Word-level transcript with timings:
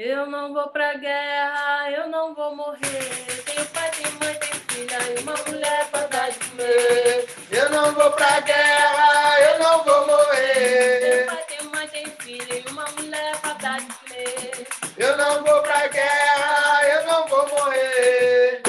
Eu 0.00 0.28
não 0.28 0.54
vou 0.54 0.68
pra 0.68 0.94
guerra, 0.94 1.90
eu 1.90 2.08
não 2.08 2.32
vou 2.32 2.54
morrer. 2.54 3.42
Tenho 3.44 3.66
pai, 3.66 3.90
tenho 3.90 4.12
mãe, 4.20 4.34
tenho 4.38 4.54
filha 4.70 4.98
e 5.10 5.22
uma 5.24 5.34
mulher 5.48 5.88
pra 5.90 6.06
dar 6.06 6.30
de 6.30 6.38
comer. 6.38 7.26
Eu 7.50 7.68
não 7.70 7.92
vou 7.92 8.12
pra 8.12 8.38
guerra, 8.38 9.40
eu 9.40 9.58
não 9.58 9.82
vou 9.82 10.04
Tenho 10.04 10.06
morrer. 10.06 11.26
pai, 11.26 11.44
tenho 11.48 11.70
mãe, 11.72 11.88
tenho 11.88 12.10
filha 12.20 12.54
e 12.60 12.70
uma 12.70 12.84
mulher 12.92 13.40
pra 13.40 13.54
dar 13.54 13.80
de 13.80 13.92
comer. 13.92 14.68
Eu 14.96 15.16
não 15.16 15.42
vou 15.44 15.62
pra 15.62 15.88
guerra, 15.88 16.88
eu 16.90 17.04
não 17.06 17.26
vou 17.26 17.48
morrer. 17.48 18.62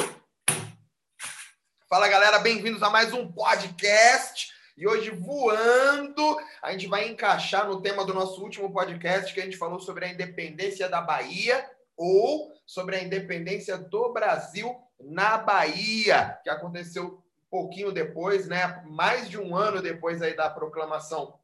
Fala 1.88 2.08
galera, 2.08 2.40
bem-vindos 2.40 2.82
a 2.82 2.90
mais 2.90 3.14
um 3.14 3.32
podcast. 3.32 4.52
E 4.80 4.88
hoje, 4.88 5.10
voando, 5.10 6.38
a 6.62 6.72
gente 6.72 6.88
vai 6.88 7.10
encaixar 7.10 7.68
no 7.68 7.82
tema 7.82 8.06
do 8.06 8.14
nosso 8.14 8.42
último 8.42 8.72
podcast, 8.72 9.34
que 9.34 9.42
a 9.42 9.44
gente 9.44 9.58
falou 9.58 9.78
sobre 9.82 10.06
a 10.06 10.08
independência 10.08 10.88
da 10.88 11.02
Bahia, 11.02 11.70
ou 11.98 12.54
sobre 12.66 12.96
a 12.96 13.04
independência 13.04 13.78
do 13.78 14.14
Brasil 14.14 14.74
na 14.98 15.38
Bahia, 15.38 16.40
que 16.42 16.50
aconteceu 16.50 17.22
pouquinho 17.52 17.92
depois, 17.92 18.48
né? 18.48 18.82
Mais 18.86 19.30
de 19.30 19.38
um 19.38 19.54
ano 19.54 19.82
depois 19.82 20.22
aí 20.22 20.34
da 20.34 20.50
proclamação 20.50 21.38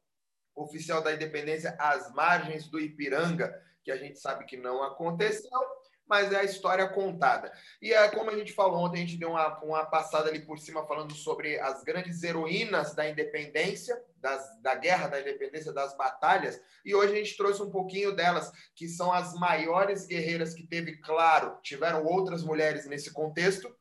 oficial 0.54 1.02
da 1.02 1.12
independência 1.12 1.76
às 1.78 2.10
margens 2.14 2.66
do 2.66 2.80
Ipiranga, 2.80 3.62
que 3.84 3.92
a 3.92 3.98
gente 3.98 4.18
sabe 4.18 4.46
que 4.46 4.56
não 4.56 4.82
aconteceu, 4.82 5.60
mas 6.08 6.32
é 6.32 6.36
a 6.36 6.44
história 6.44 6.88
contada. 6.88 7.52
E 7.82 7.92
é 7.92 8.08
como 8.08 8.30
a 8.30 8.36
gente 8.36 8.52
falou 8.52 8.84
ontem, 8.84 8.98
a 8.98 9.06
gente 9.06 9.18
deu 9.18 9.30
uma, 9.30 9.58
uma 9.58 9.84
passada 9.86 10.28
ali 10.28 10.40
por 10.40 10.58
cima 10.58 10.86
falando 10.86 11.14
sobre 11.14 11.58
as 11.58 11.82
grandes 11.82 12.22
heroínas 12.22 12.94
da 12.94 13.08
independência, 13.08 14.00
das, 14.16 14.60
da 14.60 14.74
guerra 14.74 15.08
da 15.08 15.20
independência, 15.20 15.72
das 15.72 15.96
batalhas, 15.96 16.60
e 16.84 16.94
hoje 16.94 17.12
a 17.12 17.16
gente 17.16 17.36
trouxe 17.36 17.62
um 17.62 17.70
pouquinho 17.70 18.14
delas, 18.14 18.50
que 18.74 18.88
são 18.88 19.12
as 19.12 19.34
maiores 19.34 20.06
guerreiras 20.06 20.54
que 20.54 20.66
teve, 20.66 20.96
claro, 20.98 21.58
tiveram 21.62 22.04
outras 22.04 22.42
mulheres 22.42 22.86
nesse 22.86 23.12
contexto, 23.12 23.74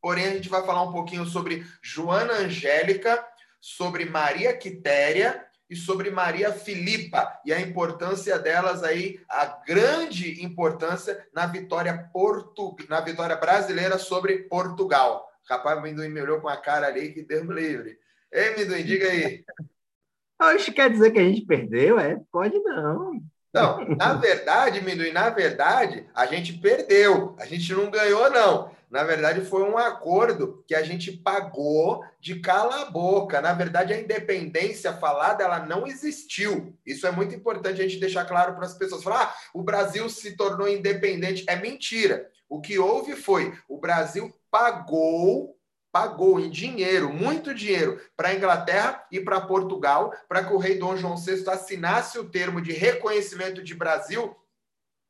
porém 0.00 0.26
a 0.26 0.34
gente 0.34 0.48
vai 0.48 0.64
falar 0.64 0.82
um 0.82 0.92
pouquinho 0.92 1.26
sobre 1.26 1.66
Joana 1.82 2.34
Angélica, 2.34 3.26
sobre 3.60 4.04
Maria 4.04 4.56
Quitéria, 4.56 5.47
e 5.68 5.76
sobre 5.76 6.10
Maria 6.10 6.52
Filipa 6.52 7.40
e 7.44 7.52
a 7.52 7.60
importância 7.60 8.38
delas 8.38 8.82
aí, 8.82 9.20
a 9.28 9.44
grande 9.66 10.42
importância 10.44 11.26
na 11.32 11.46
vitória 11.46 12.08
portu... 12.12 12.74
na 12.88 13.00
vitória 13.00 13.36
brasileira 13.36 13.98
sobre 13.98 14.38
Portugal. 14.44 15.28
Rapaz, 15.48 15.76
o 15.76 15.80
Amendoim 15.80 16.08
me 16.08 16.20
olhou 16.20 16.40
com 16.40 16.48
a 16.48 16.56
cara 16.56 16.86
ali 16.86 17.12
que 17.12 17.22
Deus 17.22 17.46
me 17.46 17.54
livre. 17.54 17.98
Ei, 18.32 18.54
Amendoim, 18.54 18.84
diga 18.84 19.08
aí. 19.08 19.44
Acho 20.38 20.66
que 20.66 20.72
quer 20.72 20.90
dizer 20.90 21.10
que 21.10 21.18
a 21.18 21.24
gente 21.24 21.44
perdeu, 21.44 21.98
é? 21.98 22.20
Pode 22.30 22.58
não. 22.60 23.20
Não, 23.52 23.84
na 23.96 24.14
verdade, 24.14 24.78
Amendoim, 24.78 25.10
na 25.10 25.30
verdade, 25.30 26.06
a 26.14 26.26
gente 26.26 26.52
perdeu. 26.52 27.34
A 27.38 27.44
gente 27.44 27.72
não 27.74 27.90
ganhou, 27.90 28.30
não. 28.30 28.70
Na 28.90 29.04
verdade, 29.04 29.42
foi 29.42 29.62
um 29.62 29.76
acordo 29.76 30.64
que 30.66 30.74
a 30.74 30.82
gente 30.82 31.12
pagou 31.12 32.02
de 32.18 32.40
cala 32.40 32.82
a 32.82 32.90
boca. 32.90 33.40
Na 33.40 33.52
verdade, 33.52 33.92
a 33.92 34.00
independência 34.00 34.94
falada 34.94 35.44
ela 35.44 35.60
não 35.60 35.86
existiu. 35.86 36.74
Isso 36.86 37.06
é 37.06 37.10
muito 37.10 37.34
importante 37.34 37.80
a 37.80 37.84
gente 37.84 38.00
deixar 38.00 38.24
claro 38.24 38.54
para 38.54 38.64
as 38.64 38.74
pessoas. 38.74 39.02
Falar, 39.02 39.24
ah, 39.24 39.34
o 39.52 39.62
Brasil 39.62 40.08
se 40.08 40.36
tornou 40.36 40.66
independente. 40.66 41.44
É 41.46 41.56
mentira. 41.56 42.30
O 42.48 42.60
que 42.60 42.78
houve 42.78 43.14
foi 43.14 43.52
o 43.68 43.78
Brasil 43.78 44.32
pagou 44.50 45.58
pagou 45.90 46.38
em 46.38 46.50
dinheiro, 46.50 47.12
muito 47.12 47.54
dinheiro, 47.54 48.00
para 48.16 48.28
a 48.28 48.34
Inglaterra 48.34 49.04
e 49.10 49.20
para 49.20 49.40
Portugal, 49.40 50.12
para 50.28 50.44
que 50.44 50.52
o 50.52 50.58
rei 50.58 50.78
Dom 50.78 50.96
João 50.96 51.16
VI 51.16 51.48
assinasse 51.48 52.18
o 52.18 52.28
termo 52.28 52.60
de 52.60 52.72
reconhecimento 52.72 53.62
de 53.62 53.74
Brasil 53.74 54.36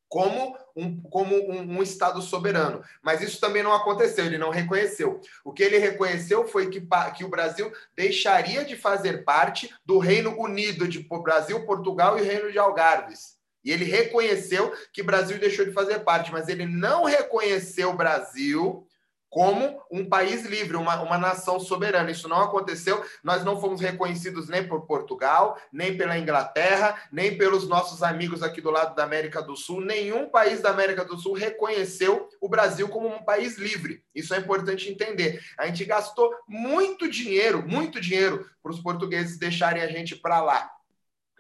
como 0.09 0.57
um, 0.75 1.01
como 1.03 1.35
um, 1.35 1.79
um, 1.79 1.83
Estado 1.83 2.23
soberano. 2.23 2.83
Mas 3.03 3.21
isso 3.21 3.41
também 3.41 3.63
não 3.63 3.75
aconteceu, 3.75 4.25
ele 4.25 4.39
não 4.39 4.51
reconheceu. 4.51 5.21
O 5.45 5.53
que 5.53 5.63
ele 5.63 5.79
reconheceu 5.79 6.49
foi 6.49 6.71
que, 6.71 6.81
que 7.17 7.25
o 7.25 7.29
Brasil 7.29 7.71
deixaria 7.95 8.65
de 8.65 8.77
fazer 8.77 9.25
parte 9.25 9.73
do 9.85 9.99
Reino 9.99 10.35
Unido 10.41 10.89
de 10.89 11.07
Brasil, 11.23 11.67
Portugal 11.67 12.19
e 12.19 12.23
Reino 12.23 12.51
de 12.51 12.59
Algarves. 12.59 13.37
E 13.65 13.71
ele 13.71 13.85
reconheceu 13.85 14.73
que 14.93 15.03
o 15.03 15.05
Brasil 15.05 15.39
deixou 15.39 15.65
de 15.65 15.73
fazer 15.73 15.99
parte, 16.01 16.33
mas 16.33 16.49
ele 16.49 16.65
não 16.65 17.05
reconheceu 17.05 17.91
o 17.91 17.97
Brasil 17.97 18.88
como 19.31 19.81
um 19.91 20.09
país 20.09 20.45
livre, 20.45 20.77
uma, 20.77 21.01
uma 21.03 21.19
nação 21.19 21.61
soberana. 21.61 22.11
Isso 22.11 22.29
não 22.29 22.41
aconteceu. 22.41 23.05
Nós 23.23 23.45
não 23.45 23.61
fomos 23.61 23.81
reconhecidos 23.81 24.49
nem 24.49 24.67
por 24.67 24.87
Portugal, 24.87 25.59
nem 25.73 25.97
pela 25.97 26.19
Inglaterra, 26.19 26.97
nem 27.13 27.37
pelos 27.37 27.69
nossos 27.69 28.03
amigos 28.03 28.43
aqui 28.43 28.61
do 28.61 28.71
lado 28.71 28.95
da 28.95 29.05
América 29.05 29.43
do 29.43 29.57
Sul. 29.57 29.81
Nenhum 29.81 30.29
país 30.29 30.61
da 30.61 30.71
América 30.71 31.05
do 31.05 31.19
Sul 31.19 31.35
reconheceu 31.35 32.29
o 32.41 32.49
Brasil 32.49 32.89
como 32.89 33.09
um 33.09 33.23
país 33.23 33.59
livre. 33.59 34.03
Isso 34.15 34.35
é 34.35 34.39
importante 34.39 34.89
entender. 34.89 35.43
A 35.59 35.67
gente 35.67 35.85
gastou 35.85 36.33
muito 36.49 37.09
dinheiro, 37.09 37.63
muito 37.67 38.01
dinheiro, 38.01 38.49
para 38.63 38.73
os 38.73 38.81
portugueses 38.81 39.39
deixarem 39.39 39.83
a 39.83 39.89
gente 39.89 40.17
para 40.17 40.41
lá. 40.43 40.78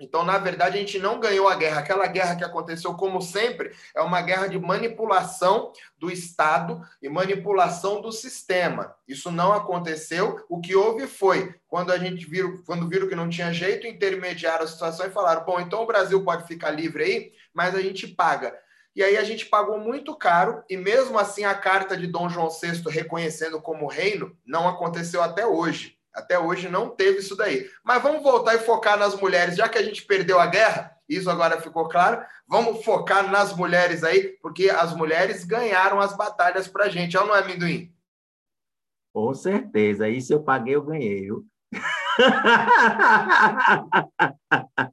Então, 0.00 0.24
na 0.24 0.38
verdade, 0.38 0.76
a 0.76 0.80
gente 0.80 0.98
não 0.98 1.18
ganhou 1.18 1.48
a 1.48 1.54
guerra. 1.54 1.80
Aquela 1.80 2.06
guerra 2.06 2.36
que 2.36 2.44
aconteceu, 2.44 2.94
como 2.94 3.20
sempre, 3.20 3.72
é 3.94 4.00
uma 4.00 4.22
guerra 4.22 4.46
de 4.46 4.58
manipulação 4.58 5.72
do 5.98 6.10
Estado 6.10 6.80
e 7.02 7.08
manipulação 7.08 8.00
do 8.00 8.12
sistema. 8.12 8.94
Isso 9.06 9.30
não 9.30 9.52
aconteceu. 9.52 10.44
O 10.48 10.60
que 10.60 10.74
houve 10.74 11.06
foi, 11.06 11.54
quando 11.66 11.90
a 11.90 11.98
gente 11.98 12.24
viu, 12.26 12.62
quando 12.64 12.88
viram 12.88 13.08
que 13.08 13.14
não 13.14 13.28
tinha 13.28 13.52
jeito, 13.52 13.86
intermediaram 13.86 14.64
a 14.64 14.68
situação 14.68 15.06
e 15.06 15.10
falaram: 15.10 15.44
bom, 15.44 15.60
então 15.60 15.82
o 15.82 15.86
Brasil 15.86 16.22
pode 16.24 16.46
ficar 16.46 16.70
livre 16.70 17.02
aí, 17.02 17.32
mas 17.52 17.74
a 17.74 17.80
gente 17.80 18.06
paga. 18.06 18.54
E 18.94 19.02
aí 19.02 19.16
a 19.16 19.22
gente 19.22 19.46
pagou 19.46 19.78
muito 19.78 20.16
caro, 20.16 20.64
e 20.68 20.76
mesmo 20.76 21.18
assim 21.18 21.44
a 21.44 21.54
carta 21.54 21.96
de 21.96 22.06
Dom 22.06 22.28
João 22.28 22.48
VI 22.48 22.82
reconhecendo 22.90 23.60
como 23.60 23.86
reino 23.86 24.36
não 24.44 24.68
aconteceu 24.68 25.22
até 25.22 25.46
hoje. 25.46 25.97
Até 26.18 26.36
hoje 26.36 26.68
não 26.68 26.90
teve 26.90 27.20
isso 27.20 27.36
daí. 27.36 27.70
Mas 27.84 28.02
vamos 28.02 28.24
voltar 28.24 28.56
e 28.56 28.58
focar 28.58 28.98
nas 28.98 29.14
mulheres, 29.14 29.54
já 29.56 29.68
que 29.68 29.78
a 29.78 29.82
gente 29.82 30.04
perdeu 30.04 30.40
a 30.40 30.46
guerra, 30.46 30.90
isso 31.08 31.30
agora 31.30 31.60
ficou 31.60 31.88
claro. 31.88 32.26
Vamos 32.48 32.84
focar 32.84 33.30
nas 33.30 33.54
mulheres 33.54 34.02
aí, 34.02 34.36
porque 34.42 34.68
as 34.68 34.96
mulheres 34.96 35.44
ganharam 35.44 36.00
as 36.00 36.16
batalhas 36.16 36.66
pra 36.66 36.88
gente, 36.88 37.16
é 37.16 37.20
não 37.20 37.36
é, 37.36 37.38
amendoim? 37.38 37.94
Com 39.14 39.32
certeza. 39.32 40.08
Isso 40.08 40.32
eu 40.32 40.42
paguei, 40.42 40.74
eu 40.74 40.82
ganhei, 40.82 41.20
viu? 41.22 41.46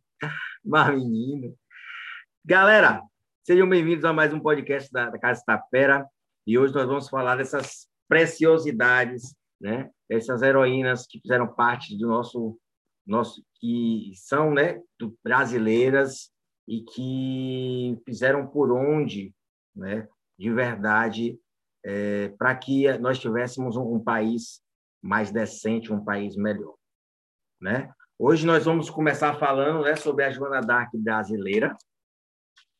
Mas, 0.64 0.96
menino. 0.96 1.56
Galera, 2.46 3.02
sejam 3.44 3.68
bem-vindos 3.68 4.06
a 4.06 4.14
mais 4.14 4.32
um 4.32 4.40
podcast 4.40 4.92
da, 4.92 5.10
da 5.10 5.18
Casa 5.18 5.42
Tapera. 5.44 6.08
E 6.46 6.60
hoje 6.60 6.76
nós 6.76 6.86
vamos 6.86 7.10
falar 7.10 7.36
dessas 7.36 7.88
preciosidades, 8.08 9.34
né? 9.60 9.90
essas 10.10 10.42
heroínas 10.42 11.08
que 11.08 11.20
fizeram 11.20 11.48
parte 11.48 11.98
do 11.98 12.08
nosso 12.08 12.58
nosso 13.06 13.44
que 13.60 14.12
são 14.16 14.52
né 14.52 14.82
brasileiras 15.24 16.32
e 16.68 16.82
que 16.82 17.98
fizeram 18.04 18.48
por 18.48 18.72
onde 18.72 19.34
né 19.76 20.08
de 20.38 20.52
verdade 20.52 21.40
é, 21.84 22.30
para 22.30 22.56
que 22.56 22.98
nós 22.98 23.20
tivéssemos 23.20 23.78
um, 23.78 23.96
um, 23.96 24.00
país 24.04 24.62
mais 25.02 25.32
decente 25.32 25.94
um 25.94 26.04
país 26.04 26.36
melhor 26.36 26.76
né 27.62 27.92
hoje 28.18 28.46
nós 28.46 28.66
vamos 28.66 28.90
começar 28.90 29.36
falando 29.36 29.84
né 29.84 29.96
sobre 29.96 30.24
a 30.24 30.32
Joana 30.32 30.62
d'Arc 30.62 30.90
brasileira 30.98 31.76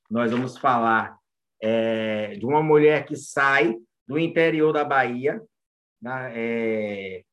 nós 0.10 0.32
vamos 0.32 0.58
falar 0.58 1.18
é, 1.62 2.36
de 2.36 2.46
uma 2.46 2.62
mulher 2.62 3.06
que 3.06 3.16
sai 3.16 3.76
do 4.08 4.20
interior 4.20 4.74
da 4.74 4.84
Bahia 4.84 5.42
na, 6.06 6.30
é, 6.32 7.24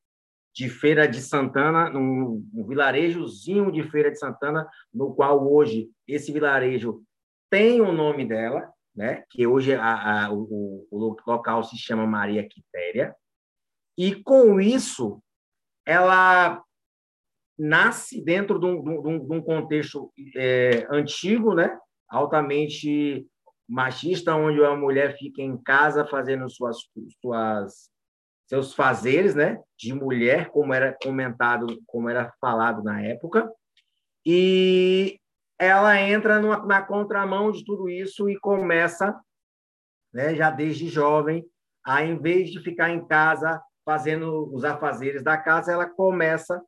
de 0.54 0.70
Feira 0.70 1.06
de 1.06 1.20
Santana, 1.20 1.90
num, 1.90 2.42
um 2.54 2.66
vilarejozinho 2.66 3.70
de 3.70 3.82
Feira 3.82 4.10
de 4.10 4.18
Santana, 4.18 4.66
no 4.92 5.14
qual 5.14 5.46
hoje 5.46 5.90
esse 6.08 6.32
vilarejo 6.32 7.02
tem 7.50 7.82
o 7.82 7.92
nome 7.92 8.26
dela, 8.26 8.72
né? 8.96 9.24
que 9.28 9.46
hoje 9.46 9.74
a, 9.74 10.24
a, 10.24 10.32
o, 10.32 10.86
o, 10.90 11.16
local 11.26 11.62
se 11.62 11.76
chama 11.76 12.06
Maria 12.06 12.48
Quitéria, 12.48 13.14
e 13.96 14.14
com 14.14 14.58
isso 14.58 15.22
ela 15.84 16.62
nasce 17.58 18.22
dentro 18.24 18.58
de 18.58 18.64
um, 18.64 18.82
de 18.82 19.08
um, 19.08 19.26
de 19.26 19.34
um 19.34 19.42
contexto 19.42 20.10
é, 20.34 20.86
antigo, 20.90 21.54
né? 21.54 21.78
altamente 22.08 23.26
machista, 23.68 24.34
onde 24.34 24.64
a 24.64 24.74
mulher 24.74 25.18
fica 25.18 25.42
em 25.42 25.58
casa 25.58 26.06
fazendo 26.06 26.48
suas, 26.48 26.78
suas 27.20 27.91
seus 28.52 28.74
fazeres, 28.74 29.34
né, 29.34 29.58
de 29.78 29.94
mulher, 29.94 30.50
como 30.50 30.74
era 30.74 30.94
comentado, 31.02 31.82
como 31.86 32.10
era 32.10 32.30
falado 32.38 32.82
na 32.82 33.00
época, 33.00 33.50
e 34.26 35.18
ela 35.58 35.98
entra 35.98 36.38
numa, 36.38 36.58
na 36.66 36.82
contramão 36.82 37.50
de 37.50 37.64
tudo 37.64 37.88
isso 37.88 38.28
e 38.28 38.38
começa, 38.38 39.18
né, 40.12 40.34
já 40.34 40.50
desde 40.50 40.86
jovem, 40.86 41.42
a 41.82 42.04
em 42.04 42.20
vez 42.20 42.50
de 42.50 42.60
ficar 42.60 42.90
em 42.90 43.06
casa 43.06 43.58
fazendo 43.86 44.54
os 44.54 44.66
afazeres 44.66 45.24
da 45.24 45.38
casa, 45.38 45.72
ela 45.72 45.88
começa 45.88 46.62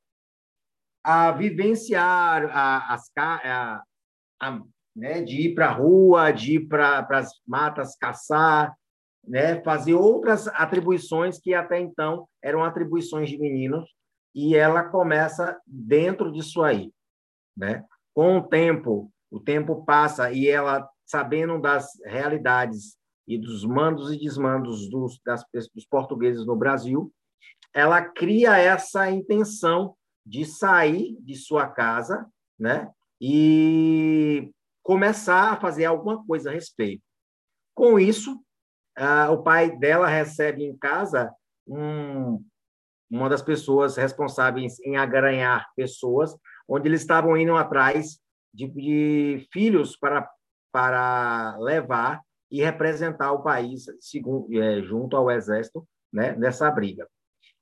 a 1.04 1.32
vivenciar 1.32 2.46
a, 2.50 2.94
as, 2.94 3.10
a, 3.14 3.82
a 4.40 4.60
né, 4.96 5.20
de 5.20 5.48
ir 5.48 5.54
para 5.54 5.66
a 5.66 5.72
rua, 5.72 6.32
de 6.32 6.54
ir 6.54 6.66
para 6.66 7.06
as 7.10 7.30
matas 7.46 7.94
caçar, 7.94 8.74
né, 9.26 9.60
fazer 9.62 9.94
outras 9.94 10.48
atribuições 10.48 11.38
que 11.38 11.54
até 11.54 11.80
então 11.80 12.28
eram 12.42 12.62
atribuições 12.64 13.28
de 13.28 13.38
meninos, 13.38 13.88
e 14.34 14.56
ela 14.56 14.82
começa 14.82 15.58
dentro 15.66 16.32
disso 16.32 16.62
aí. 16.62 16.92
Né? 17.56 17.84
Com 18.12 18.38
o 18.38 18.42
tempo, 18.42 19.12
o 19.30 19.38
tempo 19.38 19.84
passa 19.84 20.32
e 20.32 20.48
ela, 20.48 20.88
sabendo 21.06 21.60
das 21.60 21.88
realidades 22.04 22.96
e 23.26 23.38
dos 23.38 23.64
mandos 23.64 24.12
e 24.12 24.18
desmandos 24.18 24.90
dos, 24.90 25.20
das, 25.24 25.44
dos 25.72 25.86
portugueses 25.86 26.44
no 26.44 26.56
Brasil, 26.56 27.12
ela 27.72 28.02
cria 28.02 28.58
essa 28.58 29.10
intenção 29.10 29.96
de 30.26 30.44
sair 30.44 31.16
de 31.20 31.34
sua 31.34 31.66
casa, 31.68 32.26
né? 32.58 32.90
E 33.20 34.50
começar 34.82 35.52
a 35.52 35.60
fazer 35.60 35.84
alguma 35.86 36.24
coisa 36.24 36.50
a 36.50 36.52
respeito. 36.52 37.02
Com 37.74 37.98
isso, 37.98 38.40
ah, 38.96 39.30
o 39.30 39.42
pai 39.42 39.76
dela 39.76 40.06
recebe 40.06 40.64
em 40.64 40.76
casa 40.76 41.32
um, 41.66 42.44
uma 43.10 43.28
das 43.28 43.42
pessoas 43.42 43.96
responsáveis 43.96 44.78
em 44.80 44.96
agranhar 44.96 45.66
pessoas, 45.76 46.36
onde 46.68 46.88
eles 46.88 47.00
estavam 47.00 47.36
indo 47.36 47.54
atrás 47.56 48.18
de, 48.52 48.68
de 48.68 49.48
filhos 49.52 49.96
para, 49.96 50.28
para 50.72 51.56
levar 51.58 52.20
e 52.50 52.62
representar 52.62 53.32
o 53.32 53.42
país 53.42 53.86
segundo, 54.00 54.46
é, 54.60 54.82
junto 54.82 55.16
ao 55.16 55.30
exército 55.30 55.86
né, 56.12 56.36
nessa 56.36 56.70
briga. 56.70 57.08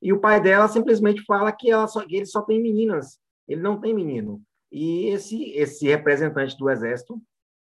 E 0.00 0.12
o 0.12 0.20
pai 0.20 0.40
dela 0.40 0.68
simplesmente 0.68 1.24
fala 1.24 1.52
que, 1.52 1.70
ela 1.70 1.86
só, 1.86 2.04
que 2.04 2.16
ele 2.16 2.26
só 2.26 2.42
tem 2.42 2.60
meninas, 2.60 3.18
ele 3.48 3.62
não 3.62 3.80
tem 3.80 3.94
menino. 3.94 4.42
E 4.70 5.06
esse, 5.06 5.50
esse 5.52 5.86
representante 5.86 6.56
do 6.56 6.68
exército 6.68 7.20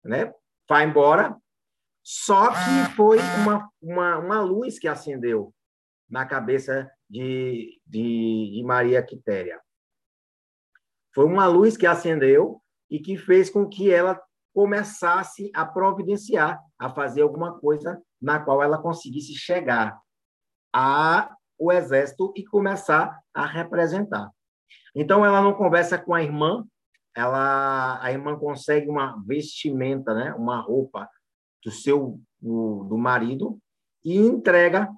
né, 0.04 0.32
vai 0.68 0.84
embora, 0.84 1.36
só 2.08 2.50
que 2.52 2.94
foi 2.94 3.18
uma, 3.18 3.68
uma, 3.82 4.18
uma 4.18 4.40
luz 4.40 4.78
que 4.78 4.86
acendeu 4.86 5.52
na 6.08 6.24
cabeça 6.24 6.88
de, 7.10 7.80
de, 7.84 8.52
de 8.54 8.62
Maria 8.64 9.02
Quitéria. 9.02 9.60
Foi 11.12 11.24
uma 11.24 11.48
luz 11.48 11.76
que 11.76 11.84
acendeu 11.84 12.62
e 12.88 13.00
que 13.00 13.16
fez 13.16 13.50
com 13.50 13.68
que 13.68 13.92
ela 13.92 14.22
começasse 14.54 15.50
a 15.52 15.66
providenciar, 15.66 16.62
a 16.78 16.88
fazer 16.88 17.22
alguma 17.22 17.58
coisa 17.58 18.00
na 18.22 18.38
qual 18.38 18.62
ela 18.62 18.80
conseguisse 18.80 19.34
chegar 19.34 20.00
a 20.72 21.34
o 21.58 21.72
exército 21.72 22.32
e 22.36 22.44
começar 22.44 23.18
a 23.34 23.44
representar. 23.44 24.30
Então, 24.94 25.26
ela 25.26 25.42
não 25.42 25.54
conversa 25.54 25.98
com 25.98 26.14
a 26.14 26.22
irmã, 26.22 26.64
ela, 27.16 28.00
a 28.00 28.12
irmã 28.12 28.38
consegue 28.38 28.88
uma 28.88 29.20
vestimenta, 29.26 30.14
né, 30.14 30.32
uma 30.34 30.60
roupa 30.60 31.08
do 31.66 31.72
seu 31.72 32.20
do, 32.40 32.84
do 32.84 32.96
marido 32.96 33.58
e 34.04 34.16
entrega 34.16 34.88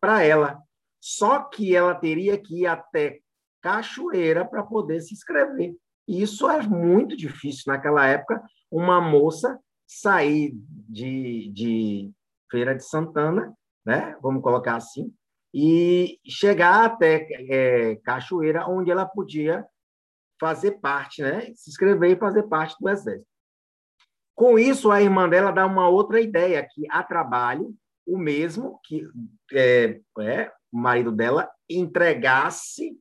para 0.00 0.24
ela. 0.24 0.60
Só 1.00 1.44
que 1.44 1.74
ela 1.74 1.94
teria 1.94 2.36
que 2.36 2.62
ir 2.62 2.66
até 2.66 3.20
Cachoeira 3.62 4.44
para 4.44 4.64
poder 4.64 5.00
se 5.00 5.14
inscrever. 5.14 5.76
Isso 6.08 6.50
é 6.50 6.60
muito 6.62 7.16
difícil 7.16 7.64
naquela 7.68 8.06
época, 8.06 8.42
uma 8.68 9.00
moça 9.00 9.56
sair 9.86 10.52
de, 10.88 11.48
de 11.54 12.10
Feira 12.50 12.74
de 12.74 12.84
Santana, 12.84 13.54
né? 13.86 14.16
Vamos 14.20 14.42
colocar 14.42 14.76
assim, 14.76 15.14
e 15.54 16.18
chegar 16.26 16.84
até 16.84 17.28
é, 17.48 17.96
Cachoeira, 17.96 18.66
onde 18.66 18.90
ela 18.90 19.06
podia 19.06 19.64
fazer 20.40 20.72
parte, 20.80 21.22
né? 21.22 21.52
se 21.54 21.70
inscrever 21.70 22.16
e 22.16 22.18
fazer 22.18 22.44
parte 22.44 22.74
do 22.80 22.88
Exército. 22.88 23.29
Com 24.34 24.58
isso, 24.58 24.90
a 24.90 25.02
irmã 25.02 25.28
dela 25.28 25.50
dá 25.50 25.66
uma 25.66 25.88
outra 25.88 26.20
ideia, 26.20 26.66
que 26.68 26.86
há 26.90 27.02
trabalho, 27.02 27.74
o 28.06 28.16
mesmo 28.16 28.80
que 28.84 29.06
é, 29.52 30.00
é, 30.20 30.52
o 30.72 30.78
marido 30.78 31.12
dela 31.12 31.50
entregasse, 31.68 32.98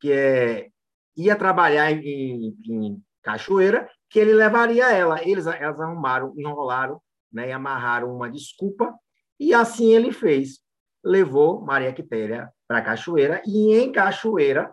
que 0.00 0.12
é, 0.12 0.68
ia 1.16 1.36
trabalhar 1.36 1.90
em, 1.90 2.56
em 2.68 3.02
Cachoeira, 3.22 3.88
que 4.10 4.18
ele 4.18 4.34
levaria 4.34 4.92
ela. 4.92 5.22
Eles 5.26 5.46
elas 5.46 5.80
arrumaram, 5.80 6.34
enrolaram 6.36 7.00
né, 7.32 7.48
e 7.48 7.52
amarraram 7.52 8.14
uma 8.14 8.30
desculpa, 8.30 8.94
e 9.40 9.54
assim 9.54 9.92
ele 9.92 10.12
fez 10.12 10.64
levou 11.04 11.60
Maria 11.60 11.92
Quitéria 11.92 12.50
para 12.66 12.80
Cachoeira 12.80 13.42
e 13.46 13.74
em 13.74 13.92
Cachoeira 13.92 14.72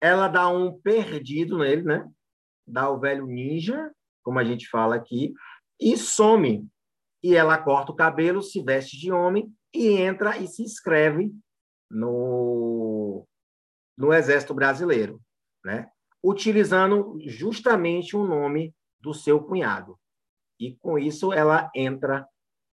ela 0.00 0.26
dá 0.26 0.48
um 0.48 0.80
perdido 0.80 1.58
nele, 1.58 1.82
né? 1.82 2.08
Dá 2.66 2.88
o 2.88 2.98
velho 2.98 3.26
ninja, 3.26 3.92
como 4.22 4.38
a 4.38 4.44
gente 4.44 4.68
fala 4.68 4.96
aqui, 4.96 5.32
e 5.80 5.96
some. 5.96 6.68
E 7.22 7.34
ela 7.34 7.58
corta 7.58 7.92
o 7.92 7.96
cabelo, 7.96 8.42
se 8.42 8.62
veste 8.62 8.98
de 8.98 9.12
homem 9.12 9.52
e 9.74 9.88
entra 9.92 10.38
e 10.38 10.46
se 10.46 10.62
inscreve 10.62 11.32
no, 11.90 13.26
no 13.96 14.12
Exército 14.12 14.54
Brasileiro, 14.54 15.20
né? 15.64 15.90
Utilizando 16.22 17.18
justamente 17.26 18.16
o 18.16 18.26
nome 18.26 18.74
do 19.00 19.12
seu 19.14 19.42
cunhado. 19.42 19.98
E 20.58 20.76
com 20.76 20.98
isso 20.98 21.32
ela 21.32 21.70
entra 21.74 22.26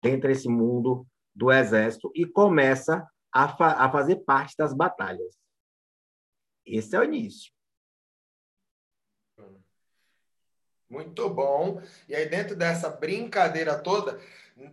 dentro 0.01 0.27
desse 0.27 0.48
mundo 0.48 1.06
do 1.36 1.51
exército 1.51 2.12
e 2.15 2.25
começa 2.25 3.06
a, 3.31 3.48
fa 3.50 3.74
a 3.74 3.91
fazer 3.91 4.18
parte 4.24 4.56
das 4.57 4.74
batalhas. 4.74 5.36
Esse 6.65 6.95
é 6.95 7.00
o 7.00 7.03
início. 7.03 7.51
Muito 10.90 11.28
bom. 11.30 11.82
E 12.08 12.16
aí, 12.16 12.28
dentro 12.28 12.56
dessa 12.56 12.90
brincadeira 12.90 13.76
toda, 13.76 14.20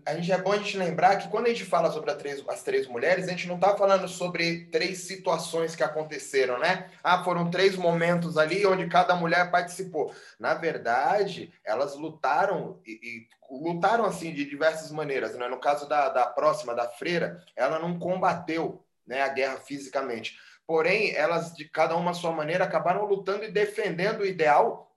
a 0.07 0.15
gente 0.15 0.31
é 0.31 0.39
bom 0.39 0.53
a 0.53 0.59
gente 0.59 0.77
lembrar 0.77 1.17
que 1.17 1.29
quando 1.29 1.47
a 1.47 1.49
gente 1.49 1.65
fala 1.65 1.91
sobre 1.91 2.15
três, 2.15 2.45
as 2.47 2.63
três 2.63 2.87
mulheres, 2.87 3.27
a 3.27 3.31
gente 3.31 3.49
não 3.49 3.57
está 3.57 3.77
falando 3.77 4.07
sobre 4.07 4.67
três 4.67 4.99
situações 4.99 5.75
que 5.75 5.83
aconteceram, 5.83 6.59
né? 6.59 6.89
Ah, 7.03 7.25
foram 7.25 7.51
três 7.51 7.75
momentos 7.75 8.39
ali 8.39 8.65
onde 8.65 8.87
cada 8.87 9.17
mulher 9.17 9.51
participou. 9.51 10.15
Na 10.39 10.55
verdade, 10.55 11.53
elas 11.65 11.97
lutaram 11.97 12.81
e, 12.87 12.93
e 12.93 13.29
lutaram 13.51 14.05
assim 14.05 14.33
de 14.33 14.45
diversas 14.45 14.91
maneiras. 14.93 15.35
Né? 15.35 15.49
No 15.49 15.59
caso 15.59 15.89
da, 15.89 16.11
da 16.11 16.27
próxima, 16.27 16.75
da 16.75 16.89
freira, 16.89 17.43
ela 17.57 17.79
não 17.79 17.99
combateu 17.99 18.85
né, 19.05 19.23
a 19.23 19.29
guerra 19.29 19.57
fisicamente. 19.57 20.39
Porém, 20.65 21.13
elas, 21.15 21.53
de 21.55 21.69
cada 21.69 21.97
uma 21.97 22.13
à 22.13 22.15
sua 22.15 22.33
maneira, 22.33 22.65
acabaram 22.65 23.05
lutando 23.05 23.45
e 23.45 23.51
defendendo 23.51 24.21
o 24.21 24.27
ideal 24.27 24.92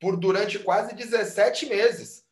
por 0.00 0.16
durante 0.16 0.58
quase 0.58 0.94
17 0.94 1.66
meses 1.66 2.24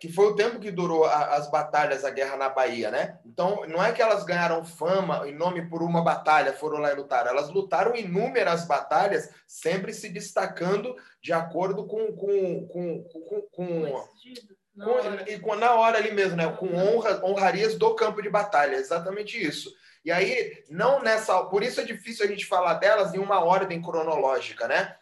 que 0.00 0.10
foi 0.10 0.26
o 0.26 0.36
tempo 0.36 0.60
que 0.60 0.70
durou 0.70 1.04
a, 1.04 1.34
as 1.34 1.50
batalhas, 1.50 2.04
a 2.04 2.10
guerra 2.10 2.36
na 2.36 2.48
Bahia, 2.48 2.90
né? 2.90 3.18
Então, 3.26 3.64
não 3.66 3.82
é 3.82 3.92
que 3.92 4.00
elas 4.00 4.22
ganharam 4.24 4.64
fama 4.64 5.28
em 5.28 5.34
nome 5.34 5.68
por 5.68 5.82
uma 5.82 6.02
batalha, 6.02 6.52
foram 6.52 6.78
lá 6.78 6.92
e 6.92 6.94
lutaram. 6.94 7.30
Elas 7.30 7.50
lutaram 7.50 7.96
inúmeras 7.96 8.64
batalhas, 8.64 9.28
sempre 9.46 9.92
se 9.92 10.08
destacando 10.08 10.94
de 11.20 11.32
acordo 11.32 11.84
com. 11.84 12.12
com, 12.12 12.68
com, 12.68 13.04
com, 13.04 13.42
com 13.50 14.08
e 15.26 15.40
com, 15.40 15.56
na 15.56 15.74
hora 15.74 15.98
ali 15.98 16.12
mesmo, 16.12 16.36
né? 16.36 16.48
Com 16.52 16.76
honra, 16.76 17.20
honrarias 17.24 17.76
do 17.76 17.96
campo 17.96 18.22
de 18.22 18.30
batalha, 18.30 18.76
exatamente 18.76 19.44
isso. 19.44 19.74
E 20.04 20.12
aí, 20.12 20.62
não 20.70 21.02
nessa. 21.02 21.42
Por 21.46 21.64
isso 21.64 21.80
é 21.80 21.84
difícil 21.84 22.24
a 22.24 22.28
gente 22.28 22.46
falar 22.46 22.74
delas 22.74 23.12
em 23.14 23.18
uma 23.18 23.42
ordem 23.42 23.82
cronológica, 23.82 24.68
né? 24.68 24.94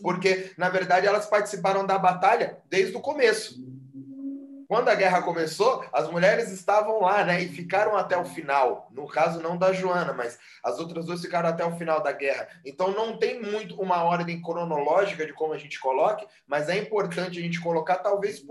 Porque, 0.00 0.52
na 0.56 0.68
verdade, 0.68 1.06
elas 1.06 1.26
participaram 1.26 1.86
da 1.86 1.98
batalha 1.98 2.58
desde 2.68 2.96
o 2.96 3.00
começo. 3.00 3.75
Quando 4.68 4.88
a 4.88 4.94
guerra 4.94 5.22
começou, 5.22 5.84
as 5.92 6.10
mulheres 6.10 6.50
estavam 6.50 7.00
lá, 7.00 7.24
né? 7.24 7.42
E 7.42 7.48
ficaram 7.48 7.96
até 7.96 8.16
o 8.16 8.24
final. 8.24 8.88
No 8.90 9.06
caso, 9.06 9.40
não 9.40 9.56
da 9.56 9.72
Joana, 9.72 10.12
mas 10.12 10.38
as 10.62 10.78
outras 10.78 11.06
duas 11.06 11.20
ficaram 11.20 11.48
até 11.48 11.64
o 11.64 11.76
final 11.76 12.02
da 12.02 12.12
guerra. 12.12 12.48
Então, 12.64 12.90
não 12.90 13.16
tem 13.16 13.40
muito 13.40 13.80
uma 13.80 14.02
ordem 14.02 14.42
cronológica 14.42 15.24
de 15.24 15.32
como 15.32 15.52
a 15.52 15.58
gente 15.58 15.78
coloque, 15.78 16.26
mas 16.46 16.68
é 16.68 16.76
importante 16.76 17.38
a 17.38 17.42
gente 17.42 17.60
colocar, 17.60 17.96
talvez, 17.96 18.42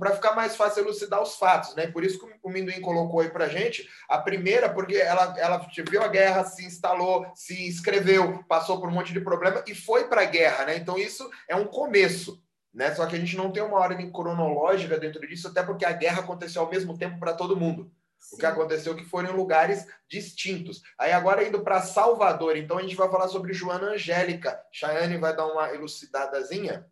para 0.00 0.14
ficar 0.14 0.34
mais 0.34 0.56
fácil 0.56 0.82
elucidar 0.82 1.22
os 1.22 1.36
fatos, 1.36 1.74
né? 1.74 1.86
Por 1.86 2.04
isso 2.04 2.18
que 2.18 2.26
o 2.42 2.50
Minduim 2.50 2.80
colocou 2.80 3.20
aí 3.20 3.30
para 3.30 3.48
gente 3.48 3.88
a 4.08 4.18
primeira, 4.18 4.68
porque 4.68 4.96
ela, 4.96 5.34
ela 5.38 5.66
viu 5.88 6.02
a 6.02 6.08
guerra, 6.08 6.44
se 6.44 6.64
instalou, 6.64 7.26
se 7.34 7.68
inscreveu, 7.68 8.42
passou 8.48 8.80
por 8.80 8.88
um 8.88 8.92
monte 8.92 9.12
de 9.12 9.20
problema 9.20 9.62
e 9.66 9.74
foi 9.74 10.08
para 10.08 10.22
a 10.22 10.26
guerra, 10.26 10.66
né? 10.66 10.76
Então, 10.76 10.98
isso 10.98 11.30
é 11.48 11.54
um 11.54 11.66
começo. 11.66 12.42
Né? 12.72 12.94
Só 12.94 13.06
que 13.06 13.16
a 13.16 13.18
gente 13.18 13.36
não 13.36 13.50
tem 13.52 13.62
uma 13.62 13.78
ordem 13.78 14.10
cronológica 14.10 14.98
dentro 14.98 15.26
disso, 15.26 15.48
até 15.48 15.62
porque 15.62 15.84
a 15.84 15.92
guerra 15.92 16.20
aconteceu 16.20 16.62
ao 16.62 16.70
mesmo 16.70 16.96
tempo 16.96 17.18
para 17.18 17.34
todo 17.34 17.56
mundo. 17.56 17.92
Sim. 18.18 18.36
O 18.36 18.38
que 18.38 18.46
aconteceu 18.46 18.94
é 18.94 18.96
que 18.96 19.04
foram 19.04 19.30
em 19.30 19.36
lugares 19.36 19.86
distintos. 20.08 20.80
Aí 20.96 21.12
agora 21.12 21.46
indo 21.46 21.62
para 21.62 21.82
Salvador, 21.82 22.56
então 22.56 22.78
a 22.78 22.82
gente 22.82 22.94
vai 22.94 23.10
falar 23.10 23.28
sobre 23.28 23.52
Joana 23.52 23.88
Angélica. 23.88 24.64
Chayane 24.72 25.18
vai 25.18 25.34
dar 25.34 25.46
uma 25.46 25.74
elucidadazinha 25.74 26.86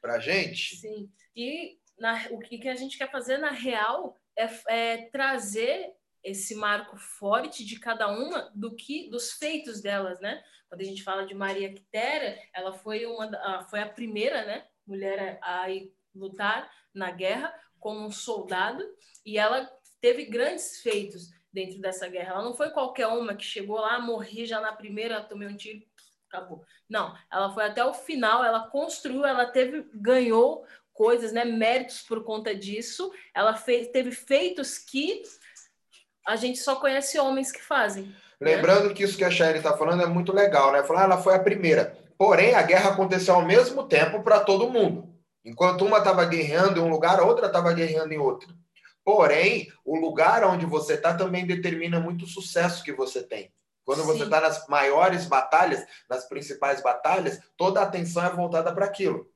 para 0.00 0.20
gente. 0.20 0.76
Sim. 0.76 1.10
E 1.34 1.78
na, 1.98 2.26
o 2.30 2.38
que 2.38 2.68
a 2.68 2.76
gente 2.76 2.98
quer 2.98 3.10
fazer 3.10 3.38
na 3.38 3.50
real 3.50 4.16
é, 4.36 4.48
é 4.68 4.96
trazer 5.10 5.94
esse 6.22 6.54
marco 6.54 6.96
forte 6.96 7.64
de 7.64 7.78
cada 7.78 8.08
uma 8.08 8.50
do 8.54 8.74
que 8.74 9.10
dos 9.10 9.32
feitos 9.32 9.80
delas, 9.80 10.20
né? 10.20 10.42
Quando 10.68 10.80
a 10.80 10.84
gente 10.84 11.02
fala 11.02 11.26
de 11.26 11.34
Maria 11.34 11.72
Quitéria, 11.72 12.38
ela 12.52 12.72
foi 12.72 13.06
uma 13.06 13.66
foi 13.68 13.80
a 13.80 13.88
primeira, 13.88 14.44
né, 14.44 14.66
mulher 14.86 15.38
a 15.42 15.66
lutar 16.14 16.70
na 16.94 17.10
guerra 17.10 17.52
como 17.80 18.00
um 18.00 18.10
soldado 18.10 18.82
e 19.24 19.38
ela 19.38 19.68
teve 20.00 20.24
grandes 20.26 20.80
feitos 20.80 21.30
dentro 21.52 21.80
dessa 21.80 22.08
guerra. 22.08 22.34
Ela 22.34 22.44
não 22.44 22.54
foi 22.54 22.70
qualquer 22.70 23.06
uma 23.06 23.34
que 23.34 23.44
chegou 23.44 23.76
lá, 23.76 23.98
morri 24.00 24.46
já 24.46 24.60
na 24.60 24.72
primeira, 24.72 25.22
tomei 25.22 25.48
um 25.48 25.56
tiro, 25.56 25.82
acabou. 26.28 26.64
Não, 26.88 27.16
ela 27.32 27.52
foi 27.52 27.64
até 27.64 27.84
o 27.84 27.94
final, 27.94 28.44
ela 28.44 28.68
construiu, 28.68 29.24
ela 29.24 29.46
teve, 29.46 29.86
ganhou 29.94 30.66
coisas, 30.92 31.32
né, 31.32 31.44
méritos 31.44 32.02
por 32.02 32.24
conta 32.24 32.54
disso. 32.54 33.12
Ela 33.34 33.54
fez, 33.54 33.88
teve 33.88 34.12
feitos 34.12 34.78
que 34.78 35.22
a 36.26 36.36
gente 36.36 36.58
só 36.58 36.76
conhece 36.76 37.18
homens 37.18 37.52
que 37.52 37.62
fazem. 37.62 38.04
Né? 38.40 38.56
Lembrando 38.56 38.88
né? 38.88 38.94
que 38.94 39.02
isso 39.02 39.16
que 39.16 39.24
a 39.24 39.30
Shaine 39.30 39.58
está 39.58 39.76
falando 39.76 40.02
é 40.02 40.06
muito 40.06 40.32
legal, 40.32 40.72
né? 40.72 40.82
Falar, 40.82 41.02
ah, 41.02 41.04
ela 41.04 41.18
foi 41.18 41.34
a 41.34 41.42
primeira. 41.42 41.96
Porém, 42.18 42.54
a 42.54 42.62
guerra 42.62 42.90
aconteceu 42.90 43.34
ao 43.34 43.44
mesmo 43.44 43.84
tempo 43.84 44.22
para 44.22 44.40
todo 44.40 44.70
mundo. 44.70 45.12
Enquanto 45.44 45.84
uma 45.84 45.98
estava 45.98 46.24
guerreando 46.24 46.78
em 46.78 46.82
um 46.82 46.88
lugar, 46.88 47.18
a 47.18 47.24
outra 47.24 47.46
estava 47.46 47.72
guerreando 47.72 48.12
em 48.14 48.18
outro. 48.18 48.54
Porém, 49.04 49.70
o 49.84 49.96
lugar 49.96 50.42
onde 50.44 50.64
você 50.64 50.94
está 50.94 51.14
também 51.14 51.46
determina 51.46 52.00
muito 52.00 52.24
o 52.24 52.28
sucesso 52.28 52.82
que 52.82 52.92
você 52.92 53.22
tem. 53.22 53.52
Quando 53.84 54.00
Sim. 54.00 54.06
você 54.06 54.24
está 54.24 54.40
nas 54.40 54.66
maiores 54.66 55.26
batalhas, 55.26 55.84
nas 56.08 56.26
principais 56.26 56.82
batalhas, 56.82 57.38
toda 57.56 57.80
a 57.80 57.82
atenção 57.82 58.24
é 58.24 58.30
voltada 58.30 58.72
para 58.72 58.86
aquilo. 58.86 59.28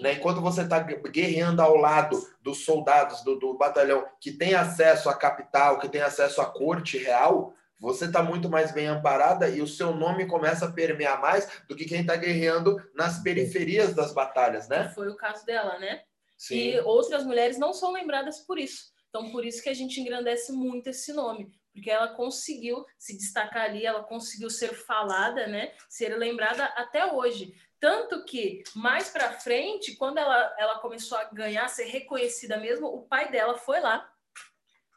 Né? 0.00 0.12
Enquanto 0.12 0.40
você 0.40 0.62
está 0.62 0.78
guerreando 0.80 1.60
ao 1.60 1.76
lado 1.76 2.22
dos 2.40 2.64
soldados 2.64 3.22
do, 3.22 3.36
do, 3.36 3.54
batalhão 3.54 4.06
que 4.20 4.32
tem 4.32 4.54
acesso 4.54 5.08
à 5.08 5.14
capital, 5.14 5.78
que 5.78 5.88
tem 5.88 6.02
acesso 6.02 6.40
à 6.40 6.46
corte 6.46 6.98
real, 6.98 7.52
você 7.78 8.06
está 8.06 8.22
muito 8.22 8.48
mais 8.48 8.72
bem 8.72 8.86
amparada 8.86 9.48
e 9.48 9.60
o 9.60 9.66
seu 9.66 9.94
nome 9.94 10.26
começa 10.26 10.66
a 10.66 10.72
permear 10.72 11.20
mais 11.20 11.48
do 11.68 11.76
que 11.76 11.84
quem 11.84 12.00
está 12.00 12.16
guerreando 12.16 12.76
nas 12.94 13.22
periferias 13.22 13.94
das 13.94 14.12
batalhas, 14.12 14.68
né? 14.68 14.88
Foi 14.94 15.08
o 15.08 15.16
caso 15.16 15.44
dela, 15.44 15.78
né? 15.78 16.02
Sim. 16.36 16.56
E 16.56 16.80
outras 16.80 17.24
mulheres 17.24 17.58
não 17.58 17.72
são 17.72 17.92
lembradas 17.92 18.40
por 18.40 18.58
isso. 18.58 18.92
Então, 19.08 19.30
por 19.30 19.44
isso 19.44 19.62
que 19.62 19.68
a 19.68 19.74
gente 19.74 20.00
engrandece 20.00 20.52
muito 20.52 20.88
esse 20.88 21.12
nome, 21.12 21.50
porque 21.72 21.90
ela 21.90 22.08
conseguiu 22.08 22.84
se 22.98 23.16
destacar 23.16 23.64
ali, 23.64 23.84
ela 23.84 24.02
conseguiu 24.02 24.50
ser 24.50 24.74
falada, 24.74 25.46
né? 25.46 25.72
Ser 25.88 26.16
lembrada 26.16 26.64
até 26.64 27.12
hoje. 27.12 27.54
Tanto 27.78 28.24
que, 28.24 28.62
mais 28.74 29.10
para 29.10 29.32
frente, 29.32 29.96
quando 29.96 30.18
ela, 30.18 30.54
ela 30.58 30.78
começou 30.78 31.16
a 31.18 31.24
ganhar, 31.24 31.68
ser 31.68 31.84
reconhecida 31.84 32.56
mesmo, 32.58 32.86
o 32.86 33.02
pai 33.02 33.30
dela 33.30 33.56
foi 33.56 33.80
lá 33.80 34.10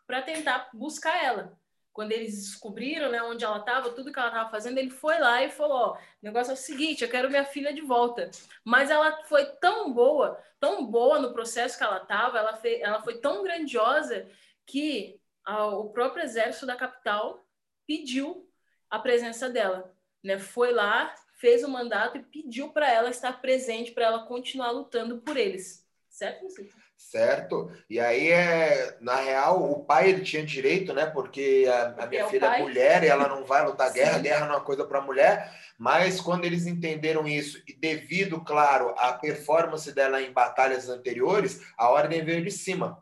para 0.08 0.22
tentar 0.22 0.70
buscar 0.74 1.24
ela. 1.24 1.59
Quando 2.00 2.14
eles 2.14 2.34
descobriram 2.34 3.12
né, 3.12 3.22
onde 3.22 3.44
ela 3.44 3.58
estava, 3.58 3.90
tudo 3.90 4.10
que 4.14 4.18
ela 4.18 4.30
estava 4.30 4.50
fazendo, 4.50 4.78
ele 4.78 4.90
foi 4.90 5.20
lá 5.20 5.44
e 5.44 5.52
falou: 5.52 5.78
Ó, 5.78 5.94
o 5.96 6.00
negócio 6.22 6.52
é 6.52 6.54
o 6.54 6.58
seguinte, 6.58 7.04
eu 7.04 7.10
quero 7.10 7.30
minha 7.30 7.44
filha 7.44 7.74
de 7.74 7.82
volta. 7.82 8.32
Mas 8.64 8.90
ela 8.90 9.22
foi 9.26 9.46
tão 9.58 9.92
boa, 9.92 10.42
tão 10.62 10.86
boa 10.86 11.20
no 11.20 11.34
processo 11.34 11.78
que 11.78 11.84
ela 11.84 12.02
estava, 12.02 12.40
ela, 12.40 12.58
ela 12.64 13.02
foi 13.02 13.18
tão 13.18 13.44
grandiosa 13.44 14.30
que 14.66 15.20
a, 15.44 15.68
o 15.68 15.90
próprio 15.90 16.24
exército 16.24 16.66
da 16.66 16.78
capital 16.78 17.46
pediu 17.86 18.50
a 18.90 18.98
presença 18.98 19.50
dela. 19.50 19.94
Né? 20.24 20.40
Foi 20.40 20.72
lá, 20.72 21.14
fez 21.34 21.66
o 21.66 21.70
mandato 21.70 22.18
e 22.18 22.24
pediu 22.24 22.72
para 22.72 22.90
ela 22.90 23.10
estar 23.10 23.42
presente, 23.42 23.92
para 23.92 24.06
ela 24.06 24.26
continuar 24.26 24.72
lutando 24.72 25.20
por 25.20 25.36
eles. 25.36 25.86
Certo, 26.08 26.44
Luciano? 26.46 26.70
Certo? 27.00 27.72
E 27.90 27.98
aí, 27.98 28.30
é, 28.30 28.98
na 29.00 29.16
real, 29.16 29.72
o 29.72 29.86
pai 29.86 30.10
ele 30.10 30.22
tinha 30.22 30.46
direito, 30.46 30.94
né? 30.94 31.06
Porque 31.06 31.66
a, 31.68 32.04
a 32.04 32.06
minha 32.06 32.26
é 32.26 32.28
filha 32.28 32.46
é 32.46 32.62
mulher 32.62 33.04
e 33.04 33.08
ela 33.08 33.28
não 33.28 33.46
vai 33.46 33.66
lutar 33.66 33.92
guerra, 33.94 34.20
guerra 34.20 34.46
não 34.46 34.54
é 34.54 34.58
uma 34.58 34.66
coisa 34.66 34.86
para 34.86 35.02
mulher. 35.02 35.50
Mas 35.78 36.20
quando 36.20 36.44
eles 36.44 36.68
entenderam 36.68 37.26
isso, 37.26 37.58
e 37.66 37.74
devido, 37.74 38.42
claro, 38.42 38.94
à 38.98 39.14
performance 39.14 39.92
dela 39.94 40.22
em 40.22 40.34
batalhas 40.34 40.90
anteriores, 40.90 41.62
a 41.78 41.90
ordem 41.90 42.24
veio 42.24 42.44
de 42.44 42.52
cima. 42.52 43.02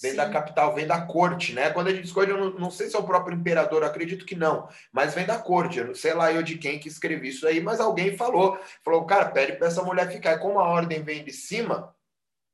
Vem 0.00 0.12
Sim. 0.12 0.16
da 0.16 0.30
capital, 0.30 0.74
vem 0.74 0.86
da 0.86 1.02
corte, 1.02 1.52
né? 1.52 1.70
Quando 1.70 1.88
a 1.88 1.92
gente 1.92 2.06
escolhe, 2.06 2.30
eu 2.30 2.38
não, 2.38 2.50
não 2.58 2.70
sei 2.70 2.88
se 2.88 2.96
é 2.96 2.98
o 2.98 3.04
próprio 3.04 3.36
imperador, 3.36 3.84
acredito 3.84 4.24
que 4.24 4.34
não, 4.34 4.68
mas 4.90 5.14
vem 5.14 5.24
da 5.24 5.38
corte. 5.38 5.78
Eu 5.78 5.86
não 5.88 5.94
sei 5.94 6.14
lá 6.14 6.32
eu 6.32 6.42
de 6.42 6.58
quem 6.58 6.80
que 6.80 6.88
escrevi 6.88 7.28
isso 7.28 7.46
aí, 7.46 7.60
mas 7.60 7.78
alguém 7.78 8.16
falou. 8.16 8.58
Falou, 8.82 9.04
cara, 9.04 9.26
pede 9.26 9.52
para 9.52 9.68
essa 9.68 9.82
mulher 9.82 10.10
ficar. 10.10 10.32
E 10.32 10.38
como 10.38 10.58
a 10.58 10.68
ordem 10.68 11.04
vem 11.04 11.22
de 11.22 11.32
cima, 11.32 11.94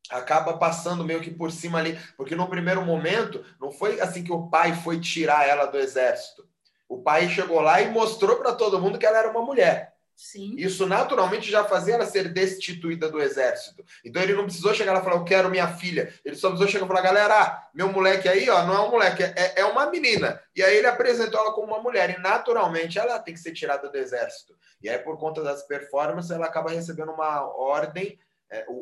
acaba 0.08 0.56
passando 0.56 1.04
meio 1.04 1.20
que 1.20 1.30
por 1.30 1.50
cima 1.50 1.78
ali, 1.78 1.98
porque 2.16 2.34
no 2.34 2.48
primeiro 2.48 2.82
momento 2.82 3.44
não 3.60 3.70
foi 3.70 4.00
assim 4.00 4.24
que 4.24 4.32
o 4.32 4.48
pai 4.48 4.74
foi 4.74 5.00
tirar 5.00 5.46
ela 5.46 5.66
do 5.66 5.78
exército. 5.78 6.48
O 6.88 7.02
pai 7.02 7.28
chegou 7.28 7.60
lá 7.60 7.80
e 7.80 7.90
mostrou 7.90 8.36
para 8.36 8.52
todo 8.52 8.80
mundo 8.80 8.98
que 8.98 9.06
ela 9.06 9.18
era 9.18 9.30
uma 9.30 9.42
mulher. 9.42 9.94
Sim. 10.22 10.54
Isso 10.58 10.86
naturalmente 10.86 11.50
já 11.50 11.64
fazia 11.64 11.94
ela 11.94 12.04
ser 12.04 12.28
destituída 12.28 13.08
do 13.08 13.22
exército. 13.22 13.82
Então 14.04 14.22
ele 14.22 14.34
não 14.34 14.44
precisou 14.44 14.74
chegar 14.74 14.92
lá 14.92 15.00
e 15.00 15.02
falar, 15.02 15.16
eu 15.16 15.24
quero 15.24 15.48
minha 15.48 15.66
filha. 15.68 16.12
Ele 16.22 16.36
só 16.36 16.48
precisou 16.48 16.70
chegar 16.70 16.84
e 16.84 16.88
falar, 16.88 17.00
galera, 17.00 17.70
meu 17.72 17.90
moleque 17.90 18.28
aí, 18.28 18.50
ó, 18.50 18.66
não 18.66 18.74
é 18.74 18.80
um 18.80 18.90
moleque, 18.90 19.22
é, 19.22 19.60
é 19.60 19.64
uma 19.64 19.86
menina. 19.86 20.38
E 20.54 20.62
aí 20.62 20.76
ele 20.76 20.86
apresentou 20.86 21.40
ela 21.40 21.54
como 21.54 21.68
uma 21.68 21.80
mulher. 21.80 22.10
E 22.10 22.20
naturalmente 22.20 22.98
ela 22.98 23.18
tem 23.18 23.32
que 23.32 23.40
ser 23.40 23.52
tirada 23.52 23.88
do 23.88 23.96
exército. 23.96 24.54
E 24.82 24.90
aí, 24.90 24.98
por 24.98 25.18
conta 25.18 25.42
das 25.42 25.62
performances, 25.62 26.30
ela 26.30 26.46
acaba 26.46 26.70
recebendo 26.70 27.12
uma 27.12 27.46
ordem 27.56 28.18
é, 28.50 28.64
o, 28.68 28.72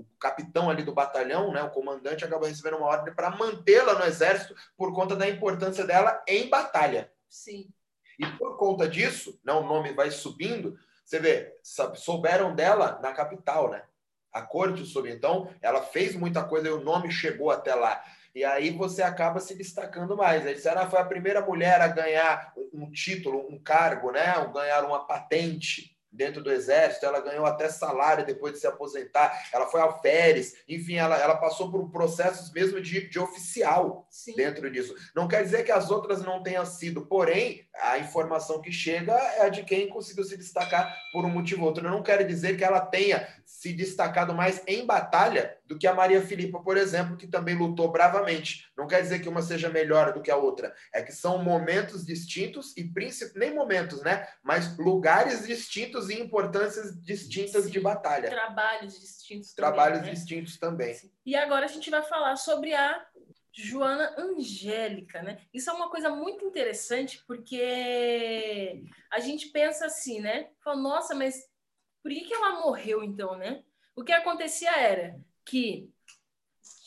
o, 0.00 0.06
capitão 0.20 0.70
ali 0.70 0.82
do 0.82 0.94
batalhão, 0.94 1.52
né, 1.52 1.62
o 1.62 1.70
comandante, 1.70 2.24
acaba 2.24 2.46
recebendo 2.46 2.76
uma 2.76 2.86
ordem 2.86 3.12
para 3.12 3.30
mantê-la 3.30 3.94
no 3.94 4.04
exército 4.04 4.54
por 4.76 4.94
conta 4.94 5.16
da 5.16 5.28
importância 5.28 5.84
dela 5.84 6.22
em 6.26 6.48
batalha. 6.48 7.12
Sim. 7.28 7.68
E 8.18 8.26
por 8.38 8.56
conta 8.56 8.88
disso, 8.88 9.38
né, 9.44 9.52
o 9.52 9.66
nome 9.66 9.92
vai 9.92 10.10
subindo. 10.10 10.78
Você 11.04 11.18
vê, 11.18 11.56
souberam 11.94 12.54
dela 12.54 12.98
na 13.02 13.12
capital, 13.12 13.70
né? 13.70 13.84
A 14.32 14.42
corte 14.42 14.84
soube. 14.84 15.10
Então, 15.10 15.52
ela 15.60 15.82
fez 15.82 16.14
muita 16.14 16.44
coisa 16.44 16.68
e 16.68 16.72
o 16.72 16.80
nome 16.80 17.10
chegou 17.10 17.50
até 17.50 17.74
lá. 17.74 18.02
E 18.34 18.44
aí 18.44 18.70
você 18.70 19.02
acaba 19.02 19.40
se 19.40 19.54
destacando 19.54 20.16
mais. 20.16 20.46
Aí 20.46 20.54
disseram, 20.54 20.82
ah, 20.82 20.90
foi 20.90 20.98
a 20.98 21.04
primeira 21.04 21.40
mulher 21.40 21.80
a 21.80 21.88
ganhar 21.88 22.52
um 22.72 22.90
título, 22.90 23.46
um 23.48 23.58
cargo, 23.58 24.10
né? 24.12 24.36
Ou 24.38 24.52
ganhar 24.52 24.84
uma 24.84 25.06
patente 25.06 25.95
dentro 26.16 26.42
do 26.42 26.50
exército, 26.50 27.06
ela 27.06 27.20
ganhou 27.20 27.46
até 27.46 27.68
salário 27.68 28.24
depois 28.24 28.54
de 28.54 28.60
se 28.60 28.66
aposentar, 28.66 29.48
ela 29.52 29.66
foi 29.66 29.80
alferes, 29.80 30.54
enfim, 30.68 30.94
ela, 30.94 31.16
ela 31.16 31.36
passou 31.36 31.70
por 31.70 31.90
processos 31.90 32.50
mesmo 32.52 32.80
de, 32.80 33.08
de 33.08 33.18
oficial 33.18 34.06
Sim. 34.10 34.34
dentro 34.34 34.70
disso. 34.70 34.94
Não 35.14 35.28
quer 35.28 35.42
dizer 35.42 35.62
que 35.64 35.72
as 35.72 35.90
outras 35.90 36.22
não 36.22 36.42
tenham 36.42 36.64
sido, 36.64 37.06
porém, 37.06 37.66
a 37.74 37.98
informação 37.98 38.60
que 38.60 38.72
chega 38.72 39.12
é 39.12 39.42
a 39.42 39.48
de 39.48 39.62
quem 39.62 39.88
conseguiu 39.88 40.24
se 40.24 40.36
destacar 40.36 40.96
por 41.12 41.24
um 41.24 41.30
motivo 41.30 41.62
ou 41.62 41.68
outro. 41.68 41.86
Eu 41.86 41.90
não 41.90 42.02
quero 42.02 42.26
dizer 42.26 42.56
que 42.56 42.64
ela 42.64 42.80
tenha 42.80 43.28
se 43.44 43.72
destacado 43.72 44.34
mais 44.34 44.62
em 44.66 44.84
batalha 44.84 45.55
do 45.66 45.78
que 45.78 45.86
a 45.86 45.94
Maria 45.94 46.22
Filipa, 46.22 46.60
por 46.60 46.76
exemplo, 46.76 47.16
que 47.16 47.26
também 47.26 47.56
lutou 47.56 47.90
bravamente. 47.90 48.70
Não 48.76 48.86
quer 48.86 49.02
dizer 49.02 49.20
que 49.20 49.28
uma 49.28 49.42
seja 49.42 49.68
melhor 49.68 50.12
do 50.12 50.22
que 50.22 50.30
a 50.30 50.36
outra. 50.36 50.74
É 50.92 51.02
que 51.02 51.12
são 51.12 51.42
momentos 51.42 52.04
distintos 52.04 52.74
e 52.76 52.90
nem 53.34 53.54
momentos, 53.54 54.02
né? 54.02 54.26
Mas 54.42 54.76
lugares 54.78 55.46
distintos 55.46 56.08
e 56.08 56.20
importâncias 56.20 57.00
distintas 57.02 57.64
Sim. 57.64 57.70
de 57.70 57.80
batalha. 57.80 58.30
Trabalhos 58.30 58.98
distintos. 59.00 59.52
Trabalhos 59.54 59.98
também, 59.98 60.12
né? 60.12 60.14
distintos 60.14 60.56
também. 60.58 60.94
Sim. 60.94 61.10
E 61.24 61.34
agora 61.34 61.66
a 61.66 61.68
gente 61.68 61.90
vai 61.90 62.02
falar 62.02 62.36
sobre 62.36 62.72
a 62.72 63.04
Joana 63.52 64.14
Angélica, 64.18 65.22
né? 65.22 65.40
Isso 65.52 65.70
é 65.70 65.72
uma 65.72 65.90
coisa 65.90 66.10
muito 66.10 66.44
interessante 66.44 67.24
porque 67.26 68.84
a 69.10 69.18
gente 69.18 69.48
pensa 69.48 69.86
assim, 69.86 70.20
né? 70.20 70.50
Fala, 70.62 70.76
nossa, 70.76 71.14
mas 71.14 71.48
por 72.02 72.12
que, 72.12 72.20
que 72.20 72.34
ela 72.34 72.60
morreu 72.60 73.02
então, 73.02 73.36
né? 73.36 73.64
O 73.96 74.04
que 74.04 74.12
acontecia 74.12 74.70
era 74.76 75.18
que 75.46 75.90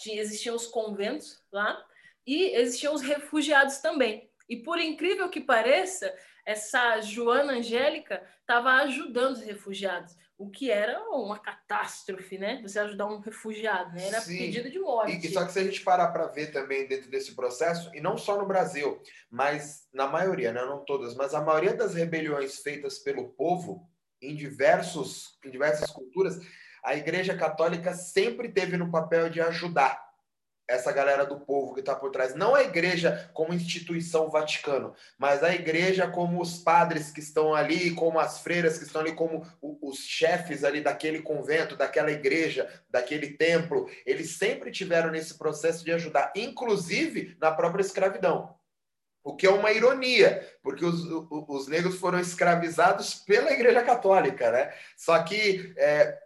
existiam 0.06 0.56
os 0.56 0.68
conventos 0.68 1.42
lá 1.52 1.84
e 2.26 2.56
existiam 2.56 2.94
os 2.94 3.02
refugiados 3.02 3.80
também. 3.80 4.30
E 4.48 4.58
por 4.58 4.80
incrível 4.80 5.30
que 5.30 5.42
pareça, 5.42 6.14
essa 6.46 7.00
Joana 7.02 7.54
Angélica 7.54 8.24
estava 8.42 8.72
ajudando 8.82 9.34
os 9.34 9.42
refugiados, 9.42 10.16
o 10.38 10.50
que 10.50 10.72
era 10.72 11.00
uma 11.12 11.38
catástrofe, 11.38 12.38
né? 12.38 12.60
Você 12.64 12.80
ajudar 12.80 13.06
um 13.06 13.20
refugiado, 13.20 13.94
né? 13.94 14.08
Era 14.08 14.22
Sim. 14.22 14.38
pedido 14.38 14.72
de 14.72 14.80
morte. 14.80 15.28
E, 15.28 15.32
só 15.32 15.46
que 15.46 15.52
se 15.52 15.60
a 15.60 15.64
gente 15.64 15.82
parar 15.82 16.08
para 16.08 16.28
ver 16.28 16.52
também 16.52 16.88
dentro 16.88 17.10
desse 17.12 17.36
processo, 17.36 17.94
e 17.94 18.02
não 18.02 18.18
só 18.18 18.38
no 18.38 18.48
Brasil, 18.48 19.00
mas 19.30 19.88
na 19.94 20.08
maioria, 20.08 20.52
né? 20.52 20.62
não 20.62 20.84
todas, 20.84 21.14
mas 21.16 21.36
a 21.36 21.42
maioria 21.42 21.76
das 21.76 21.94
rebeliões 21.94 22.60
feitas 22.60 22.98
pelo 22.98 23.30
povo 23.30 23.88
em, 24.22 24.36
diversos, 24.36 25.38
em 25.46 25.52
diversas 25.52 25.92
culturas, 25.92 26.40
a 26.84 26.96
Igreja 26.96 27.36
Católica 27.36 27.94
sempre 27.94 28.50
teve 28.50 28.78
no 28.78 28.92
papel 28.92 29.30
de 29.30 29.42
ajudar 29.42 30.10
essa 30.70 30.92
galera 30.92 31.26
do 31.26 31.40
povo 31.40 31.74
que 31.74 31.80
está 31.80 31.96
por 31.96 32.12
trás. 32.12 32.36
Não 32.36 32.54
a 32.54 32.64
igreja 32.64 33.30
como 33.34 33.54
instituição 33.54 34.30
Vaticano, 34.30 34.94
mas 35.18 35.44
a 35.44 35.54
igreja 35.54 36.08
como 36.08 36.40
os 36.40 36.58
padres 36.58 37.10
que 37.10 37.20
estão 37.20 37.56
ali, 37.56 37.92
como 37.96 38.20
as 38.20 38.40
freiras 38.40 38.78
que 38.78 38.84
estão 38.84 39.02
ali, 39.02 39.14
como 39.14 39.46
os 39.62 39.98
chefes 39.98 40.64
ali 40.64 40.80
daquele 40.80 41.24
convento, 41.24 41.76
daquela 41.76 42.12
igreja, 42.12 42.70
daquele 42.88 43.32
templo. 43.32 43.90
Eles 44.06 44.38
sempre 44.38 44.72
tiveram 44.72 45.10
nesse 45.10 45.38
processo 45.38 45.84
de 45.84 45.92
ajudar, 45.92 46.32
inclusive 46.36 47.36
na 47.42 47.52
própria 47.52 47.82
escravidão. 47.82 48.56
O 49.24 49.36
que 49.36 49.48
é 49.48 49.50
uma 49.50 49.72
ironia, 49.72 50.48
porque 50.62 50.86
os, 50.86 51.04
os 51.30 51.68
negros 51.68 52.00
foram 52.00 52.20
escravizados 52.20 53.16
pela 53.16 53.52
Igreja 53.52 53.84
Católica, 53.84 54.50
né? 54.50 54.74
Só 54.96 55.22
que 55.24 55.74
é, 55.78 56.18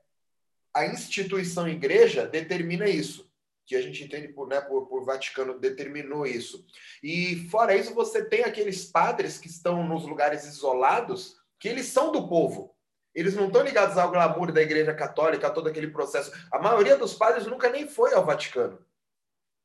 a 0.74 0.86
instituição 0.86 1.68
igreja 1.68 2.26
determina 2.26 2.90
isso, 2.90 3.30
que 3.66 3.76
a 3.76 3.82
gente 3.82 4.04
entende 4.04 4.30
por, 4.30 4.48
né, 4.48 4.60
por, 4.60 4.88
por 4.88 5.06
Vaticano 5.06 5.60
determinou 5.60 6.26
isso. 6.26 6.66
E 7.02 7.48
fora 7.50 7.76
isso, 7.76 7.94
você 7.94 8.26
tem 8.26 8.44
aqueles 8.44 8.86
padres 8.86 9.38
que 9.38 9.48
estão 9.48 9.88
nos 9.88 10.04
lugares 10.06 10.46
isolados, 10.46 11.36
que 11.60 11.70
eles 11.70 11.86
são 11.86 12.12
do 12.12 12.28
povo. 12.28 12.76
Eles 13.14 13.36
não 13.36 13.48
estão 13.48 13.62
ligados 13.62 13.98
ao 13.98 14.10
glamour 14.10 14.52
da 14.52 14.62
Igreja 14.62 14.94
Católica, 14.94 15.48
a 15.48 15.52
todo 15.52 15.70
aquele 15.70 15.88
processo. 15.88 16.32
A 16.52 16.60
maioria 16.60 16.98
dos 16.98 17.14
padres 17.14 17.46
nunca 17.46 17.70
nem 17.70 17.88
foi 17.88 18.14
ao 18.14 18.26
Vaticano. 18.26 18.84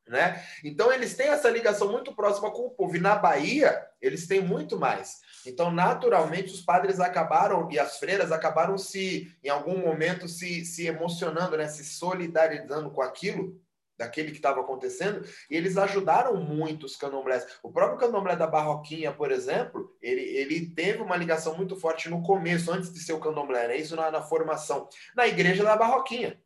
Né? 0.08 0.42
Então, 0.64 0.90
eles 0.90 1.14
têm 1.14 1.28
essa 1.28 1.50
ligação 1.50 1.92
muito 1.92 2.14
próxima 2.14 2.50
com 2.50 2.66
o 2.66 2.70
povo. 2.70 2.96
E 2.96 3.00
na 3.00 3.14
Bahia, 3.14 3.86
eles 4.00 4.26
têm 4.26 4.40
muito 4.40 4.78
mais. 4.78 5.20
Então, 5.46 5.70
naturalmente, 5.70 6.52
os 6.52 6.60
padres 6.60 6.98
acabaram 6.98 7.70
e 7.70 7.78
as 7.78 7.98
freiras 7.98 8.32
acabaram 8.32 8.76
se, 8.78 9.32
em 9.44 9.48
algum 9.48 9.78
momento, 9.78 10.26
se, 10.28 10.64
se 10.64 10.86
emocionando, 10.86 11.56
né? 11.56 11.68
se 11.68 11.84
solidarizando 11.84 12.90
com 12.90 13.02
aquilo, 13.02 13.60
daquele 13.98 14.30
que 14.30 14.36
estava 14.36 14.60
acontecendo, 14.60 15.26
e 15.50 15.56
eles 15.56 15.76
ajudaram 15.76 16.36
muito 16.36 16.86
os 16.86 16.96
candomblés. 16.96 17.44
O 17.62 17.72
próprio 17.72 17.98
candomblé 17.98 18.36
da 18.36 18.46
Barroquinha, 18.46 19.12
por 19.12 19.32
exemplo, 19.32 19.92
ele, 20.00 20.20
ele 20.20 20.70
teve 20.70 21.02
uma 21.02 21.16
ligação 21.16 21.56
muito 21.56 21.74
forte 21.74 22.08
no 22.08 22.22
começo, 22.22 22.70
antes 22.70 22.92
de 22.92 23.00
ser 23.00 23.12
o 23.12 23.18
candomblé, 23.18 23.66
né? 23.66 23.76
isso 23.76 23.96
na, 23.96 24.08
na 24.10 24.22
formação, 24.22 24.88
na 25.16 25.26
igreja 25.26 25.64
da 25.64 25.76
Barroquinha. 25.76 26.40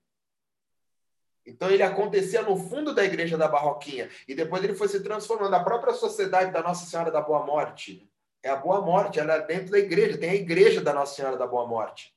Então 1.47 1.71
ele 1.71 1.83
acontecia 1.83 2.43
no 2.43 2.57
fundo 2.57 2.95
da 2.95 3.05
igreja 3.05 3.37
da 3.37 3.49
Barroquinha, 3.49 4.09
e 4.29 4.35
depois 4.35 4.63
ele 4.63 4.75
foi 4.75 4.89
se 4.89 5.03
transformando. 5.03 5.55
A 5.55 5.65
própria 5.65 5.93
sociedade 5.93 6.53
da 6.53 6.63
Nossa 6.63 6.87
Senhora 6.87 7.11
da 7.11 7.21
Boa 7.21 7.45
Morte, 7.45 8.09
é 8.43 8.51
a 8.51 8.57
Boa 8.57 8.81
Morte, 8.81 9.21
ela 9.21 9.35
é 9.35 9.47
dentro 9.47 9.71
da 9.71 9.79
igreja, 9.79 10.19
tem 10.19 10.31
a 10.31 10.35
igreja 10.35 10.81
da 10.81 10.93
Nossa 10.93 11.15
Senhora 11.15 11.37
da 11.37 11.47
Boa 11.47 11.67
Morte 11.67 12.13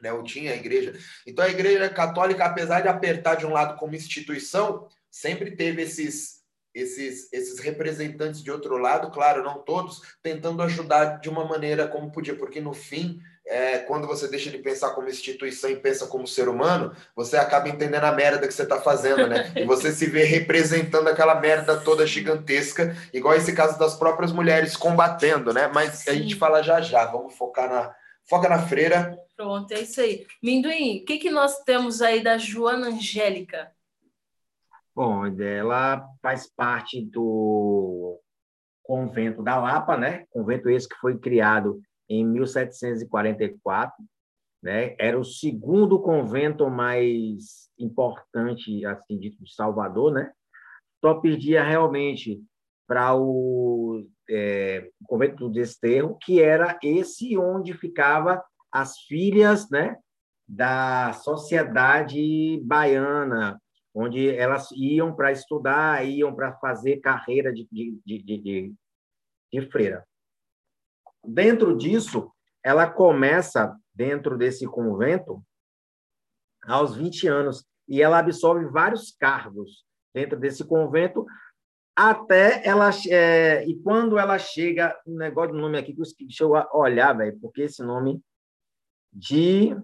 né? 0.00 0.12
Ou 0.12 0.22
tinha 0.22 0.52
a 0.52 0.56
igreja. 0.56 0.98
Então 1.26 1.44
a 1.44 1.48
igreja 1.48 1.88
católica, 1.88 2.44
apesar 2.44 2.80
de 2.80 2.88
apertar 2.88 3.36
de 3.36 3.46
um 3.46 3.52
lado 3.52 3.76
como 3.78 3.94
instituição, 3.94 4.88
sempre 5.10 5.56
teve 5.56 5.82
esses 5.82 6.36
esses, 6.74 7.32
esses 7.32 7.58
representantes 7.58 8.42
de 8.42 8.50
outro 8.50 8.76
lado, 8.76 9.10
claro, 9.10 9.42
não 9.42 9.62
todos, 9.62 10.02
tentando 10.22 10.62
ajudar 10.62 11.20
de 11.20 11.28
uma 11.30 11.42
maneira 11.42 11.88
como 11.88 12.12
podia, 12.12 12.36
porque 12.36 12.60
no 12.60 12.74
fim, 12.74 13.18
é, 13.46 13.78
quando 13.78 14.06
você 14.06 14.28
deixa 14.28 14.50
de 14.50 14.58
pensar 14.58 14.90
como 14.90 15.08
instituição 15.08 15.70
e 15.70 15.76
pensa 15.76 16.06
como 16.06 16.26
ser 16.26 16.48
humano, 16.48 16.94
você 17.14 17.36
acaba 17.36 17.68
entendendo 17.68 18.04
a 18.04 18.12
merda 18.12 18.46
que 18.46 18.54
você 18.54 18.64
está 18.64 18.80
fazendo, 18.80 19.26
né? 19.26 19.52
E 19.56 19.64
você 19.64 19.92
se 19.92 20.06
vê 20.06 20.24
representando 20.24 21.08
aquela 21.08 21.40
merda 21.40 21.76
toda 21.76 22.06
gigantesca, 22.06 22.96
igual 23.12 23.34
esse 23.34 23.52
caso 23.54 23.78
das 23.78 23.94
próprias 23.94 24.32
mulheres 24.32 24.76
combatendo, 24.76 25.52
né? 25.52 25.70
Mas 25.72 25.98
Sim. 25.98 26.10
a 26.10 26.14
gente 26.14 26.34
fala 26.34 26.62
já 26.62 26.80
já, 26.80 27.04
vamos 27.06 27.34
focar 27.36 27.68
na, 27.70 27.94
Foca 28.28 28.48
na 28.48 28.58
freira. 28.58 29.16
Pronto, 29.36 29.72
é 29.72 29.80
isso 29.80 30.00
aí. 30.00 30.26
Minduim, 30.42 30.98
o 30.98 31.04
que, 31.04 31.18
que 31.18 31.30
nós 31.30 31.62
temos 31.62 32.02
aí 32.02 32.22
da 32.22 32.36
Joana 32.36 32.88
Angélica? 32.88 33.72
Bom, 34.94 35.26
ela 35.40 36.04
faz 36.20 36.50
parte 36.50 37.04
do 37.04 38.18
convento 38.82 39.42
da 39.42 39.56
Lapa, 39.56 39.96
né? 39.96 40.24
Convento 40.30 40.68
esse 40.68 40.88
que 40.88 40.96
foi 40.96 41.18
criado 41.18 41.80
em 42.08 42.24
1744, 42.24 44.04
né? 44.62 44.94
Era 44.98 45.18
o 45.18 45.24
segundo 45.24 46.00
convento 46.00 46.68
mais 46.70 47.70
importante, 47.78 48.84
assim, 48.84 49.18
de 49.18 49.36
Salvador, 49.54 50.12
né? 50.12 50.32
Só 51.00 51.14
perdia 51.14 51.62
realmente 51.62 52.42
para 52.86 53.14
o 53.16 54.06
é, 54.28 54.88
convento 55.04 55.36
do 55.36 55.50
Desterro, 55.50 56.16
que 56.20 56.40
era 56.40 56.78
esse 56.82 57.36
onde 57.36 57.74
ficava 57.74 58.42
as 58.70 58.98
filhas 59.00 59.68
né, 59.70 59.96
da 60.46 61.12
sociedade 61.12 62.60
baiana, 62.64 63.60
onde 63.94 64.28
elas 64.34 64.70
iam 64.72 65.14
para 65.14 65.32
estudar, 65.32 66.06
iam 66.06 66.34
para 66.34 66.52
fazer 66.58 66.98
carreira 66.98 67.52
de, 67.52 67.66
de, 67.70 68.00
de, 68.04 68.22
de, 68.22 68.74
de 69.52 69.70
freira. 69.70 70.04
Dentro 71.26 71.76
disso, 71.76 72.30
ela 72.62 72.88
começa, 72.90 73.76
dentro 73.94 74.36
desse 74.36 74.66
convento, 74.66 75.42
aos 76.64 76.96
20 76.96 77.28
anos, 77.28 77.64
e 77.88 78.02
ela 78.02 78.18
absorve 78.18 78.66
vários 78.66 79.14
cargos 79.18 79.84
dentro 80.12 80.38
desse 80.38 80.64
convento, 80.64 81.26
até 81.96 82.66
ela 82.66 82.90
é, 83.08 83.66
e 83.66 83.74
quando 83.82 84.18
ela 84.18 84.38
chega 84.38 84.94
um 85.06 85.16
negócio 85.16 85.52
do 85.52 85.58
nome 85.58 85.78
aqui 85.78 85.94
deixa 85.94 86.44
eu 86.44 86.50
olhar 86.74 87.16
velho 87.16 87.38
porque 87.40 87.62
esse 87.62 87.82
nome 87.82 88.22
de 89.10 89.74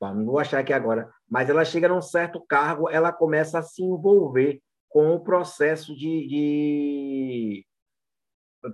não 0.00 0.24
vou 0.24 0.38
achar 0.38 0.60
aqui 0.60 0.72
agora 0.72 1.12
mas 1.28 1.50
ela 1.50 1.64
chega 1.64 1.88
num 1.88 2.00
certo 2.00 2.40
cargo 2.46 2.88
ela 2.88 3.12
começa 3.12 3.58
a 3.58 3.62
se 3.62 3.82
envolver 3.82 4.62
com 4.88 5.12
o 5.12 5.20
processo 5.20 5.92
de, 5.96 6.28
de 6.28 7.66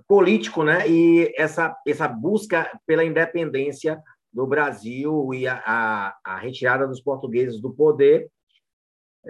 político 0.07 0.63
né 0.63 0.87
e 0.87 1.33
essa 1.37 1.75
essa 1.85 2.07
busca 2.07 2.79
pela 2.85 3.03
independência 3.03 4.01
do 4.33 4.47
Brasil 4.47 5.33
e 5.33 5.47
a, 5.47 5.61
a, 5.65 6.17
a 6.23 6.37
retirada 6.37 6.87
dos 6.87 6.99
portugueses 6.99 7.61
do 7.61 7.71
poder 7.71 8.29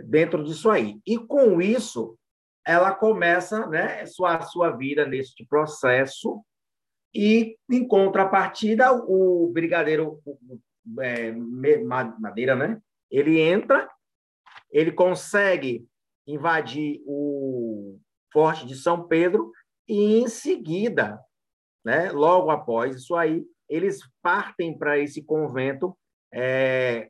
dentro 0.06 0.44
disso 0.44 0.70
aí. 0.70 1.00
E 1.06 1.18
com 1.18 1.62
isso, 1.62 2.18
ela 2.66 2.94
começa 2.94 3.68
né, 3.68 4.06
sua, 4.06 4.42
sua 4.42 4.72
vida 4.72 5.06
neste 5.06 5.46
processo 5.46 6.42
e, 7.14 7.58
em 7.70 7.88
contrapartida, 7.88 8.92
o 8.94 9.52
brigadeiro 9.54 10.20
é, 11.02 11.32
Madeira, 12.20 12.56
né? 12.56 12.82
Ele 13.12 13.40
entra, 13.40 13.88
ele 14.72 14.92
consegue 14.92 15.86
invadir 16.26 17.04
o 17.06 18.00
Forte 18.32 18.66
de 18.66 18.76
São 18.76 19.08
Pedro 19.08 19.52
e, 19.88 20.20
em 20.22 20.28
seguida, 20.28 21.20
né, 21.84 22.12
logo 22.12 22.50
após 22.50 22.96
isso 22.96 23.16
aí, 23.16 23.46
eles 23.70 24.00
partem 24.22 24.78
para 24.78 24.98
esse 25.00 25.24
convento 25.24 25.98
é, 26.34 27.10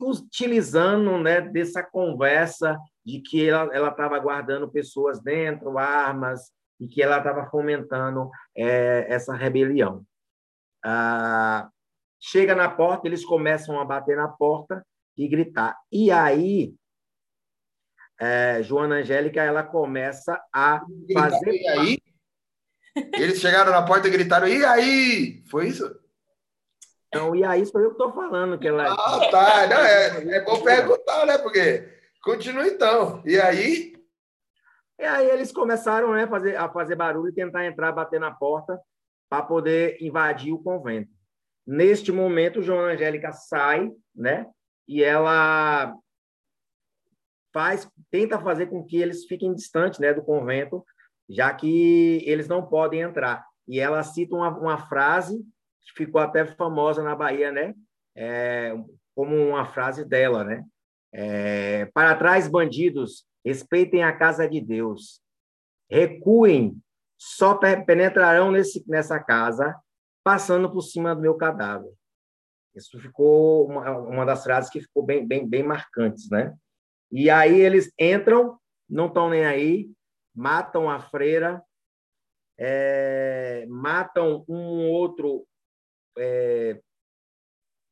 utilizando 0.00 1.18
né, 1.18 1.40
dessa 1.40 1.82
conversa 1.82 2.78
de 3.04 3.20
que 3.20 3.48
ela 3.48 3.88
estava 3.88 4.18
guardando 4.18 4.70
pessoas 4.70 5.20
dentro, 5.22 5.78
armas, 5.78 6.52
e 6.80 6.88
que 6.88 7.02
ela 7.02 7.18
estava 7.18 7.48
fomentando 7.50 8.30
é, 8.56 9.06
essa 9.08 9.34
rebelião. 9.34 10.02
Ah, 10.82 11.68
chega 12.18 12.54
na 12.54 12.70
porta, 12.70 13.06
eles 13.06 13.24
começam 13.24 13.78
a 13.78 13.84
bater 13.84 14.16
na 14.16 14.28
porta 14.28 14.84
e 15.16 15.28
gritar. 15.28 15.76
E 15.92 16.10
aí, 16.10 16.74
é, 18.20 18.62
Joana 18.62 18.96
Angélica, 18.96 19.42
ela 19.42 19.62
começa 19.62 20.38
a 20.52 20.82
fazer... 21.12 21.52
E 21.52 21.68
aí? 21.68 21.98
Eles 23.14 23.40
chegaram 23.40 23.72
na 23.72 23.82
porta 23.82 24.08
e 24.08 24.10
gritaram, 24.10 24.46
e 24.46 24.64
aí? 24.64 25.42
Foi 25.50 25.68
isso? 25.68 25.98
Então, 27.08 27.34
e 27.34 27.42
aí, 27.42 27.64
foi 27.66 27.82
eu 27.82 27.94
que 27.94 27.94
estou 27.94 28.12
falando. 28.12 28.58
Que 28.58 28.68
ela... 28.68 28.92
Ah, 28.92 29.28
tá. 29.30 29.66
Não, 29.66 29.78
é, 29.78 30.36
é 30.36 30.44
bom 30.44 30.60
perguntar, 30.62 31.26
né? 31.26 31.38
Porque. 31.38 31.88
Continua 32.22 32.66
então. 32.66 33.22
E 33.24 33.40
aí? 33.40 33.94
E 34.98 35.04
aí 35.04 35.30
eles 35.30 35.50
começaram 35.50 36.12
né, 36.12 36.24
a, 36.24 36.28
fazer, 36.28 36.56
a 36.56 36.68
fazer 36.68 36.94
barulho 36.94 37.30
e 37.30 37.34
tentar 37.34 37.64
entrar, 37.64 37.90
bater 37.92 38.20
na 38.20 38.30
porta 38.30 38.78
para 39.28 39.42
poder 39.42 39.96
invadir 40.00 40.52
o 40.52 40.62
convento. 40.62 41.10
Neste 41.66 42.12
momento, 42.12 42.62
Joana 42.62 42.92
Angélica 42.92 43.32
sai, 43.32 43.90
né? 44.14 44.46
E 44.86 45.02
ela 45.02 45.94
faz, 47.52 47.88
tenta 48.10 48.40
fazer 48.40 48.66
com 48.66 48.84
que 48.84 48.96
eles 48.96 49.24
fiquem 49.26 49.54
distantes, 49.54 49.98
né, 49.98 50.12
do 50.14 50.22
convento, 50.22 50.84
já 51.28 51.52
que 51.52 52.22
eles 52.26 52.48
não 52.48 52.66
podem 52.66 53.00
entrar. 53.00 53.44
E 53.66 53.78
ela 53.78 54.02
cita 54.02 54.34
uma, 54.34 54.56
uma 54.56 54.78
frase 54.88 55.38
que 55.82 55.92
ficou 56.04 56.20
até 56.20 56.44
famosa 56.44 57.02
na 57.02 57.14
Bahia, 57.14 57.52
né? 57.52 57.74
É, 58.16 58.74
como 59.14 59.36
uma 59.36 59.64
frase 59.64 60.04
dela, 60.04 60.44
né? 60.44 60.64
É, 61.12 61.86
para 61.86 62.16
trás, 62.16 62.48
bandidos, 62.48 63.24
respeitem 63.44 64.02
a 64.02 64.16
casa 64.16 64.48
de 64.48 64.60
Deus. 64.60 65.20
Recuem, 65.88 66.76
só 67.16 67.54
penetrarão 67.54 68.50
nesse, 68.50 68.84
nessa 68.88 69.18
casa, 69.20 69.76
passando 70.24 70.70
por 70.70 70.82
cima 70.82 71.14
do 71.14 71.20
meu 71.20 71.34
cadáver. 71.34 71.92
Isso 72.74 72.98
ficou 73.00 73.68
uma, 73.68 73.98
uma 73.98 74.24
das 74.24 74.44
frases 74.44 74.70
que 74.70 74.80
ficou 74.80 75.04
bem, 75.04 75.26
bem, 75.26 75.48
bem 75.48 75.62
marcantes, 75.62 76.28
né? 76.30 76.54
E 77.10 77.28
aí 77.28 77.60
eles 77.60 77.92
entram, 77.98 78.58
não 78.88 79.06
estão 79.06 79.30
nem 79.30 79.44
aí, 79.44 79.90
matam 80.34 80.88
a 80.88 81.00
freira, 81.00 81.62
é, 82.58 83.66
matam 83.68 84.44
um 84.48 84.88
outro 84.90 85.46
é, 86.18 86.80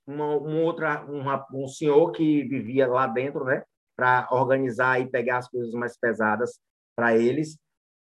uma, 0.08 0.36
um, 0.36 0.64
outra, 0.64 1.04
uma, 1.04 1.46
um 1.52 1.68
senhor 1.68 2.10
que 2.12 2.42
vivia 2.44 2.86
lá 2.86 3.06
dentro, 3.06 3.44
né, 3.44 3.62
para 3.94 4.26
organizar 4.30 5.00
e 5.00 5.10
pegar 5.10 5.38
as 5.38 5.48
coisas 5.48 5.72
mais 5.74 5.98
pesadas 5.98 6.58
para 6.96 7.16
eles, 7.16 7.58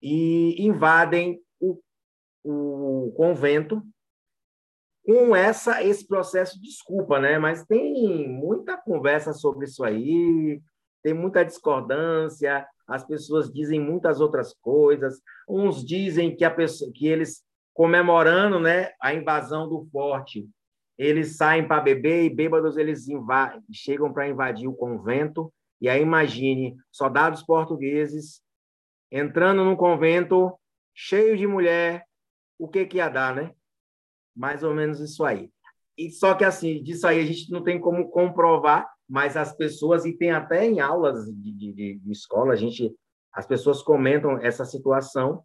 e 0.02 0.64
invadem 0.66 1.42
o, 1.60 1.80
o 2.44 3.12
convento. 3.18 3.82
com 5.04 5.36
essa 5.36 5.84
esse 5.84 6.08
processo, 6.08 6.62
desculpa, 6.62 7.20
né? 7.20 7.40
Mas 7.40 7.66
tem 7.66 8.30
muita 8.30 8.78
conversa 8.78 9.34
sobre 9.34 9.66
isso 9.66 9.84
aí, 9.84 10.62
tem 11.02 11.14
muita 11.14 11.44
discordância, 11.46 12.68
as 12.88 13.06
pessoas 13.06 13.52
dizem 13.52 13.80
muitas 13.80 14.20
outras 14.20 14.54
coisas. 14.54 15.22
Uns 15.48 15.86
dizem 15.86 16.36
que 16.36 16.44
a 16.44 16.52
pessoa, 16.52 16.92
que 16.94 17.08
eles 17.08 17.44
comemorando, 17.74 18.60
né, 18.60 18.92
a 19.02 19.14
invasão 19.14 19.70
do 19.70 19.88
forte, 19.92 20.50
eles 20.98 21.38
saem 21.38 21.66
para 21.66 21.82
beber 21.82 22.26
e 22.26 22.30
bêbados 22.30 22.76
eles 22.76 23.06
chegam 23.72 24.12
para 24.12 24.28
invadir 24.28 24.68
o 24.68 24.76
convento. 24.76 25.54
E 25.80 25.88
aí 25.88 26.02
imagine 26.02 26.76
soldados 26.92 27.42
portugueses 27.42 28.42
entrando 29.10 29.64
num 29.64 29.78
convento 29.78 30.54
cheio 30.94 31.38
de 31.38 31.48
mulher, 31.48 32.06
o 32.58 32.68
que 32.68 32.86
que 32.86 32.98
ia 32.98 33.08
dar, 33.08 33.34
né? 33.34 33.54
Mais 34.36 34.62
ou 34.62 34.74
menos 34.74 35.00
isso 35.00 35.24
aí. 35.24 35.50
E 35.98 36.12
só 36.12 36.34
que 36.34 36.44
assim, 36.44 36.84
disso 36.84 37.08
aí 37.08 37.20
a 37.22 37.26
gente 37.26 37.50
não 37.50 37.64
tem 37.64 37.80
como 37.80 38.10
comprovar, 38.10 38.90
mas 39.10 39.36
as 39.36 39.56
pessoas 39.56 40.06
e 40.06 40.14
tem 40.14 40.32
até 40.32 40.66
em 40.66 40.80
aulas 40.80 41.26
de, 41.26 41.52
de, 41.52 42.00
de 42.00 42.12
escola 42.12 42.54
a 42.54 42.56
gente 42.56 42.94
as 43.34 43.46
pessoas 43.46 43.82
comentam 43.82 44.38
essa 44.40 44.66
situação 44.66 45.44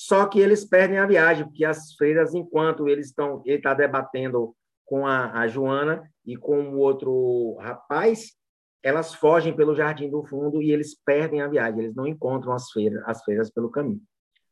só 0.00 0.26
que 0.26 0.38
eles 0.38 0.64
perdem 0.64 0.96
a 0.98 1.06
viagem, 1.06 1.44
porque 1.44 1.64
as 1.64 1.92
freiras, 1.94 2.32
enquanto 2.32 2.88
eles 2.88 3.08
estão, 3.08 3.42
ele 3.44 3.56
está 3.56 3.74
debatendo 3.74 4.54
com 4.84 5.04
a, 5.04 5.40
a 5.40 5.48
Joana 5.48 6.08
e 6.24 6.36
com 6.36 6.68
o 6.68 6.78
outro 6.78 7.56
rapaz, 7.60 8.32
elas 8.80 9.12
fogem 9.12 9.56
pelo 9.56 9.74
Jardim 9.74 10.08
do 10.08 10.24
Fundo 10.24 10.62
e 10.62 10.70
eles 10.70 10.96
perdem 11.04 11.40
a 11.40 11.48
viagem, 11.48 11.80
eles 11.80 11.96
não 11.96 12.06
encontram 12.06 12.52
as 12.52 12.70
feiras, 12.70 13.02
as 13.06 13.24
feiras 13.24 13.50
pelo 13.50 13.70
caminho, 13.70 14.00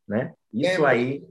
né? 0.09 0.35
Isso 0.53 0.73
Lembra, 0.73 0.89
aí. 0.89 1.25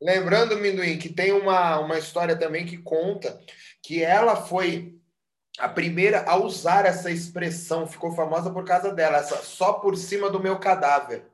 Lembrando, 0.00 0.56
Minduim, 0.58 0.96
que 0.96 1.12
tem 1.12 1.32
uma, 1.32 1.80
uma 1.80 1.98
história 1.98 2.38
também 2.38 2.64
que 2.64 2.78
conta 2.78 3.36
que 3.82 4.00
ela 4.00 4.36
foi 4.36 4.95
a 5.58 5.68
primeira 5.68 6.24
a 6.26 6.36
usar 6.36 6.86
essa 6.86 7.10
expressão, 7.10 7.86
ficou 7.86 8.12
famosa 8.12 8.50
por 8.50 8.64
causa 8.64 8.92
dela, 8.92 9.18
essa 9.18 9.36
só 9.36 9.74
por 9.74 9.96
cima 9.96 10.30
do 10.30 10.40
meu 10.40 10.58
cadáver 10.58 11.24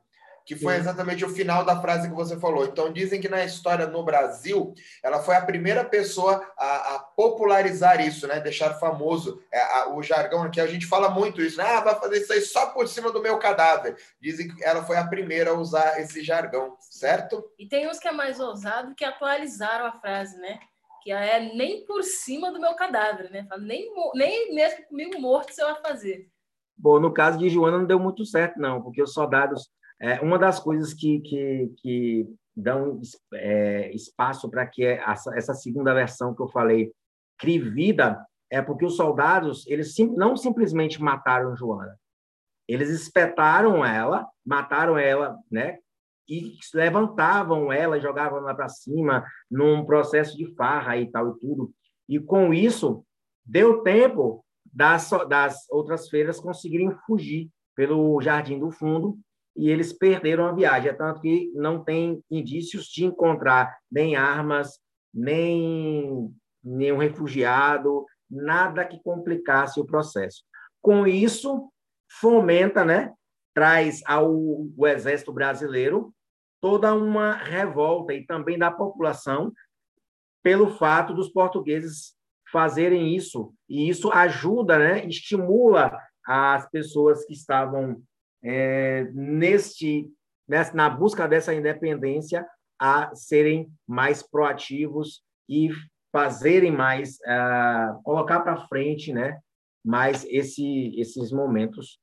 que 0.44 0.56
foi 0.56 0.76
exatamente 0.76 1.24
o 1.24 1.28
final 1.28 1.64
da 1.64 1.80
frase 1.80 2.08
que 2.08 2.14
você 2.14 2.38
falou. 2.38 2.64
Então, 2.64 2.92
dizem 2.92 3.20
que 3.20 3.28
na 3.28 3.44
história 3.44 3.86
no 3.86 4.02
Brasil, 4.04 4.74
ela 5.02 5.22
foi 5.22 5.36
a 5.36 5.44
primeira 5.44 5.84
pessoa 5.84 6.44
a, 6.58 6.94
a 6.94 6.98
popularizar 6.98 8.00
isso, 8.00 8.26
né? 8.26 8.40
Deixar 8.40 8.74
famoso 8.74 9.42
é, 9.52 9.60
a, 9.60 9.88
o 9.94 10.02
jargão, 10.02 10.50
que 10.50 10.60
a 10.60 10.66
gente 10.66 10.86
fala 10.86 11.10
muito 11.10 11.40
isso, 11.40 11.58
né? 11.58 11.64
Ah, 11.64 11.80
vai 11.80 11.94
fazer 11.94 12.18
isso 12.18 12.32
aí 12.32 12.40
só 12.40 12.66
por 12.66 12.88
cima 12.88 13.12
do 13.12 13.22
meu 13.22 13.38
cadáver. 13.38 13.96
Dizem 14.20 14.48
que 14.48 14.64
ela 14.64 14.84
foi 14.84 14.96
a 14.96 15.06
primeira 15.06 15.50
a 15.50 15.54
usar 15.54 16.00
esse 16.00 16.22
jargão, 16.22 16.76
certo? 16.80 17.44
E 17.58 17.66
tem 17.66 17.88
uns 17.88 17.98
que 17.98 18.08
é 18.08 18.12
mais 18.12 18.40
ousado 18.40 18.94
que 18.94 19.04
atualizaram 19.04 19.86
a 19.86 19.92
frase, 19.92 20.36
né? 20.38 20.58
Que 21.02 21.10
é 21.10 21.54
nem 21.54 21.84
por 21.84 22.02
cima 22.02 22.52
do 22.52 22.60
meu 22.60 22.74
cadáver, 22.74 23.30
né? 23.30 23.46
Nem, 23.60 23.90
nem 24.14 24.54
mesmo 24.54 24.86
comigo 24.86 25.20
morto 25.20 25.52
você 25.52 25.62
vai 25.62 25.80
fazer. 25.80 26.28
Bom, 26.76 27.00
no 27.00 27.12
caso 27.12 27.38
de 27.38 27.48
Joana 27.48 27.78
não 27.78 27.86
deu 27.86 27.98
muito 27.98 28.24
certo, 28.24 28.58
não, 28.58 28.82
porque 28.82 29.02
os 29.02 29.12
soldados 29.12 29.70
é, 30.02 30.20
uma 30.20 30.36
das 30.36 30.58
coisas 30.58 30.92
que, 30.92 31.20
que, 31.20 31.72
que 31.78 32.26
dão 32.56 33.00
é, 33.34 33.92
espaço 33.94 34.50
para 34.50 34.66
que 34.66 34.84
essa, 34.84 35.32
essa, 35.36 35.54
segunda 35.54 35.94
versão 35.94 36.34
que 36.34 36.42
eu 36.42 36.48
falei 36.48 36.92
crie 37.38 37.60
vida 37.60 38.26
é 38.50 38.60
porque 38.60 38.84
os 38.84 38.96
soldados 38.96 39.64
eles 39.68 39.94
sim, 39.94 40.12
não 40.16 40.36
simplesmente 40.36 41.00
mataram 41.00 41.56
Joana, 41.56 41.96
eles 42.66 42.90
espetaram 42.90 43.84
ela, 43.84 44.28
mataram 44.44 44.98
ela, 44.98 45.38
né? 45.48 45.78
E 46.32 46.58
levantavam 46.74 47.72
ela, 47.72 48.00
jogavam 48.00 48.38
ela 48.38 48.54
para 48.54 48.68
cima 48.68 49.24
num 49.50 49.84
processo 49.84 50.36
de 50.36 50.46
farra 50.54 50.96
e 50.96 51.10
tal 51.10 51.30
e 51.30 51.38
tudo. 51.38 51.72
E 52.08 52.18
com 52.18 52.54
isso 52.54 53.04
deu 53.44 53.82
tempo 53.82 54.44
das, 54.64 55.10
das 55.28 55.68
outras 55.70 56.08
feiras 56.08 56.40
conseguirem 56.40 56.90
fugir 57.06 57.50
pelo 57.76 58.20
jardim 58.22 58.58
do 58.58 58.70
fundo 58.70 59.18
e 59.54 59.68
eles 59.68 59.92
perderam 59.92 60.46
a 60.46 60.52
viagem. 60.52 60.90
É 60.90 60.94
tanto 60.94 61.20
que 61.20 61.52
não 61.54 61.84
tem 61.84 62.22
indícios 62.30 62.86
de 62.86 63.04
encontrar 63.04 63.76
nem 63.90 64.16
armas, 64.16 64.78
nem 65.12 66.34
nenhum 66.64 66.96
refugiado, 66.96 68.06
nada 68.30 68.84
que 68.84 69.02
complicasse 69.02 69.78
o 69.80 69.84
processo. 69.84 70.42
Com 70.80 71.06
isso, 71.06 71.70
fomenta, 72.08 72.84
né, 72.84 73.12
traz 73.54 74.00
ao 74.06 74.32
o 74.32 74.86
exército 74.86 75.32
brasileiro 75.32 76.12
toda 76.62 76.94
uma 76.94 77.34
revolta 77.34 78.14
e 78.14 78.24
também 78.24 78.56
da 78.56 78.70
população 78.70 79.52
pelo 80.42 80.70
fato 80.78 81.12
dos 81.12 81.28
portugueses 81.28 82.14
fazerem 82.50 83.14
isso 83.14 83.52
e 83.68 83.88
isso 83.88 84.10
ajuda, 84.12 84.78
né, 84.78 85.04
estimula 85.06 85.98
as 86.24 86.70
pessoas 86.70 87.24
que 87.24 87.32
estavam 87.32 88.00
é, 88.44 89.10
neste, 89.12 90.08
nessa, 90.48 90.74
na 90.74 90.88
busca 90.88 91.26
dessa 91.26 91.52
independência, 91.52 92.46
a 92.78 93.14
serem 93.14 93.68
mais 93.86 94.22
proativos 94.22 95.22
e 95.48 95.70
fazerem 96.12 96.70
mais, 96.70 97.16
uh, 97.20 98.02
colocar 98.02 98.40
para 98.40 98.66
frente, 98.68 99.12
né, 99.12 99.40
mais 99.84 100.24
esse, 100.28 100.94
esses 100.96 101.32
momentos 101.32 101.98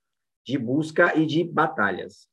de 0.46 0.58
busca 0.58 1.18
e 1.18 1.26
de 1.26 1.44
batalhas. 1.44 2.28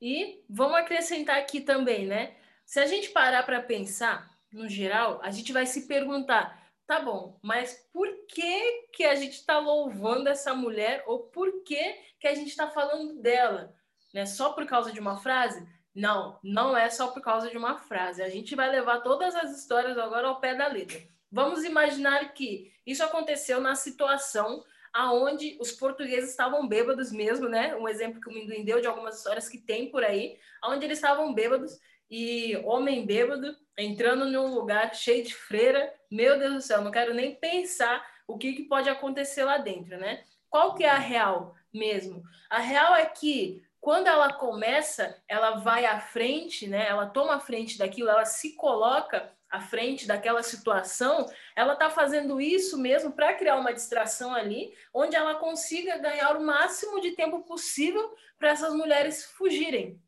E 0.00 0.44
vamos 0.48 0.76
acrescentar 0.76 1.38
aqui 1.38 1.60
também, 1.60 2.06
né? 2.06 2.36
Se 2.64 2.80
a 2.80 2.86
gente 2.86 3.10
parar 3.10 3.42
para 3.44 3.62
pensar, 3.62 4.30
no 4.52 4.68
geral, 4.68 5.20
a 5.22 5.30
gente 5.30 5.52
vai 5.52 5.66
se 5.66 5.86
perguntar 5.86 6.58
Tá 6.88 7.00
bom, 7.00 7.38
mas 7.42 7.86
por 7.92 8.08
que, 8.26 8.88
que 8.94 9.04
a 9.04 9.14
gente 9.14 9.34
está 9.34 9.58
louvando 9.58 10.26
essa 10.26 10.54
mulher 10.54 11.04
ou 11.06 11.24
por 11.24 11.62
que, 11.62 11.94
que 12.18 12.26
a 12.26 12.34
gente 12.34 12.48
está 12.48 12.66
falando 12.66 13.20
dela? 13.20 13.74
Né? 14.14 14.24
Só 14.24 14.54
por 14.54 14.64
causa 14.64 14.90
de 14.90 14.98
uma 14.98 15.18
frase? 15.18 15.68
Não, 15.94 16.38
não 16.42 16.74
é 16.74 16.88
só 16.88 17.08
por 17.08 17.20
causa 17.20 17.50
de 17.50 17.58
uma 17.58 17.76
frase. 17.76 18.22
A 18.22 18.30
gente 18.30 18.56
vai 18.56 18.70
levar 18.70 19.02
todas 19.02 19.36
as 19.36 19.50
histórias 19.50 19.98
agora 19.98 20.28
ao 20.28 20.40
pé 20.40 20.54
da 20.54 20.66
letra. 20.66 20.98
Vamos 21.30 21.62
imaginar 21.62 22.32
que 22.32 22.72
isso 22.86 23.04
aconteceu 23.04 23.60
na 23.60 23.74
situação 23.74 24.64
aonde 24.92 25.56
os 25.60 25.72
portugueses 25.72 26.30
estavam 26.30 26.66
bêbados 26.66 27.12
mesmo, 27.12 27.48
né? 27.48 27.74
Um 27.76 27.88
exemplo 27.88 28.20
que 28.20 28.28
o 28.28 28.32
Minduim 28.32 28.64
deu 28.64 28.80
de 28.80 28.86
algumas 28.86 29.18
histórias 29.18 29.48
que 29.48 29.58
tem 29.58 29.90
por 29.90 30.04
aí, 30.04 30.38
onde 30.64 30.84
eles 30.84 30.98
estavam 30.98 31.32
bêbados 31.34 31.78
e 32.10 32.56
homem 32.64 33.04
bêbado 33.04 33.54
entrando 33.76 34.24
num 34.26 34.54
lugar 34.54 34.94
cheio 34.94 35.24
de 35.24 35.34
freira. 35.34 35.92
Meu 36.10 36.38
Deus 36.38 36.54
do 36.54 36.60
céu, 36.62 36.82
não 36.82 36.90
quero 36.90 37.14
nem 37.14 37.34
pensar 37.34 38.04
o 38.26 38.36
que, 38.36 38.52
que 38.52 38.64
pode 38.64 38.88
acontecer 38.88 39.44
lá 39.44 39.58
dentro, 39.58 39.96
né? 39.98 40.24
Qual 40.50 40.74
que 40.74 40.84
é 40.84 40.90
a 40.90 40.98
real 40.98 41.54
mesmo? 41.72 42.22
A 42.48 42.58
real 42.58 42.94
é 42.96 43.06
que 43.06 43.62
quando 43.80 44.06
ela 44.06 44.32
começa, 44.32 45.22
ela 45.28 45.56
vai 45.58 45.86
à 45.86 46.00
frente, 46.00 46.66
né? 46.66 46.86
Ela 46.88 47.06
toma 47.06 47.36
a 47.36 47.40
frente 47.40 47.78
daquilo, 47.78 48.08
ela 48.08 48.24
se 48.24 48.54
coloca 48.54 49.32
à 49.50 49.60
frente 49.60 50.06
daquela 50.06 50.42
situação, 50.42 51.26
ela 51.56 51.72
está 51.72 51.88
fazendo 51.88 52.40
isso 52.40 52.78
mesmo 52.78 53.12
para 53.12 53.34
criar 53.34 53.56
uma 53.56 53.72
distração 53.72 54.34
ali, 54.34 54.74
onde 54.92 55.16
ela 55.16 55.36
consiga 55.36 55.98
ganhar 55.98 56.36
o 56.36 56.44
máximo 56.44 57.00
de 57.00 57.12
tempo 57.12 57.42
possível 57.44 58.14
para 58.38 58.50
essas 58.50 58.74
mulheres 58.74 59.24
fugirem 59.24 60.00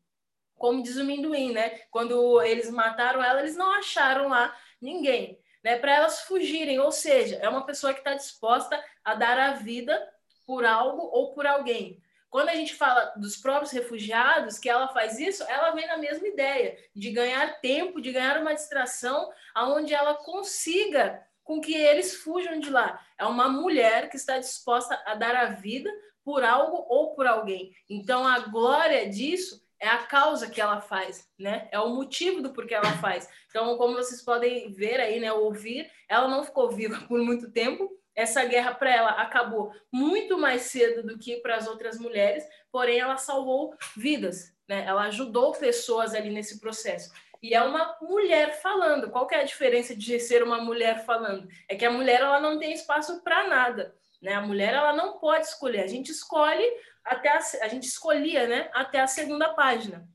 como 0.61 0.83
diz 0.83 0.95
o 0.95 1.03
Minduim, 1.03 1.51
né? 1.51 1.69
Quando 1.89 2.39
eles 2.43 2.69
mataram 2.69 3.23
ela, 3.23 3.39
eles 3.39 3.55
não 3.55 3.71
acharam 3.71 4.29
lá 4.29 4.55
ninguém, 4.79 5.39
né? 5.63 5.75
Para 5.79 5.95
elas 5.95 6.21
fugirem, 6.21 6.79
ou 6.79 6.91
seja, 6.91 7.37
é 7.37 7.49
uma 7.49 7.65
pessoa 7.65 7.93
que 7.93 7.99
está 7.99 8.13
disposta 8.13 8.81
a 9.03 9.15
dar 9.15 9.39
a 9.39 9.53
vida 9.53 9.99
por 10.45 10.63
algo 10.63 11.01
ou 11.01 11.33
por 11.33 11.47
alguém. 11.47 11.99
Quando 12.31 12.47
a 12.47 12.55
gente 12.55 12.73
fala 12.73 13.13
dos 13.17 13.35
próprios 13.35 13.71
refugiados, 13.71 14.57
que 14.57 14.69
ela 14.69 14.87
faz 14.87 15.19
isso, 15.19 15.43
ela 15.43 15.71
vem 15.71 15.85
na 15.85 15.97
mesma 15.97 16.25
ideia 16.25 16.77
de 16.95 17.11
ganhar 17.11 17.59
tempo, 17.59 18.01
de 18.01 18.11
ganhar 18.11 18.39
uma 18.39 18.55
distração, 18.55 19.29
aonde 19.53 19.93
ela 19.93 20.15
consiga 20.15 21.21
com 21.43 21.59
que 21.59 21.75
eles 21.75 22.15
fujam 22.15 22.57
de 22.57 22.69
lá. 22.69 23.05
É 23.17 23.25
uma 23.25 23.49
mulher 23.49 24.09
que 24.09 24.15
está 24.15 24.39
disposta 24.39 24.99
a 25.05 25.13
dar 25.13 25.35
a 25.35 25.45
vida 25.47 25.91
por 26.23 26.41
algo 26.41 26.85
ou 26.87 27.13
por 27.13 27.27
alguém. 27.27 27.75
Então 27.89 28.25
a 28.25 28.39
glória 28.39 29.09
disso 29.09 29.61
é 29.77 29.89
a 29.89 29.97
causa 29.97 30.49
que 30.49 30.61
ela 30.61 30.79
faz, 30.79 31.27
né? 31.37 31.67
É 31.71 31.79
o 31.79 31.89
motivo 31.89 32.41
do 32.41 32.53
porquê 32.53 32.75
ela 32.75 32.93
faz. 32.99 33.27
Então, 33.49 33.75
como 33.77 33.95
vocês 33.95 34.21
podem 34.21 34.71
ver 34.71 35.01
aí, 35.01 35.19
né, 35.19 35.33
ouvir, 35.33 35.91
ela 36.07 36.27
não 36.27 36.43
ficou 36.43 36.69
viva 36.69 37.01
por 37.09 37.19
muito 37.19 37.51
tempo. 37.51 37.91
Essa 38.15 38.43
guerra 38.45 38.73
para 38.75 38.93
ela 38.93 39.11
acabou 39.11 39.71
muito 39.91 40.37
mais 40.37 40.63
cedo 40.63 41.01
do 41.03 41.17
que 41.17 41.37
para 41.37 41.55
as 41.55 41.67
outras 41.67 41.97
mulheres, 41.97 42.43
porém 42.71 42.99
ela 42.99 43.17
salvou 43.17 43.73
vidas, 43.95 44.53
né? 44.67 44.83
Ela 44.85 45.03
ajudou 45.03 45.53
pessoas 45.53 46.13
ali 46.13 46.29
nesse 46.29 46.59
processo. 46.59 47.11
E 47.41 47.55
é 47.55 47.61
uma 47.63 47.97
mulher 48.01 48.61
falando. 48.61 49.09
Qual 49.09 49.25
que 49.25 49.33
é 49.33 49.41
a 49.41 49.45
diferença 49.45 49.95
de 49.95 50.19
ser 50.19 50.43
uma 50.43 50.61
mulher 50.61 51.05
falando? 51.05 51.47
É 51.67 51.75
que 51.75 51.85
a 51.85 51.91
mulher 51.91 52.21
ela 52.21 52.39
não 52.39 52.59
tem 52.59 52.71
espaço 52.71 53.23
para 53.23 53.47
nada. 53.47 53.95
Né? 54.21 54.33
A 54.33 54.41
mulher 54.41 54.73
ela 54.75 54.93
não 54.93 55.17
pode 55.17 55.47
escolher. 55.47 55.81
A 55.81 55.87
gente 55.87 56.11
escolhe 56.11 56.63
até 57.03 57.29
a, 57.29 57.39
a 57.63 57.67
gente 57.67 57.87
escolhia, 57.87 58.47
né? 58.47 58.69
Até 58.73 58.99
a 58.99 59.07
segunda 59.07 59.53
página. 59.53 60.07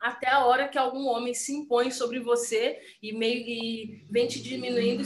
até 0.00 0.28
a 0.28 0.44
hora 0.44 0.68
que 0.68 0.78
algum 0.78 1.06
homem 1.06 1.34
se 1.34 1.52
impõe 1.52 1.90
sobre 1.90 2.20
você 2.20 2.78
e 3.02 3.12
meio 3.12 3.44
e 3.46 4.06
vem 4.10 4.26
te 4.26 4.42
diminuindo, 4.42 5.02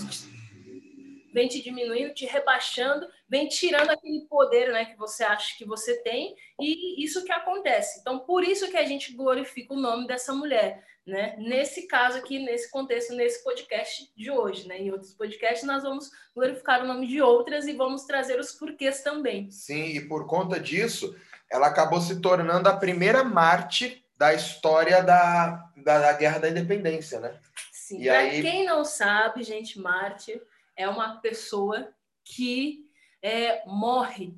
vem 1.32 1.48
te 1.48 1.62
diminuindo, 1.62 2.14
te 2.14 2.26
rebaixando, 2.26 3.06
vem 3.28 3.48
tirando 3.48 3.90
aquele 3.90 4.26
poder, 4.28 4.72
né, 4.72 4.84
que 4.84 4.96
você 4.96 5.22
acha 5.22 5.56
que 5.56 5.64
você 5.64 6.02
tem, 6.02 6.34
e 6.58 7.02
isso 7.02 7.24
que 7.24 7.32
acontece. 7.32 8.00
Então, 8.00 8.18
por 8.20 8.44
isso 8.44 8.70
que 8.70 8.76
a 8.76 8.84
gente 8.84 9.12
glorifica 9.12 9.74
o 9.74 9.80
nome 9.80 10.06
dessa 10.06 10.32
mulher, 10.32 10.84
né? 11.06 11.34
Nesse 11.38 11.86
caso 11.86 12.18
aqui, 12.18 12.38
nesse 12.38 12.70
contexto, 12.70 13.14
nesse 13.14 13.42
podcast 13.42 14.12
de 14.16 14.30
hoje, 14.30 14.68
né? 14.68 14.78
Em 14.78 14.90
outros 14.90 15.14
podcasts 15.14 15.66
nós 15.66 15.82
vamos 15.82 16.10
glorificar 16.34 16.82
o 16.82 16.86
nome 16.86 17.06
de 17.06 17.22
outras 17.22 17.66
e 17.66 17.72
vamos 17.72 18.04
trazer 18.04 18.38
os 18.38 18.52
porquês 18.52 19.02
também. 19.02 19.50
Sim, 19.50 19.96
e 19.96 20.00
por 20.00 20.26
conta 20.26 20.60
disso, 20.60 21.16
ela 21.50 21.68
acabou 21.68 22.00
se 22.00 22.20
tornando 22.20 22.68
a 22.68 22.76
primeira 22.76 23.24
Marte 23.24 24.04
da 24.16 24.34
história 24.34 25.02
da, 25.02 25.70
da, 25.76 25.98
da 25.98 26.12
Guerra 26.12 26.38
da 26.40 26.48
Independência, 26.50 27.18
né? 27.18 27.40
Sim, 27.72 28.04
para 28.04 28.18
aí... 28.18 28.42
quem 28.42 28.66
não 28.66 28.84
sabe, 28.84 29.42
gente, 29.42 29.80
Marte 29.80 30.40
é 30.76 30.88
uma 30.88 31.20
pessoa 31.20 31.92
que 32.24 32.86
é, 33.22 33.64
morre 33.66 34.34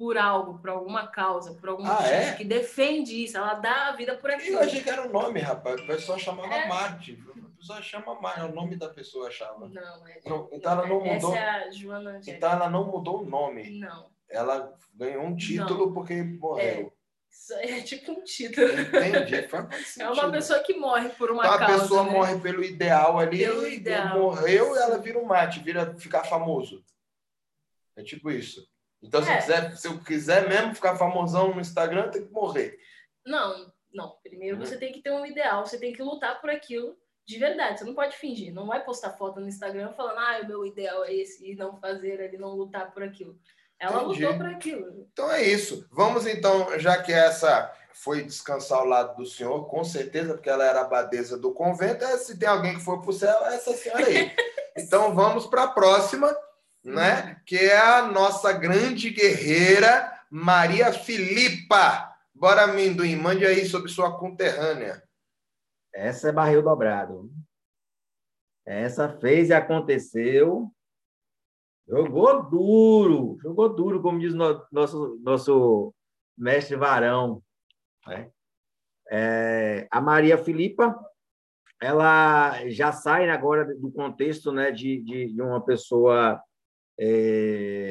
por 0.00 0.16
algo, 0.16 0.58
por 0.58 0.70
alguma 0.70 1.08
causa, 1.08 1.52
por 1.54 1.68
algum 1.68 1.86
ah, 1.86 2.06
é? 2.06 2.34
que 2.34 2.42
defende 2.42 3.22
isso, 3.22 3.36
ela 3.36 3.52
dá 3.54 3.88
a 3.88 3.92
vida 3.92 4.16
por 4.16 4.30
aquilo. 4.30 4.56
Eu 4.56 4.62
achei 4.62 4.82
que 4.82 4.88
era 4.88 5.06
o 5.06 5.12
nome, 5.12 5.40
rapaz. 5.40 5.78
O 5.78 5.86
pessoal 5.86 6.18
chamava 6.18 6.54
é. 6.54 6.66
Marte. 6.66 7.22
A 7.28 7.56
pessoa 7.58 7.82
chama 7.82 8.18
Marte, 8.18 8.40
é 8.40 8.44
o 8.44 8.54
nome 8.54 8.76
da 8.76 8.88
pessoa 8.88 9.28
achava. 9.28 9.68
Não, 9.68 10.06
é. 10.06 10.20
Não, 10.24 10.48
então 10.50 10.72
ela 10.72 10.86
não 10.86 11.00
mudou. 11.00 11.34
Essa 11.34 11.36
é 11.36 11.48
a 11.50 11.70
Joana 11.70 12.10
Angélica. 12.12 12.30
Então 12.30 12.50
ela 12.50 12.70
não 12.70 12.86
mudou 12.86 13.20
o 13.20 13.26
nome. 13.26 13.78
Não. 13.78 14.08
Ela 14.26 14.74
ganhou 14.94 15.22
um 15.22 15.36
título 15.36 15.92
porque 15.92 16.22
morreu. 16.22 16.90
É. 17.52 17.78
é 17.78 17.82
tipo 17.82 18.12
um 18.12 18.22
título. 18.22 18.68
Entendi. 18.68 19.34
é 20.00 20.08
uma 20.08 20.30
pessoa 20.30 20.60
que 20.60 20.74
morre 20.74 21.08
por 21.10 21.30
uma 21.30 21.44
então, 21.44 21.58
causa. 21.58 21.74
A 21.74 21.80
pessoa 21.80 22.04
né? 22.04 22.10
morre 22.10 22.40
pelo 22.40 22.62
ideal 22.62 23.18
ali. 23.18 23.38
Pelo 23.38 23.66
ideal. 23.66 24.18
Morreu 24.18 24.74
e 24.74 24.78
ela 24.78 24.98
vira 24.98 25.18
um 25.18 25.24
mate, 25.24 25.60
vira 25.60 25.94
ficar 25.98 26.24
famoso. 26.24 26.84
É 27.96 28.02
tipo 28.02 28.30
isso. 28.30 28.68
Então, 29.02 29.22
se, 29.22 29.30
é. 29.30 29.36
quiser, 29.38 29.76
se 29.76 29.88
eu 29.88 29.98
quiser 30.02 30.48
mesmo 30.48 30.74
ficar 30.74 30.96
famosão 30.96 31.54
no 31.54 31.60
Instagram, 31.60 32.10
tem 32.10 32.26
que 32.26 32.32
morrer. 32.32 32.78
Não, 33.24 33.72
não. 33.92 34.16
Primeiro 34.22 34.58
uhum. 34.58 34.64
você 34.64 34.76
tem 34.76 34.92
que 34.92 35.00
ter 35.00 35.10
um 35.10 35.24
ideal, 35.24 35.64
você 35.64 35.78
tem 35.78 35.92
que 35.92 36.02
lutar 36.02 36.40
por 36.40 36.50
aquilo 36.50 36.96
de 37.26 37.38
verdade. 37.38 37.78
Você 37.78 37.84
não 37.84 37.94
pode 37.94 38.16
fingir. 38.16 38.52
Não 38.52 38.66
vai 38.66 38.84
postar 38.84 39.10
foto 39.12 39.40
no 39.40 39.48
Instagram 39.48 39.92
falando, 39.92 40.18
ah, 40.18 40.40
o 40.42 40.46
meu 40.46 40.66
ideal 40.66 41.04
é 41.04 41.14
esse, 41.14 41.50
e 41.50 41.54
não 41.54 41.76
fazer 41.76 42.20
ali, 42.20 42.36
não 42.36 42.54
lutar 42.54 42.92
por 42.92 43.02
aquilo. 43.02 43.38
Ela 43.80 44.02
Entendi. 44.02 44.24
lutou 44.24 44.36
por 44.36 44.46
aquilo. 44.46 45.08
Então 45.12 45.32
é 45.32 45.42
isso. 45.42 45.88
Vamos 45.90 46.26
então, 46.26 46.78
já 46.78 47.02
que 47.02 47.12
essa 47.12 47.72
foi 47.92 48.22
descansar 48.22 48.78
ao 48.78 48.86
lado 48.86 49.16
do 49.16 49.26
senhor, 49.26 49.66
com 49.66 49.82
certeza, 49.82 50.34
porque 50.34 50.50
ela 50.50 50.64
era 50.64 50.82
abadesa 50.82 51.38
do 51.38 51.52
convento. 51.52 52.04
É, 52.04 52.18
se 52.18 52.38
tem 52.38 52.48
alguém 52.48 52.74
que 52.74 52.84
for 52.84 53.00
para 53.00 53.10
o 53.10 53.14
céu, 53.14 53.46
é 53.46 53.54
essa 53.54 53.72
senhora 53.72 54.06
aí. 54.06 54.30
então 54.76 55.14
vamos 55.14 55.46
para 55.46 55.64
a 55.64 55.68
próxima 55.68 56.34
né? 56.84 57.40
Que 57.44 57.56
é 57.56 57.78
a 57.78 58.06
nossa 58.06 58.52
grande 58.52 59.10
guerreira 59.10 60.12
Maria 60.30 60.92
Filipa. 60.92 62.16
Bora, 62.34 62.66
Minduim, 62.66 63.16
mande 63.16 63.44
aí 63.44 63.66
sobre 63.66 63.90
sua 63.90 64.18
conterrânea. 64.18 65.02
Essa 65.92 66.28
é 66.28 66.32
barril 66.32 66.62
dobrado. 66.62 67.30
Essa 68.64 69.08
fez 69.20 69.50
e 69.50 69.54
aconteceu. 69.54 70.70
Jogou 71.88 72.48
duro, 72.48 73.38
jogou 73.42 73.68
duro, 73.74 74.00
como 74.00 74.20
diz 74.20 74.32
no, 74.32 74.64
nosso, 74.70 75.18
nosso 75.22 75.94
mestre 76.38 76.76
Varão. 76.76 77.42
Né? 78.06 78.30
É, 79.10 79.88
a 79.90 80.00
Maria 80.00 80.38
Filipa, 80.38 80.98
ela 81.82 82.68
já 82.68 82.92
sai 82.92 83.28
agora 83.28 83.74
do 83.74 83.90
contexto 83.90 84.52
né, 84.52 84.70
de, 84.70 85.00
de, 85.02 85.32
de 85.32 85.42
uma 85.42 85.60
pessoa 85.60 86.40
é, 86.98 87.88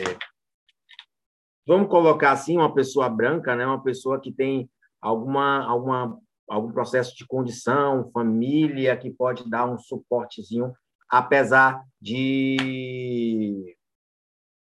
vamos 1.69 1.88
colocar 1.88 2.32
assim, 2.32 2.58
uma 2.58 2.73
pessoa 2.73 3.08
branca, 3.08 3.56
né, 3.56 3.63
uma 3.63 3.84
pessoa 3.84 4.19
que 4.19 4.32
tem 4.32 4.67
alguma, 4.99 5.63
alguma, 5.65 6.19
algum 6.47 6.71
processo 6.71 7.15
de 7.15 7.28
condição, 7.28 8.10
família, 8.12 8.97
que 8.97 9.12
pode 9.12 9.47
dar 9.47 9.67
um 9.67 9.78
suportezinho, 9.78 10.73
apesar 11.08 11.84
de, 12.02 13.78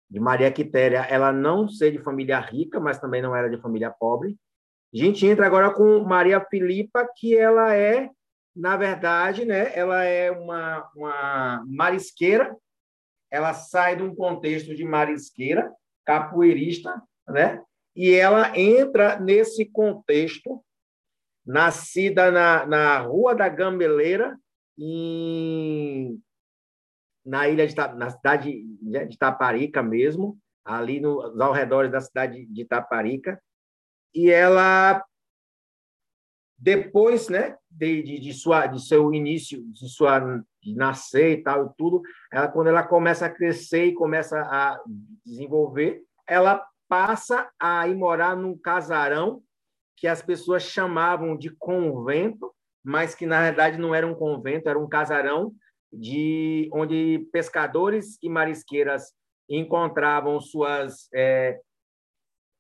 de 0.09 0.21
Maria 0.21 0.51
Quitéria 0.53 1.01
ela 1.11 1.33
não 1.33 1.69
ser 1.69 1.91
de 1.91 1.99
família 1.99 2.39
rica, 2.39 2.79
mas 2.81 2.99
também 2.99 3.21
não 3.21 3.35
era 3.35 3.51
de 3.51 3.61
família 3.61 3.91
pobre. 3.91 4.37
A 4.95 4.97
gente 4.97 5.27
entra 5.27 5.47
agora 5.47 5.71
com 5.73 6.01
Maria 6.05 6.41
Filipa, 6.41 7.07
que 7.17 7.37
ela 7.37 7.75
é, 7.75 8.09
na 8.55 8.77
verdade, 8.77 9.45
né, 9.45 9.77
ela 9.77 10.05
é 10.05 10.31
uma, 10.31 10.89
uma 10.95 11.65
marisqueira, 11.67 12.57
ela 13.31 13.53
sai 13.53 13.97
de 13.97 14.03
um 14.03 14.15
contexto 14.15 14.75
de 14.75 14.85
marisqueira, 14.85 15.73
capoeirista, 16.05 17.03
né? 17.29 17.61
E 17.95 18.13
ela 18.13 18.57
entra 18.57 19.19
nesse 19.19 19.65
contexto, 19.65 20.63
nascida 21.45 22.31
na, 22.31 22.67
na 22.67 22.99
Rua 23.01 23.35
da 23.35 23.49
Gambeleira, 23.49 24.39
em, 24.79 26.21
na 27.27 27.49
ilha 27.49 27.67
de, 27.67 27.75
na 27.75 28.11
cidade 28.11 28.65
de 28.81 29.15
Itaparica 29.15 29.83
mesmo, 29.83 30.39
ali 30.65 31.01
nos 31.01 31.39
arredores 31.41 31.91
da 31.91 32.01
cidade 32.01 32.47
de 32.47 32.63
Itaparica, 32.63 33.41
e 34.15 34.31
ela 34.31 35.05
depois, 36.59 37.29
né, 37.29 37.57
de, 37.71 38.03
de, 38.03 38.19
de, 38.19 38.33
sua, 38.33 38.67
de 38.67 38.81
seu 38.87 39.13
início, 39.13 39.63
de 39.73 39.89
sua 39.91 40.43
de 40.63 40.75
nascer 40.75 41.39
e 41.39 41.43
tal 41.43 41.67
e 41.67 41.71
tudo, 41.77 42.03
ela 42.33 42.49
quando 42.49 42.69
ela 42.69 42.83
começa 42.83 43.27
a 43.27 43.31
crescer 43.31 43.87
e 43.87 43.95
começa 43.95 44.41
a 44.41 44.81
desenvolver, 45.25 46.03
ela 46.27 46.65
passa 46.89 47.49
a 47.61 47.87
ir 47.87 47.95
morar 47.95 48.37
num 48.37 48.57
casarão 48.57 49.43
que 49.97 50.09
as 50.09 50.23
pessoas 50.23 50.63
chamavam 50.63 51.37
de 51.37 51.51
convento, 51.51 52.53
mas 52.83 53.15
que 53.15 53.27
na 53.27 53.41
verdade 53.41 53.79
não 53.79 53.95
era 53.95 54.07
um 54.07 54.15
convento, 54.15 54.69
era 54.69 54.79
um 54.79 54.89
casarão 54.89 55.53
de 55.93 56.69
onde 56.73 57.29
pescadores 57.33 58.19
e 58.23 58.29
marisqueiras 58.29 59.13
encontravam 59.49 60.41
suas 60.41 61.09
é, 61.15 61.61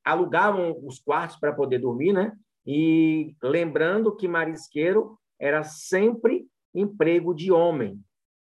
alugavam 0.04 0.78
os 0.84 1.00
quartos 1.00 1.36
para 1.36 1.52
poder 1.52 1.80
dormir, 1.80 2.12
né? 2.12 2.32
E 2.64 3.34
lembrando 3.42 4.14
que 4.14 4.28
marisqueiro 4.28 5.18
era 5.38 5.64
sempre 5.64 6.46
emprego 6.74 7.34
de 7.34 7.50
homem. 7.50 8.00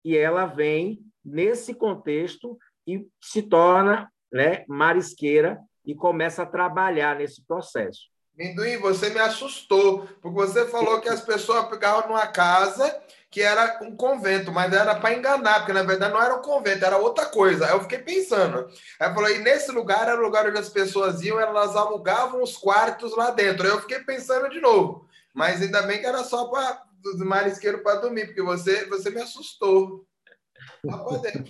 E 0.06 0.16
ela 0.16 0.46
vem 0.46 1.00
nesse 1.26 1.74
contexto 1.74 2.58
e 2.86 3.08
se 3.22 3.42
torna 3.42 4.12
né, 4.32 4.64
marisqueira 4.68 5.60
e 5.86 5.96
começa 5.96 6.44
a 6.44 6.46
trabalhar 6.46 7.18
nesse 7.18 7.46
processo. 7.46 8.10
Minduim, 8.38 8.78
você 8.78 9.10
me 9.10 9.20
assustou, 9.20 10.08
porque 10.22 10.36
você 10.38 10.68
falou 10.68 11.02
que 11.02 11.10
as 11.10 11.22
pessoas 11.22 11.68
pegavam 11.68 12.10
numa 12.10 12.28
casa 12.28 12.96
que 13.30 13.42
era 13.42 13.80
um 13.82 13.96
convento, 13.96 14.52
mas 14.52 14.72
era 14.72 14.96
para 14.96 15.14
enganar, 15.14 15.60
porque 15.60 15.74
na 15.74 15.84
verdade 15.84 16.14
não 16.14 16.22
era 16.22 16.36
um 16.36 16.42
convento, 16.42 16.86
era 16.86 16.98
outra 16.98 17.26
coisa. 17.26 17.66
Aí 17.66 17.72
eu 17.72 17.82
fiquei 17.82 18.00
pensando. 18.00 18.70
Aí 19.00 19.14
falei, 19.14 19.38
e 19.38 19.40
nesse 19.40 19.72
lugar 19.72 20.08
era 20.08 20.20
o 20.20 20.24
lugar 20.24 20.48
onde 20.48 20.58
as 20.58 20.70
pessoas 20.70 21.22
iam, 21.22 21.40
elas 21.40 21.76
alugavam 21.76 22.42
os 22.42 22.56
quartos 22.56 23.16
lá 23.18 23.32
dentro. 23.32 23.64
Aí 23.64 23.70
eu 23.70 23.82
fiquei 23.82 24.00
pensando 24.00 24.50
de 24.50 24.62
novo. 24.62 25.08
Mas 25.34 25.62
ainda 25.62 25.82
bem 25.82 26.00
que 26.00 26.06
era 26.06 26.24
só 26.24 26.46
para 26.46 26.84
dos 27.02 27.18
marisqueiros 27.18 27.82
para 27.82 28.00
dormir, 28.00 28.28
porque 28.28 28.42
você, 28.42 28.86
você 28.86 29.10
me 29.10 29.22
assustou. 29.22 30.06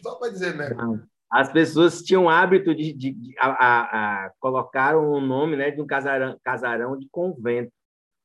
Só 0.01 0.15
para 0.15 0.31
dizer 0.31 0.55
mesmo. 0.55 1.07
As 1.29 1.51
pessoas 1.51 2.01
tinham 2.01 2.29
hábito 2.29 2.73
de, 2.73 2.93
de, 2.93 3.11
de 3.11 3.35
a, 3.39 4.25
a, 4.25 4.31
colocar 4.39 4.95
o 4.95 5.19
nome 5.19 5.57
né, 5.57 5.71
de 5.71 5.81
um 5.81 5.87
casarão, 5.87 6.37
casarão 6.43 6.97
de 6.97 7.07
convento, 7.09 7.71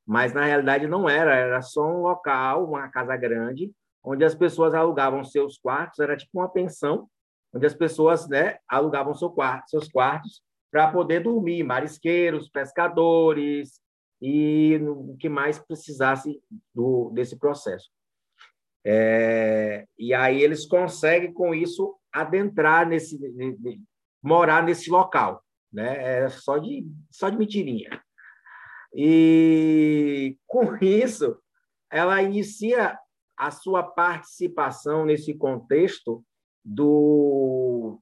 mas 0.06 0.32
na 0.32 0.44
realidade 0.44 0.86
não 0.86 1.08
era, 1.08 1.34
era 1.34 1.62
só 1.62 1.84
um 1.84 2.02
local, 2.02 2.64
uma 2.64 2.88
casa 2.88 3.16
grande, 3.16 3.72
onde 4.04 4.24
as 4.24 4.34
pessoas 4.34 4.74
alugavam 4.74 5.24
seus 5.24 5.58
quartos, 5.58 5.98
era 5.98 6.16
tipo 6.16 6.38
uma 6.38 6.48
pensão, 6.48 7.08
onde 7.52 7.66
as 7.66 7.74
pessoas 7.74 8.28
né, 8.28 8.58
alugavam 8.68 9.14
seu 9.14 9.30
quarto, 9.30 9.70
seus 9.70 9.88
quartos 9.88 10.42
para 10.70 10.90
poder 10.90 11.20
dormir, 11.20 11.62
marisqueiros, 11.62 12.48
pescadores, 12.48 13.82
e 14.22 14.78
o 14.86 15.16
que 15.18 15.28
mais 15.28 15.58
precisasse 15.58 16.40
do, 16.72 17.10
desse 17.10 17.36
processo. 17.36 17.90
É, 18.84 19.86
e 19.98 20.14
aí 20.14 20.40
eles 20.40 20.64
conseguem, 20.64 21.32
com 21.32 21.52
isso, 21.52 21.94
adentrar 22.12 22.86
nesse, 22.88 23.18
morar 24.22 24.62
nesse 24.62 24.90
local, 24.90 25.42
né? 25.72 26.24
É 26.24 26.28
só 26.28 26.58
de, 26.58 26.86
só 27.10 27.28
de 27.28 27.36
mentirinha. 27.36 28.02
E 28.94 30.36
com 30.46 30.76
isso, 30.80 31.38
ela 31.90 32.22
inicia 32.22 32.98
a 33.36 33.50
sua 33.50 33.82
participação 33.82 35.04
nesse 35.04 35.34
contexto 35.34 36.24
do 36.64 37.98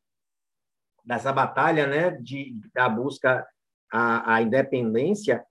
dessa 1.04 1.32
batalha, 1.32 1.86
né, 1.86 2.10
de 2.10 2.54
da 2.74 2.88
busca 2.88 3.46
à 3.90 4.42
independência 4.42 5.44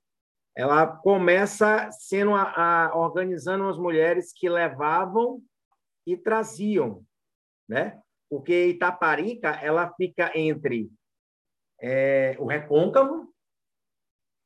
ela 0.60 0.86
começa 0.86 1.90
sendo 1.92 2.34
a, 2.34 2.44
a, 2.88 2.98
organizando 2.98 3.70
as 3.70 3.78
mulheres 3.78 4.34
que 4.34 4.50
levavam 4.50 5.42
e 6.06 6.18
traziam, 6.18 7.02
né? 7.66 7.98
Porque 8.30 8.68
Itaparica 8.68 9.50
ela 9.62 9.92
fica 9.96 10.32
entre 10.38 10.92
é, 11.82 12.36
o 12.40 12.46
Recôncavo 12.46 13.34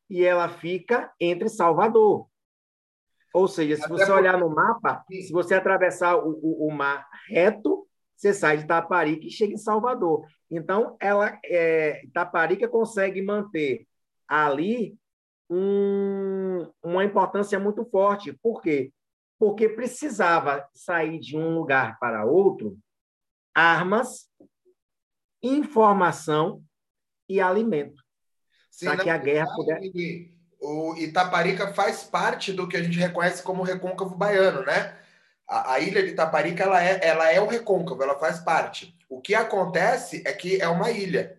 e 0.09 0.23
ela 0.23 0.49
fica 0.49 1.11
entre 1.19 1.49
Salvador. 1.49 2.27
Ou 3.33 3.47
seja, 3.47 3.75
se 3.75 3.89
você 3.89 4.11
olhar 4.11 4.37
no 4.37 4.49
mapa, 4.49 5.03
se 5.09 5.31
você 5.31 5.55
atravessar 5.55 6.15
o, 6.17 6.39
o, 6.41 6.67
o, 6.67 6.71
mar 6.71 7.07
reto, 7.27 7.87
você 8.15 8.31
sai 8.31 8.57
de 8.57 8.63
Itaparica 8.63 9.25
e 9.25 9.31
chega 9.31 9.53
em 9.53 9.57
Salvador. 9.57 10.27
Então, 10.51 10.95
ela, 10.99 11.39
é, 11.43 12.05
Itaparica 12.05 12.67
consegue 12.67 13.23
manter 13.23 13.87
ali 14.27 14.95
um, 15.49 16.71
uma 16.83 17.03
importância 17.03 17.59
muito 17.59 17.83
forte. 17.85 18.33
Por 18.33 18.61
quê? 18.61 18.93
Porque 19.39 19.67
precisava 19.67 20.63
sair 20.71 21.19
de 21.19 21.35
um 21.35 21.55
lugar 21.55 21.97
para 21.97 22.25
outro 22.25 22.77
armas, 23.53 24.27
informação 25.41 26.63
e 27.27 27.39
alimento. 27.39 28.01
Para 28.79 28.97
que 28.97 29.09
a 29.09 29.17
guerra 29.17 29.53
pudesse 29.55 30.33
o 30.63 30.95
Itaparica 30.95 31.73
faz 31.73 32.03
parte 32.03 32.53
do 32.53 32.67
que 32.67 32.77
a 32.77 32.83
gente 32.83 32.97
reconhece 32.97 33.43
como 33.43 33.63
recôncavo 33.63 34.15
baiano, 34.15 34.63
né? 34.63 34.97
A, 35.47 35.73
a, 35.73 35.79
ilha 35.79 36.01
de 36.01 36.09
Itaparica 36.09 36.63
ela 36.63 36.81
é, 36.81 37.05
ela 37.05 37.31
é 37.31 37.39
o 37.41 37.47
recôncavo, 37.47 38.01
ela 38.01 38.17
faz 38.17 38.39
parte. 38.39 38.97
O 39.09 39.21
que 39.21 39.35
acontece 39.35 40.23
é 40.25 40.31
que 40.31 40.61
é 40.61 40.67
uma 40.69 40.89
ilha. 40.89 41.37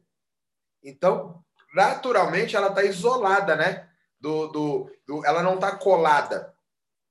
Então, 0.82 1.42
naturalmente, 1.74 2.54
ela 2.54 2.68
está 2.68 2.84
isolada, 2.84 3.56
né? 3.56 3.88
Do, 4.20 4.48
do, 4.48 4.90
do 5.06 5.26
ela 5.26 5.42
não 5.42 5.54
está 5.54 5.74
colada. 5.74 6.53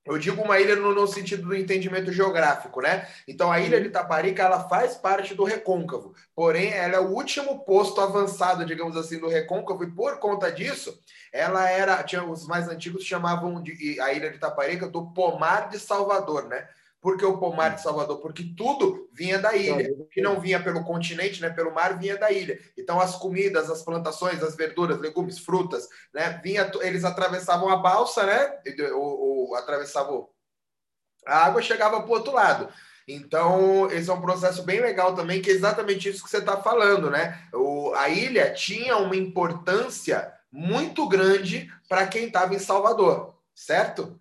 Eu 0.06 0.18
digo 0.18 0.42
uma 0.42 0.60
ilha 0.60 0.76
no, 0.76 0.94
no, 0.94 1.08
sentido 1.08 1.48
do 1.48 1.56
entendimento 1.56 2.12
geográfico, 2.12 2.82
né? 2.82 3.08
Então 3.26 3.50
a 3.50 3.62
ilha 3.62 3.80
de 3.80 3.90
Taparica 3.90 4.44
ela 4.44 4.68
faz 4.68 4.96
parte 4.96 5.34
do 5.34 5.46
recôncavo, 5.46 6.14
porém 6.36 6.74
ela 6.74 6.96
é 6.96 7.00
o 7.00 7.12
último 7.12 7.64
posto 7.64 8.02
avançado, 8.02 8.66
digamos 8.66 8.98
assim, 8.98 9.18
do 9.18 9.30
recôncavo 9.30 9.84
e 9.86 9.92
por 9.92 10.20
conta 10.20 10.52
disso 10.52 11.00
ela 11.32 11.70
era, 11.70 12.04
tinha 12.04 12.24
os 12.24 12.46
mais 12.46 12.68
antigos 12.68 13.06
chamavam 13.06 13.62
de, 13.64 14.00
a 14.02 14.14
ilha 14.14 14.30
de 14.30 14.40
Taparica 14.40 14.90
do 14.90 15.06
pomar 15.14 15.70
de 15.70 15.80
Salvador, 15.80 16.48
né? 16.50 16.68
Por 17.04 17.18
que 17.18 17.26
o 17.26 17.38
pomar 17.38 17.76
de 17.76 17.82
Salvador? 17.82 18.22
Porque 18.22 18.54
tudo 18.56 19.10
vinha 19.12 19.38
da 19.38 19.54
ilha. 19.54 19.94
que 20.10 20.22
não 20.22 20.40
vinha 20.40 20.64
pelo 20.64 20.86
continente, 20.86 21.42
né? 21.42 21.50
Pelo 21.50 21.74
mar, 21.74 22.00
vinha 22.00 22.18
da 22.18 22.32
ilha. 22.32 22.58
Então, 22.78 22.98
as 22.98 23.18
comidas, 23.18 23.70
as 23.70 23.84
plantações, 23.84 24.42
as 24.42 24.56
verduras, 24.56 24.98
legumes, 24.98 25.38
frutas, 25.38 25.90
né? 26.14 26.40
Vinha, 26.42 26.72
eles 26.80 27.04
atravessavam 27.04 27.68
a 27.68 27.76
balsa, 27.76 28.26
né? 28.26 28.58
Ou, 28.94 29.50
ou 29.50 29.56
atravessavam 29.56 30.30
a 31.26 31.46
água 31.46 31.62
chegava 31.62 32.02
para 32.02 32.10
o 32.10 32.14
outro 32.14 32.34
lado. 32.34 32.70
Então, 33.06 33.92
esse 33.92 34.10
é 34.10 34.14
um 34.14 34.22
processo 34.22 34.64
bem 34.64 34.80
legal 34.80 35.14
também, 35.14 35.42
que 35.42 35.50
é 35.50 35.54
exatamente 35.54 36.08
isso 36.08 36.24
que 36.24 36.30
você 36.30 36.38
está 36.38 36.62
falando, 36.62 37.10
né? 37.10 37.38
O, 37.54 37.94
a 37.96 38.08
ilha 38.08 38.54
tinha 38.54 38.96
uma 38.96 39.16
importância 39.16 40.34
muito 40.50 41.06
grande 41.10 41.70
para 41.90 42.08
quem 42.08 42.28
estava 42.28 42.56
em 42.56 42.60
Salvador, 42.60 43.36
certo? 43.54 44.18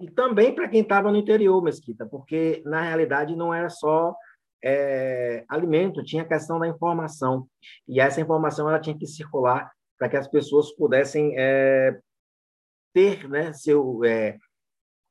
E 0.00 0.10
também 0.10 0.54
para 0.54 0.68
quem 0.68 0.80
estava 0.80 1.10
no 1.10 1.18
interior, 1.18 1.62
Mesquita, 1.62 2.06
porque 2.06 2.62
na 2.64 2.80
realidade 2.80 3.36
não 3.36 3.52
era 3.52 3.68
só 3.68 4.16
é, 4.64 5.44
alimento, 5.48 6.02
tinha 6.02 6.22
a 6.22 6.28
questão 6.28 6.58
da 6.58 6.66
informação. 6.66 7.46
E 7.86 8.00
essa 8.00 8.20
informação 8.20 8.68
ela 8.68 8.80
tinha 8.80 8.96
que 8.96 9.06
circular 9.06 9.70
para 9.98 10.08
que 10.08 10.16
as 10.16 10.26
pessoas 10.26 10.74
pudessem 10.74 11.34
é, 11.36 11.98
ter, 12.94 13.28
né, 13.28 13.52
seu, 13.52 14.02
é, 14.04 14.38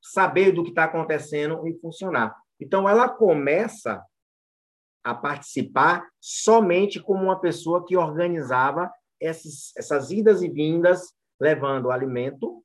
saber 0.02 0.52
do 0.52 0.64
que 0.64 0.70
está 0.70 0.86
acontecendo 0.86 1.68
e 1.68 1.80
funcionar. 1.80 2.36
Então, 2.60 2.90
ela 2.90 3.08
começa 3.08 4.04
a 5.04 5.14
participar 5.14 6.08
somente 6.20 7.00
como 7.00 7.24
uma 7.24 7.40
pessoa 7.40 7.86
que 7.86 7.96
organizava 7.96 8.92
essas, 9.22 9.72
essas 9.78 10.12
idas 10.12 10.42
e 10.42 10.50
vindas, 10.50 11.14
levando 11.40 11.92
alimento, 11.92 12.64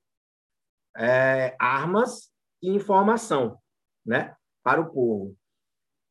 é, 0.96 1.56
armas 1.58 2.30
e 2.62 2.70
informação 2.70 3.58
né, 4.04 4.34
para 4.62 4.80
o 4.80 4.92
povo. 4.92 5.36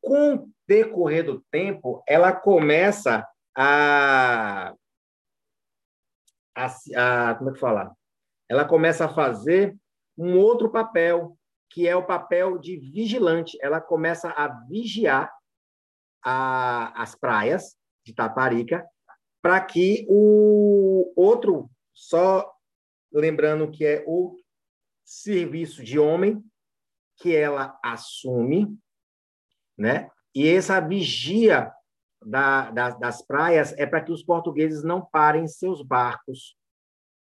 Com 0.01 0.35
o 0.35 0.49
decorrer 0.67 1.25
do 1.25 1.41
tempo, 1.51 2.03
ela 2.07 2.33
começa 2.33 3.27
a, 3.55 4.73
a, 6.55 6.65
a 6.65 7.35
como 7.35 7.49
é 7.49 7.53
que 7.53 7.59
fala? 7.59 7.95
Ela 8.49 8.65
começa 8.65 9.05
a 9.05 9.13
fazer 9.13 9.75
um 10.17 10.37
outro 10.37 10.69
papel, 10.69 11.37
que 11.69 11.87
é 11.87 11.95
o 11.95 12.05
papel 12.05 12.57
de 12.57 12.77
vigilante. 12.77 13.57
Ela 13.61 13.81
começa 13.81 14.29
a 14.29 14.47
vigiar 14.67 15.31
a, 16.23 17.01
as 17.01 17.15
praias 17.15 17.75
de 18.05 18.13
Taparica 18.13 18.85
para 19.41 19.59
que 19.61 20.05
o 20.09 21.11
outro, 21.15 21.69
só 21.93 22.49
lembrando 23.11 23.69
que 23.69 23.85
é 23.85 24.03
o 24.07 24.37
serviço 25.21 25.83
de 25.83 25.99
homem 25.99 26.43
que 27.17 27.35
ela 27.35 27.77
assume, 27.83 28.77
né? 29.77 30.09
E 30.33 30.47
essa 30.47 30.79
vigia 30.79 31.71
da, 32.25 32.71
da, 32.71 32.89
das 32.91 33.21
praias 33.21 33.73
é 33.77 33.85
para 33.85 34.01
que 34.01 34.11
os 34.11 34.23
portugueses 34.23 34.83
não 34.83 35.05
parem 35.05 35.47
seus 35.47 35.83
barcos 35.83 36.55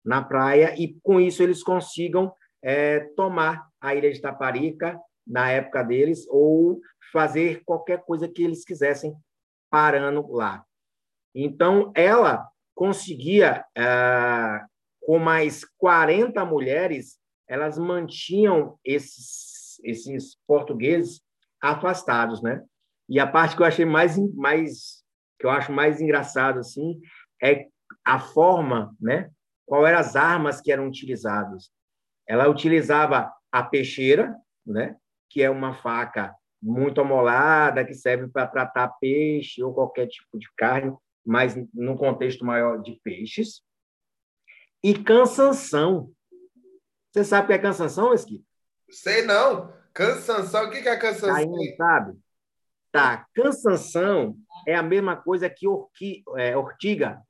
na 0.05 0.23
praia 0.23 0.75
e, 0.81 0.99
com 1.03 1.21
isso, 1.21 1.43
eles 1.43 1.63
consigam 1.63 2.33
é, 2.63 3.01
tomar 3.15 3.69
a 3.81 3.95
ilha 3.95 4.11
de 4.11 4.21
Taparica 4.21 4.99
na 5.27 5.51
época 5.51 5.83
deles 5.83 6.27
ou 6.29 6.81
fazer 7.13 7.63
qualquer 7.65 8.03
coisa 8.05 8.29
que 8.29 8.43
eles 8.43 8.65
quisessem 8.65 9.15
parando 9.71 10.27
lá. 10.33 10.65
Então, 11.35 11.93
ela 11.95 12.49
conseguia, 12.75 13.65
é, 13.77 14.65
com 15.01 15.19
mais 15.19 15.65
40 15.79 16.45
mulheres, 16.45 17.22
elas 17.53 17.77
mantinham 17.77 18.79
esses, 18.83 19.79
esses 19.85 20.39
portugueses 20.47 21.21
afastados, 21.61 22.41
né? 22.41 22.65
E 23.07 23.21
a 23.21 23.27
parte 23.27 23.55
que 23.55 23.61
eu 23.61 23.67
achei 23.67 23.85
mais, 23.85 24.17
mais 24.35 25.05
que 25.39 25.45
eu 25.45 25.51
acho 25.51 25.71
mais 25.71 26.01
engraçado 26.01 26.59
assim 26.59 26.99
é 27.43 27.67
a 28.03 28.19
forma, 28.19 28.97
né? 28.99 29.31
Qual 29.67 29.87
eram 29.87 29.99
as 29.99 30.17
armas 30.17 30.63
que 30.63 30.73
eram 30.73 30.89
utilizadas? 30.89 31.71
Ela 32.27 32.49
utilizava 32.49 33.31
a 33.53 33.63
peixeira, 33.63 34.35
né? 34.67 34.97
Que 35.29 35.43
é 35.43 35.51
uma 35.51 35.75
faca 35.75 36.35
muito 36.63 37.03
amolada 37.03 37.85
que 37.85 37.93
serve 37.93 38.29
para 38.29 38.47
tratar 38.47 38.89
peixe 38.99 39.63
ou 39.63 39.75
qualquer 39.75 40.07
tipo 40.07 40.39
de 40.39 40.49
carne, 40.57 40.97
mas 41.23 41.55
no 41.75 41.99
contexto 41.99 42.47
maior 42.47 42.81
de 42.81 42.99
peixes. 43.05 43.61
E 44.83 44.95
cansanção, 44.95 46.11
você 47.13 47.25
sabe 47.25 47.45
o 47.45 47.47
que 47.49 47.53
é 47.53 47.59
cansanção, 47.59 48.11
Mesquita? 48.11 48.45
Sei 48.91 49.23
não. 49.23 49.73
Cansanção, 49.93 50.65
o 50.65 50.71
que 50.71 50.89
é 50.89 50.97
cansanção? 50.97 51.35
Aí 51.35 51.47
não 51.47 51.77
sabe? 51.77 52.19
Tá, 52.91 53.27
cansanção 53.35 54.37
é 54.67 54.75
a 54.75 54.83
mesma 54.83 55.17
coisa 55.17 55.49
que 55.49 55.69
orqui, 55.69 56.23
é, 56.37 56.57
ortiga. 56.57 57.23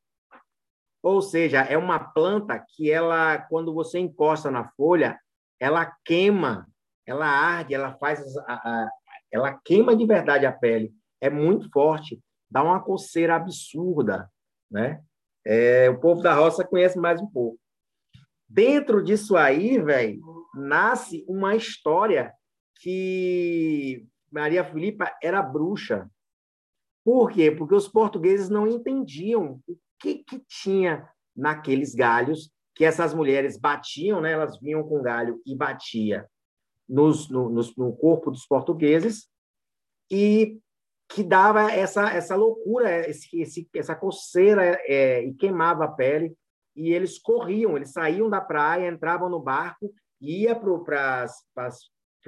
Ou 1.02 1.20
seja, 1.20 1.62
é 1.62 1.76
uma 1.76 1.98
planta 1.98 2.64
que 2.76 2.90
ela, 2.90 3.38
quando 3.38 3.74
você 3.74 3.98
encosta 3.98 4.50
na 4.50 4.68
folha, 4.76 5.18
ela 5.58 5.92
queima, 6.04 6.68
ela 7.04 7.26
arde, 7.26 7.74
ela 7.74 7.94
faz, 7.94 8.36
a, 8.38 8.54
a, 8.54 8.90
ela 9.32 9.58
queima 9.64 9.96
de 9.96 10.06
verdade 10.06 10.46
a 10.46 10.52
pele. 10.52 10.92
É 11.20 11.28
muito 11.28 11.68
forte, 11.70 12.20
dá 12.48 12.62
uma 12.62 12.80
coceira 12.80 13.34
absurda, 13.34 14.30
né? 14.70 15.02
É, 15.44 15.90
o 15.90 15.98
povo 15.98 16.22
da 16.22 16.34
roça 16.34 16.64
conhece 16.64 16.98
mais 16.98 17.20
um 17.20 17.26
pouco. 17.26 17.58
Dentro 18.52 19.02
disso 19.02 19.34
aí, 19.34 19.78
velho, 19.78 20.20
nasce 20.54 21.24
uma 21.26 21.56
história 21.56 22.34
que 22.82 24.06
Maria 24.30 24.62
Filipa 24.62 25.10
era 25.22 25.40
bruxa. 25.40 26.06
Por 27.02 27.30
quê? 27.30 27.50
Porque 27.50 27.74
os 27.74 27.88
portugueses 27.88 28.50
não 28.50 28.66
entendiam 28.66 29.58
o 29.66 29.78
que, 29.98 30.16
que 30.16 30.38
tinha 30.46 31.08
naqueles 31.34 31.94
galhos 31.94 32.52
que 32.74 32.84
essas 32.84 33.14
mulheres 33.14 33.58
batiam, 33.58 34.20
né? 34.20 34.32
Elas 34.32 34.60
vinham 34.60 34.86
com 34.86 35.00
galho 35.00 35.40
e 35.46 35.56
batia 35.56 36.28
nos, 36.86 37.30
no, 37.30 37.48
nos, 37.48 37.74
no 37.74 37.96
corpo 37.96 38.30
dos 38.30 38.44
portugueses 38.44 39.30
e 40.10 40.60
que 41.08 41.22
dava 41.22 41.72
essa, 41.72 42.10
essa 42.10 42.36
loucura, 42.36 43.08
esse, 43.08 43.40
esse, 43.40 43.66
essa 43.74 43.94
coceira 43.94 44.78
é, 44.84 45.24
e 45.24 45.32
queimava 45.32 45.86
a 45.86 45.88
pele 45.88 46.36
e 46.74 46.92
eles 46.92 47.18
corriam, 47.18 47.76
eles 47.76 47.92
saíam 47.92 48.28
da 48.28 48.40
praia, 48.40 48.88
entravam 48.88 49.28
no 49.28 49.40
barco, 49.40 49.92
ia 50.20 50.54
para 50.54 51.26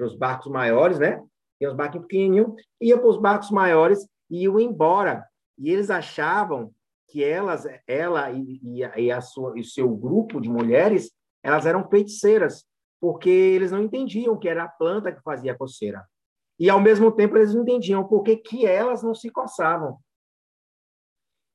os 0.01 0.15
barcos 0.17 0.51
maiores, 0.51 0.99
né? 0.99 1.23
Tem 1.59 1.67
os 1.67 1.75
barcos 1.75 2.01
pequenininhos, 2.01 2.53
ia 2.81 2.97
para 2.97 3.07
os 3.07 3.17
barcos 3.17 3.49
maiores 3.49 4.07
e 4.29 4.43
iam 4.43 4.59
embora. 4.59 5.25
E 5.57 5.71
eles 5.71 5.89
achavam 5.89 6.71
que 7.07 7.23
elas, 7.23 7.65
ela 7.87 8.29
e, 8.31 8.59
e, 8.97 9.11
a 9.11 9.21
sua, 9.21 9.57
e 9.57 9.61
o 9.61 9.65
seu 9.65 9.89
grupo 9.89 10.41
de 10.41 10.49
mulheres, 10.49 11.11
elas 11.41 11.65
eram 11.65 11.87
feiticeiras, 11.87 12.65
porque 12.99 13.29
eles 13.29 13.71
não 13.71 13.83
entendiam 13.83 14.37
que 14.37 14.49
era 14.49 14.65
a 14.65 14.69
planta 14.69 15.11
que 15.11 15.21
fazia 15.21 15.53
a 15.53 15.57
coceira. 15.57 16.05
E, 16.59 16.69
ao 16.69 16.79
mesmo 16.79 17.11
tempo, 17.11 17.37
eles 17.37 17.53
não 17.53 17.61
entendiam 17.61 18.03
por 18.05 18.23
que, 18.23 18.37
que 18.37 18.65
elas 18.65 19.03
não 19.03 19.13
se 19.13 19.29
coçavam. 19.29 19.97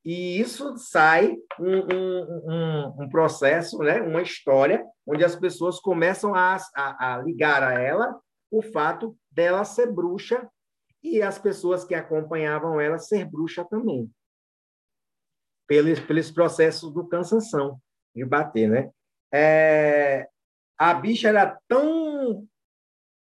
E 0.05 0.41
isso 0.41 0.77
sai 0.79 1.37
um, 1.59 1.95
um, 1.95 2.51
um, 2.51 3.03
um, 3.03 3.09
processo, 3.11 3.79
né? 3.79 4.01
uma 4.01 4.23
história, 4.23 4.85
onde 5.07 5.25
as 5.25 5.37
pessoas 5.37 5.79
começam 5.79 6.35
a, 6.35 6.57
a, 6.75 7.15
a, 7.15 7.19
ligar 7.19 7.63
a 7.63 7.79
ela 7.79 8.19
o 8.51 8.63
fato 8.63 9.17
dela 9.31 9.65
ser 9.65 9.93
bruxa 9.93 10.49
e 11.03 11.21
as 11.23 11.39
pessoas 11.39 11.85
que 11.85 11.95
acompanhavam 11.95 12.81
ela 12.81 12.99
ser 12.99 13.25
bruxa 13.27 13.65
também. 13.65 14.11
Pelos, 15.67 16.01
pelos 16.01 16.31
processos 16.31 16.93
do 16.93 17.07
cansanção, 17.07 17.79
de 18.15 18.25
bater, 18.25 18.69
né? 18.69 18.91
É, 19.33 20.29
a 20.79 20.95
bicha 20.95 21.29
era 21.29 21.59
tão... 21.69 22.47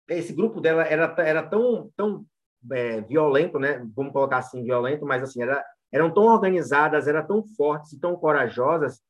Esse 0.09 0.33
grupo 0.33 0.61
dela 0.61 0.83
era, 0.83 1.15
era 1.19 1.43
tão, 1.49 1.91
tão 1.97 2.27
é, 2.73 3.01
violento, 3.01 3.59
né? 3.59 3.79
Vamos 3.95 4.13
colocar 4.13 4.39
assim, 4.39 4.63
violento, 4.63 5.07
mas 5.07 5.23
assim, 5.23 5.43
era 5.43 5.65
eram 5.93 6.13
tão 6.13 6.25
organizadas, 6.25 7.07
eram 7.07 7.27
tão 7.27 7.45
fortes 7.57 7.93
e 7.93 8.01
tão 8.01 8.17
corajosas 8.17 9.01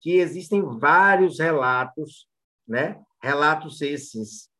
que 0.00 0.16
existem 0.16 0.62
vários 0.78 1.38
relatos, 1.38 2.26
né? 2.66 3.00
Relatos 3.22 3.80
esses 3.80 4.50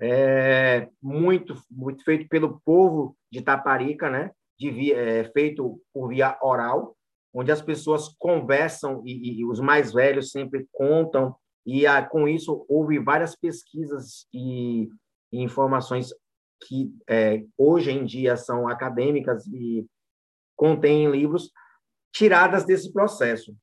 é, 0.00 0.88
muito 1.02 1.54
muito 1.70 2.04
feito 2.04 2.28
pelo 2.28 2.60
povo 2.64 3.16
de 3.30 3.42
Taparica, 3.42 4.08
né? 4.08 4.30
De 4.58 4.92
é, 4.92 5.24
feito 5.32 5.80
por 5.92 6.08
via 6.08 6.38
oral, 6.40 6.96
onde 7.32 7.50
as 7.50 7.60
pessoas 7.60 8.08
conversam 8.18 9.02
e, 9.04 9.40
e 9.40 9.44
os 9.44 9.58
mais 9.60 9.92
velhos 9.92 10.30
sempre 10.30 10.68
contam 10.72 11.34
e 11.66 11.86
a, 11.86 12.04
com 12.04 12.28
isso 12.28 12.64
houve 12.68 12.98
várias 12.98 13.34
pesquisas 13.34 14.26
e, 14.32 14.88
e 15.32 15.42
informações 15.42 16.10
que 16.66 16.94
é, 17.08 17.44
hoje 17.56 17.90
em 17.90 18.04
dia 18.04 18.36
são 18.36 18.68
acadêmicas 18.68 19.46
e 19.46 19.86
contém 20.64 21.10
livros 21.10 21.52
tiradas 22.10 22.64
desse 22.64 22.90
processo. 22.90 23.54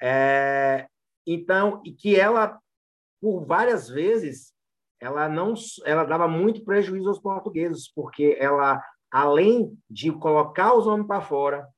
É, 0.00 0.86
então, 1.26 1.82
e 1.84 1.92
que 1.92 2.18
ela, 2.18 2.58
por 3.20 3.44
várias 3.44 3.90
vezes, 3.90 4.54
ela 4.98 5.28
não, 5.28 5.52
ela 5.84 6.02
dava 6.02 6.26
muito 6.26 6.64
prejuízo 6.64 7.10
aos 7.10 7.18
portugueses, 7.18 7.92
porque 7.92 8.38
ela, 8.40 8.82
além 9.12 9.76
de 9.90 10.10
colocar 10.12 10.72
os 10.72 10.86
homens 10.86 11.06
para 11.06 11.20
fora, 11.20 11.68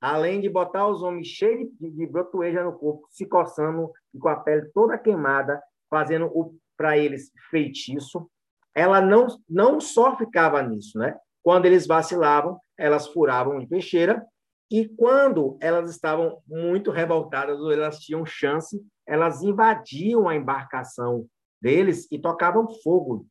além 0.00 0.40
de 0.40 0.48
botar 0.48 0.86
os 0.86 1.02
homens 1.02 1.26
cheios 1.26 1.68
de, 1.80 1.90
de 1.90 2.06
brotoeja 2.06 2.62
no 2.62 2.78
corpo, 2.78 3.08
se 3.10 3.26
coçando 3.26 3.90
e 4.14 4.20
com 4.20 4.28
a 4.28 4.36
pele 4.36 4.70
toda 4.72 4.96
queimada, 4.96 5.60
fazendo 5.90 6.30
para 6.76 6.96
eles 6.96 7.32
feitiço, 7.50 8.30
ela 8.72 9.00
não, 9.00 9.26
não 9.48 9.80
só 9.80 10.16
ficava 10.16 10.62
nisso, 10.62 10.96
né? 10.96 11.18
Quando 11.42 11.66
eles 11.66 11.88
vacilavam, 11.88 12.60
elas 12.78 13.06
furavam 13.08 13.58
de 13.58 13.66
peixeira, 13.66 14.24
e 14.70 14.88
quando 14.88 15.56
elas 15.60 15.90
estavam 15.90 16.42
muito 16.46 16.90
revoltadas 16.90 17.58
ou 17.60 17.70
elas 17.70 18.00
tinham 18.00 18.26
chance, 18.26 18.84
elas 19.06 19.42
invadiam 19.42 20.28
a 20.28 20.34
embarcação 20.34 21.26
deles 21.60 22.06
e 22.10 22.18
tocavam 22.18 22.68
fogo. 22.82 23.26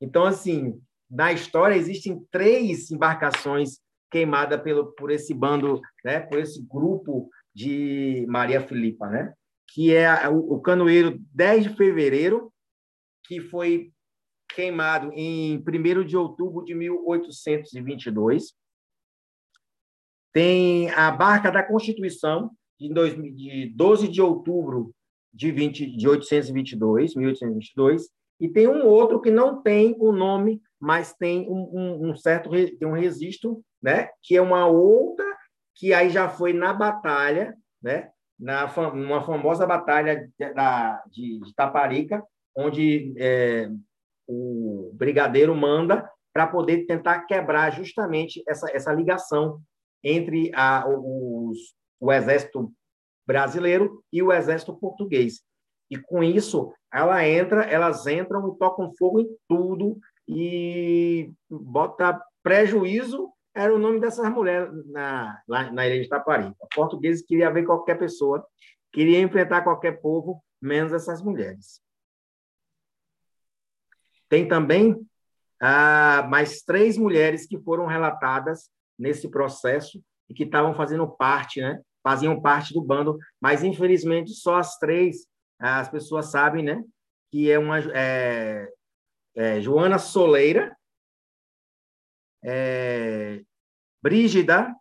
Então, 0.00 0.24
assim, 0.24 0.80
na 1.08 1.32
história 1.32 1.76
existem 1.76 2.26
três 2.30 2.90
embarcações 2.90 3.78
queimadas 4.10 4.60
pelo, 4.62 4.92
por 4.92 5.10
esse 5.10 5.32
bando, 5.32 5.80
né, 6.04 6.20
por 6.20 6.38
esse 6.38 6.60
grupo 6.66 7.30
de 7.54 8.26
Maria 8.28 8.60
Filipa, 8.60 9.08
né? 9.08 9.32
que 9.72 9.94
é 9.94 10.28
o, 10.28 10.54
o 10.54 10.60
canoeiro 10.60 11.18
10 11.32 11.64
de 11.64 11.76
fevereiro, 11.76 12.52
que 13.24 13.40
foi 13.40 13.92
queimado 14.54 15.12
em 15.12 15.58
1 15.58 16.04
de 16.04 16.16
outubro 16.16 16.64
de 16.64 16.74
1822. 16.74 18.54
Tem 20.32 20.90
a 20.90 21.10
Barca 21.10 21.50
da 21.50 21.62
Constituição, 21.62 22.50
de 22.78 23.72
12 23.74 24.08
de 24.08 24.22
outubro 24.22 24.94
de, 25.32 25.50
20, 25.50 25.96
de 25.96 26.08
822, 26.08 27.14
1822, 27.14 28.08
e 28.40 28.48
tem 28.48 28.66
um 28.66 28.86
outro 28.86 29.20
que 29.20 29.30
não 29.30 29.62
tem 29.62 29.94
o 29.98 30.10
nome, 30.10 30.60
mas 30.80 31.14
tem 31.14 31.48
um, 31.48 31.70
um, 31.72 32.10
um, 32.10 32.16
certo 32.16 32.50
tem 32.50 32.88
um 32.88 32.92
registro, 32.92 33.62
né? 33.80 34.08
que 34.22 34.36
é 34.36 34.42
uma 34.42 34.66
outra, 34.66 35.24
que 35.76 35.94
aí 35.94 36.10
já 36.10 36.28
foi 36.28 36.52
na 36.52 36.72
batalha, 36.72 37.56
né? 37.80 38.10
na 38.38 38.64
uma 38.92 39.22
famosa 39.24 39.64
batalha 39.64 40.28
da, 40.54 41.02
de, 41.08 41.38
de 41.38 41.54
Taparica, 41.54 42.22
onde 42.56 43.14
é, 43.16 43.70
o 44.32 44.90
brigadeiro 44.94 45.54
manda 45.54 46.08
para 46.32 46.46
poder 46.46 46.86
tentar 46.86 47.26
quebrar 47.26 47.70
justamente 47.70 48.42
essa, 48.48 48.70
essa 48.74 48.92
ligação 48.92 49.60
entre 50.02 50.50
a, 50.54 50.86
os, 50.88 51.74
o 52.00 52.12
exército 52.12 52.72
brasileiro 53.26 54.02
e 54.12 54.22
o 54.22 54.32
exército 54.32 54.74
português. 54.74 55.42
E 55.90 55.98
com 55.98 56.22
isso, 56.22 56.72
ela 56.92 57.26
entra, 57.26 57.64
elas 57.64 58.06
entram 58.06 58.48
e 58.48 58.58
tocam 58.58 58.92
fogo 58.98 59.20
em 59.20 59.28
tudo 59.46 59.98
e 60.26 61.30
bota 61.50 62.20
prejuízo 62.42 63.30
era 63.54 63.74
o 63.74 63.78
nome 63.78 64.00
dessas 64.00 64.30
mulheres 64.30 64.70
na, 64.86 65.42
lá 65.46 65.70
na 65.70 65.86
ilha 65.86 66.02
de 66.02 66.08
Taparica. 66.08 66.56
Portugueses 66.74 67.24
queria 67.24 67.50
ver 67.50 67.64
qualquer 67.64 67.98
pessoa, 67.98 68.46
queria 68.90 69.20
enfrentar 69.20 69.62
qualquer 69.62 70.00
povo, 70.00 70.42
menos 70.60 70.92
essas 70.92 71.22
mulheres. 71.22 71.80
Tem 74.32 74.48
também 74.48 74.96
ah, 75.60 76.26
mais 76.26 76.62
três 76.62 76.96
mulheres 76.96 77.46
que 77.46 77.58
foram 77.58 77.84
relatadas 77.84 78.70
nesse 78.98 79.28
processo 79.28 80.02
e 80.26 80.32
que 80.32 80.44
estavam 80.44 80.74
fazendo 80.74 81.06
parte, 81.06 81.60
né? 81.60 81.82
Faziam 82.02 82.40
parte 82.40 82.72
do 82.72 82.80
bando, 82.80 83.18
mas 83.38 83.62
infelizmente 83.62 84.30
só 84.30 84.56
as 84.56 84.78
três 84.78 85.26
as 85.58 85.90
pessoas 85.90 86.30
sabem, 86.30 86.64
né? 86.64 86.82
Que 87.30 87.50
é 87.50 87.58
uma 87.58 87.78
é, 87.94 88.72
é, 89.36 89.60
Joana 89.60 89.98
Soleira, 89.98 90.74
é, 92.42 93.42
Brígida 94.02 94.74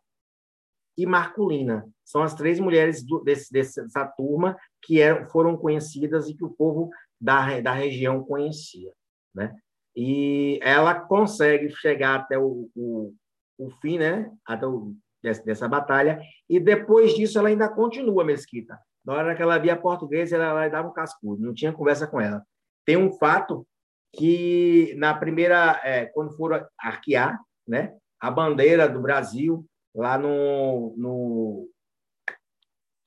e 0.97 1.05
Marculina. 1.05 1.85
São 2.05 2.23
as 2.23 2.33
três 2.33 2.57
mulheres 2.57 3.03
do, 3.03 3.19
desse, 3.19 3.51
dessa 3.51 4.07
turma 4.15 4.57
que 4.81 5.01
eram, 5.01 5.27
foram 5.27 5.57
conhecidas 5.57 6.29
e 6.29 6.33
que 6.33 6.45
o 6.45 6.51
povo 6.51 6.89
da, 7.19 7.59
da 7.59 7.73
região 7.73 8.23
conhecia 8.23 8.93
né? 9.34 9.55
E 9.95 10.59
ela 10.61 10.95
consegue 10.95 11.69
chegar 11.69 12.15
até 12.15 12.38
o, 12.38 12.69
o, 12.75 13.13
o 13.57 13.69
fim, 13.82 13.97
né? 13.97 14.32
Até 14.45 14.65
o, 14.65 14.93
dessa, 15.21 15.43
dessa 15.43 15.67
batalha, 15.67 16.19
e 16.49 16.59
depois 16.59 17.13
disso 17.13 17.38
ela 17.38 17.49
ainda 17.49 17.69
continua 17.69 18.23
mesquita. 18.23 18.79
Na 19.05 19.13
hora 19.13 19.36
que 19.36 19.41
ela 19.41 19.57
via 19.57 19.75
português, 19.75 20.32
ela, 20.32 20.45
ela 20.45 20.67
dava 20.69 20.88
um 20.88 20.93
cascudo, 20.93 21.43
não 21.43 21.53
tinha 21.53 21.73
conversa 21.73 22.07
com 22.07 22.19
ela. 22.19 22.43
Tem 22.86 22.97
um 22.97 23.11
fato 23.13 23.65
que 24.13 24.93
na 24.97 25.13
primeira, 25.13 25.79
é, 25.84 26.05
quando 26.05 26.36
foram 26.36 26.65
arquear, 26.77 27.39
né? 27.67 27.95
A 28.19 28.29
bandeira 28.29 28.88
do 28.88 29.01
Brasil 29.01 29.65
lá 29.95 30.17
no, 30.17 30.93
no, 30.97 31.69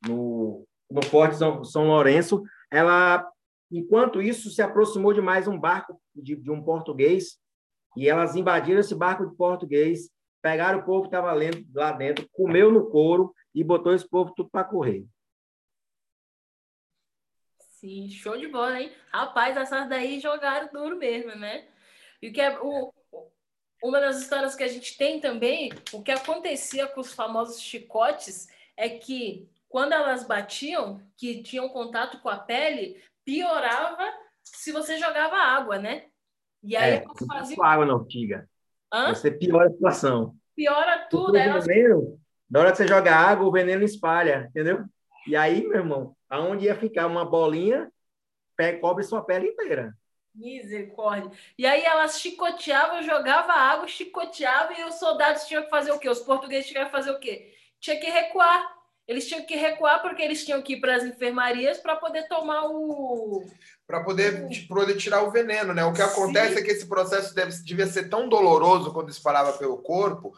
no, 0.07 0.67
no 0.91 1.03
Forte 1.03 1.37
São, 1.37 1.63
São 1.65 1.87
Lourenço, 1.87 2.43
ela 2.71 3.29
Enquanto 3.77 4.23
isso, 4.23 4.51
se 4.51 4.63
aproximou 4.63 5.13
de 5.13 5.21
mais 5.21 5.49
um 5.49 5.59
barco 5.59 6.01
de, 6.15 6.37
de 6.37 6.49
um 6.49 6.63
português 6.63 7.41
e 7.97 8.09
elas 8.09 8.37
invadiram 8.37 8.79
esse 8.79 8.95
barco 8.95 9.29
de 9.29 9.35
português, 9.35 10.13
pegaram 10.41 10.79
o 10.79 10.85
povo 10.85 11.03
que 11.03 11.09
estava 11.09 11.33
lá 11.75 11.91
dentro, 11.91 12.29
comeu 12.31 12.71
no 12.71 12.89
couro 12.89 13.35
e 13.53 13.65
botou 13.65 13.93
esse 13.93 14.09
povo 14.09 14.33
tudo 14.33 14.49
para 14.49 14.63
correr. 14.63 15.05
Sim, 17.59 18.09
show 18.11 18.39
de 18.39 18.47
bola, 18.47 18.81
hein? 18.81 18.93
Rapaz, 19.13 19.57
essas 19.57 19.89
daí 19.89 20.21
jogaram 20.21 20.73
duro 20.73 20.97
mesmo, 20.97 21.35
né? 21.35 21.67
E 22.23 22.31
que 22.31 22.41
é 22.41 22.57
o, 22.61 22.95
uma 23.83 23.99
das 23.99 24.23
histórias 24.23 24.55
que 24.55 24.63
a 24.63 24.69
gente 24.69 24.97
tem 24.97 25.19
também, 25.19 25.73
o 25.93 26.01
que 26.01 26.13
acontecia 26.13 26.87
com 26.87 27.01
os 27.01 27.13
famosos 27.13 27.61
chicotes 27.61 28.47
é 28.77 28.89
que 28.89 29.49
quando 29.69 29.95
elas 29.95 30.25
batiam, 30.25 31.03
que 31.17 31.43
tinham 31.43 31.69
contato 31.69 32.21
com 32.21 32.29
a 32.29 32.39
pele, 32.39 33.03
piorava 33.25 34.05
se 34.43 34.73
você 34.73 34.99
jogava 34.99 35.37
água, 35.37 35.79
né? 35.79 36.07
E 36.63 36.77
aí 36.77 36.95
é, 36.95 37.05
fazia... 37.27 37.57
água 37.63 37.87
na 37.87 37.95
ortiga. 37.95 38.49
Hã? 38.93 39.15
Você 39.15 39.31
piora 39.31 39.69
a 39.69 39.73
situação. 39.73 40.35
Piora 40.55 41.07
tudo. 41.11 41.31
O 41.31 41.33
veneno, 41.33 42.21
na 42.51 42.61
hora 42.61 42.71
que 42.71 42.79
você 42.79 42.87
joga 42.87 43.15
água, 43.15 43.47
o 43.47 43.53
veneno 43.53 43.83
espalha, 43.83 44.47
entendeu? 44.51 44.85
E 45.27 45.35
aí, 45.35 45.67
meu 45.67 45.79
irmão, 45.79 46.17
aonde 46.29 46.67
ia 46.67 46.77
ficar 46.77 47.07
uma 47.07 47.25
bolinha, 47.25 47.91
pé, 48.57 48.75
cobre 48.75 49.03
sua 49.03 49.25
pele 49.25 49.49
inteira. 49.49 49.95
Misericórdia. 50.35 51.31
E 51.57 51.67
aí 51.67 51.85
elas 51.85 52.21
chicoteavam, 52.21 53.03
jogava 53.03 53.53
água, 53.53 53.87
chicoteava 53.87 54.73
e 54.75 54.85
os 54.85 54.97
soldados 54.97 55.47
tinham 55.47 55.63
que 55.63 55.71
fazer 55.71 55.93
o 55.93 55.99
quê? 55.99 56.09
Os 56.09 56.21
portugueses 56.21 56.69
tinham 56.69 56.85
que 56.85 56.91
fazer 56.91 57.11
o 57.11 57.21
quê? 57.21 57.55
Tinha 57.79 57.99
que 58.01 58.11
recuar. 58.11 58.75
Eles 59.07 59.27
tinham 59.27 59.45
que 59.45 59.55
recuar 59.55 60.01
porque 60.01 60.23
eles 60.23 60.45
tinham 60.45 60.63
que 60.63 60.75
ir 60.75 60.81
para 60.81 60.97
as 60.97 61.05
enfermarias 61.05 61.79
para 61.79 61.97
poder 61.97 62.27
tomar 62.27 62.65
o. 62.67 63.45
Para 63.87 64.03
poder, 64.03 64.49
poder 64.67 64.97
tirar 64.97 65.23
o 65.23 65.31
veneno, 65.31 65.75
né? 65.75 65.85
O 65.85 65.93
que 65.93 66.01
acontece 66.01 66.55
Sim. 66.55 66.61
é 66.61 66.63
que 66.63 66.71
esse 66.71 66.87
processo 66.87 67.35
deve, 67.35 67.53
devia 67.63 67.87
ser 67.87 68.09
tão 68.09 68.29
doloroso 68.29 68.93
quando 68.93 69.09
disparava 69.09 69.53
pelo 69.59 69.79
corpo 69.79 70.33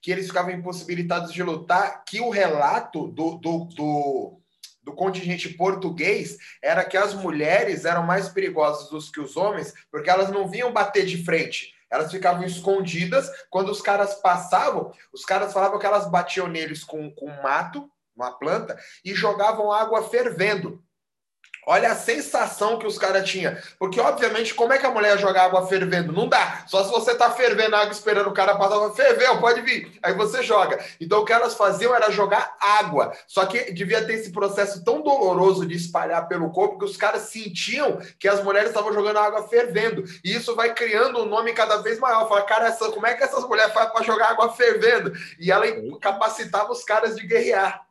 que 0.00 0.10
eles 0.12 0.28
ficavam 0.28 0.52
impossibilitados 0.52 1.32
de 1.32 1.42
lutar, 1.42 2.04
que 2.04 2.20
o 2.20 2.30
relato 2.30 3.08
do, 3.08 3.38
do, 3.38 3.64
do, 3.64 4.40
do 4.80 4.92
contingente 4.92 5.48
português 5.48 6.36
era 6.62 6.84
que 6.84 6.96
as 6.96 7.12
mulheres 7.12 7.84
eram 7.84 8.04
mais 8.04 8.28
perigosas 8.28 8.88
do 8.88 9.12
que 9.12 9.20
os 9.20 9.36
homens, 9.36 9.74
porque 9.90 10.08
elas 10.08 10.30
não 10.30 10.48
vinham 10.48 10.72
bater 10.72 11.04
de 11.04 11.24
frente. 11.24 11.74
Elas 11.90 12.10
ficavam 12.10 12.44
escondidas. 12.44 13.28
Quando 13.50 13.70
os 13.70 13.82
caras 13.82 14.14
passavam, 14.14 14.92
os 15.12 15.24
caras 15.24 15.52
falavam 15.52 15.78
que 15.78 15.86
elas 15.86 16.08
batiam 16.08 16.46
neles 16.46 16.84
com, 16.84 17.10
com 17.10 17.26
mato, 17.42 17.90
uma 18.16 18.32
planta, 18.32 18.78
e 19.04 19.14
jogavam 19.14 19.70
água 19.70 20.02
fervendo. 20.08 20.82
Olha 21.68 21.90
a 21.90 21.96
sensação 21.96 22.78
que 22.78 22.86
os 22.86 22.96
caras 22.96 23.28
tinham. 23.28 23.56
Porque, 23.76 23.98
obviamente, 23.98 24.54
como 24.54 24.72
é 24.72 24.78
que 24.78 24.86
a 24.86 24.90
mulher 24.90 25.18
joga 25.18 25.42
água 25.42 25.66
fervendo? 25.66 26.12
Não 26.12 26.28
dá. 26.28 26.64
Só 26.68 26.84
se 26.84 26.92
você 26.92 27.12
tá 27.12 27.28
fervendo 27.32 27.74
água 27.74 27.90
esperando 27.90 28.28
o 28.28 28.32
cara 28.32 28.54
passar, 28.54 28.88
ferveu, 28.94 29.40
pode 29.40 29.62
vir. 29.62 29.98
Aí 30.00 30.14
você 30.14 30.44
joga. 30.44 30.78
Então, 31.00 31.20
o 31.20 31.24
que 31.24 31.32
elas 31.32 31.54
faziam 31.54 31.92
era 31.92 32.08
jogar 32.08 32.56
água. 32.60 33.12
Só 33.26 33.44
que 33.46 33.72
devia 33.72 34.06
ter 34.06 34.12
esse 34.12 34.30
processo 34.30 34.84
tão 34.84 35.02
doloroso 35.02 35.66
de 35.66 35.74
espalhar 35.74 36.28
pelo 36.28 36.52
corpo 36.52 36.78
que 36.78 36.84
os 36.84 36.96
caras 36.96 37.22
sentiam 37.22 37.98
que 38.16 38.28
as 38.28 38.40
mulheres 38.44 38.68
estavam 38.68 38.92
jogando 38.92 39.18
água 39.18 39.48
fervendo. 39.48 40.04
E 40.24 40.36
isso 40.36 40.54
vai 40.54 40.72
criando 40.72 41.20
um 41.20 41.26
nome 41.26 41.52
cada 41.52 41.78
vez 41.78 41.98
maior. 41.98 42.28
Fala, 42.28 42.42
cara, 42.42 42.68
essa, 42.68 42.92
como 42.92 43.08
é 43.08 43.14
que 43.14 43.24
essas 43.24 43.42
mulheres 43.42 43.74
fazem 43.74 43.92
para 43.92 44.04
jogar 44.04 44.30
água 44.30 44.52
fervendo? 44.52 45.12
E 45.36 45.50
ela 45.50 45.66
capacitava 46.00 46.70
os 46.70 46.84
caras 46.84 47.16
de 47.16 47.26
guerrear. 47.26 47.85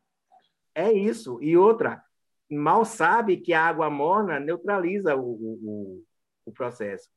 É 0.75 0.91
isso. 0.91 1.41
E 1.41 1.57
outra, 1.57 2.03
mal 2.51 2.85
sabe 2.85 3.37
que 3.37 3.53
a 3.53 3.65
água 3.65 3.89
morna 3.89 4.39
neutraliza 4.39 5.15
o, 5.15 5.31
o, 5.31 6.03
o 6.45 6.51
processo. 6.51 7.09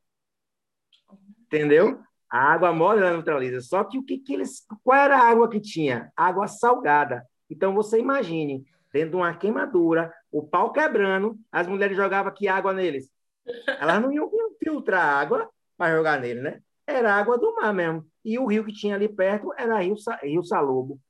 Entendeu? 1.46 2.00
A 2.30 2.52
água 2.52 2.72
morna 2.72 3.10
neutraliza. 3.10 3.60
Só 3.60 3.82
que 3.84 3.98
o 3.98 4.04
que, 4.04 4.18
que 4.18 4.34
eles. 4.34 4.64
Qual 4.82 4.96
era 4.96 5.18
a 5.18 5.28
água 5.28 5.50
que 5.50 5.60
tinha? 5.60 6.12
Água 6.16 6.46
salgada. 6.46 7.26
Então 7.50 7.74
você 7.74 7.98
imagine, 7.98 8.64
dentro 8.92 9.10
de 9.10 9.16
uma 9.16 9.34
queimadura, 9.34 10.12
o 10.30 10.46
pau 10.46 10.72
quebrando, 10.72 11.38
as 11.50 11.66
mulheres 11.66 11.96
jogavam 11.96 12.32
que 12.32 12.46
água 12.46 12.72
neles. 12.72 13.10
Elas 13.80 14.00
não 14.00 14.12
iam 14.12 14.30
filtrar 14.62 15.02
água 15.02 15.48
para 15.76 15.96
jogar 15.96 16.20
nele, 16.20 16.42
né? 16.42 16.60
Era 16.86 17.14
água 17.14 17.38
do 17.38 17.54
mar 17.54 17.72
mesmo. 17.72 18.06
E 18.24 18.38
o 18.38 18.46
rio 18.46 18.64
que 18.64 18.72
tinha 18.72 18.94
ali 18.94 19.08
perto 19.08 19.52
era 19.56 19.80
Rio, 19.80 19.94
rio 20.22 20.42
Salobo. 20.42 21.00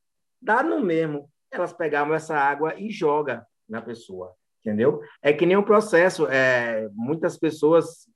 Dá 0.41 0.63
no 0.63 0.81
mesmo. 0.81 1.29
Elas 1.51 1.73
pegavam 1.73 2.15
essa 2.15 2.37
água 2.37 2.75
e 2.79 2.91
jogam 2.91 3.43
na 3.69 3.83
pessoa, 3.83 4.35
entendeu? 4.61 5.01
É 5.23 5.33
que 5.33 5.47
nem 5.47 5.57
um 5.57 5.63
processo, 5.63 6.27
é, 6.27 6.89
muitas 6.93 7.39
pessoas 7.39 8.09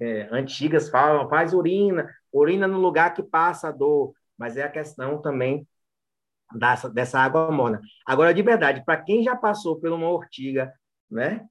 é, 0.00 0.28
antigas 0.30 0.88
falam, 0.88 1.28
faz 1.28 1.52
urina, 1.52 2.08
urina 2.32 2.66
no 2.66 2.78
lugar 2.78 3.14
que 3.14 3.22
passa 3.22 3.68
a 3.68 3.72
dor, 3.72 4.12
mas 4.36 4.56
é 4.56 4.62
a 4.62 4.70
questão 4.70 5.20
também 5.20 5.66
dessa, 6.54 6.88
dessa 6.88 7.20
água 7.20 7.50
morna. 7.50 7.80
Agora, 8.06 8.32
de 8.32 8.42
verdade, 8.42 8.84
para 8.84 9.00
quem 9.02 9.22
já 9.22 9.36
passou 9.36 9.78
por 9.78 9.92
uma 9.92 10.08
ortiga, 10.08 10.72
né? 11.10 11.46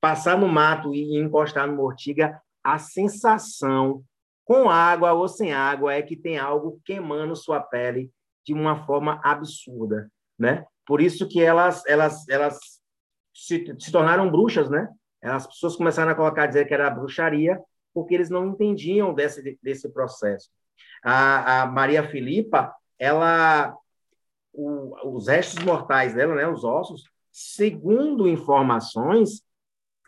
passar 0.00 0.38
no 0.38 0.46
mato 0.46 0.94
e 0.94 1.18
encostar 1.18 1.66
numa 1.66 1.82
ortiga, 1.82 2.40
a 2.62 2.78
sensação 2.78 4.04
com 4.44 4.70
água 4.70 5.12
ou 5.12 5.26
sem 5.28 5.52
água 5.52 5.94
é 5.94 6.02
que 6.02 6.16
tem 6.16 6.38
algo 6.38 6.80
queimando 6.84 7.34
sua 7.34 7.60
pele 7.60 8.10
de 8.44 8.52
uma 8.52 8.84
forma 8.84 9.20
absurda, 9.22 10.10
né? 10.38 10.64
Por 10.86 11.00
isso 11.00 11.28
que 11.28 11.40
elas, 11.40 11.84
elas, 11.86 12.28
elas 12.28 12.58
se, 13.34 13.64
se 13.78 13.92
tornaram 13.92 14.30
bruxas, 14.30 14.68
né? 14.68 14.88
As 15.22 15.46
pessoas 15.46 15.76
começaram 15.76 16.10
a 16.10 16.14
colocar, 16.14 16.46
dizer 16.46 16.66
que 16.66 16.74
era 16.74 16.90
bruxaria, 16.90 17.60
porque 17.94 18.14
eles 18.14 18.30
não 18.30 18.46
entendiam 18.48 19.14
desse, 19.14 19.58
desse 19.62 19.88
processo. 19.88 20.48
A, 21.04 21.62
a 21.62 21.66
Maria 21.66 22.08
Filipa, 22.08 22.74
ela, 22.98 23.76
o, 24.52 25.16
os 25.16 25.28
restos 25.28 25.62
mortais 25.64 26.14
dela, 26.14 26.34
né, 26.34 26.46
os 26.48 26.64
ossos, 26.64 27.04
segundo 27.30 28.28
informações, 28.28 29.42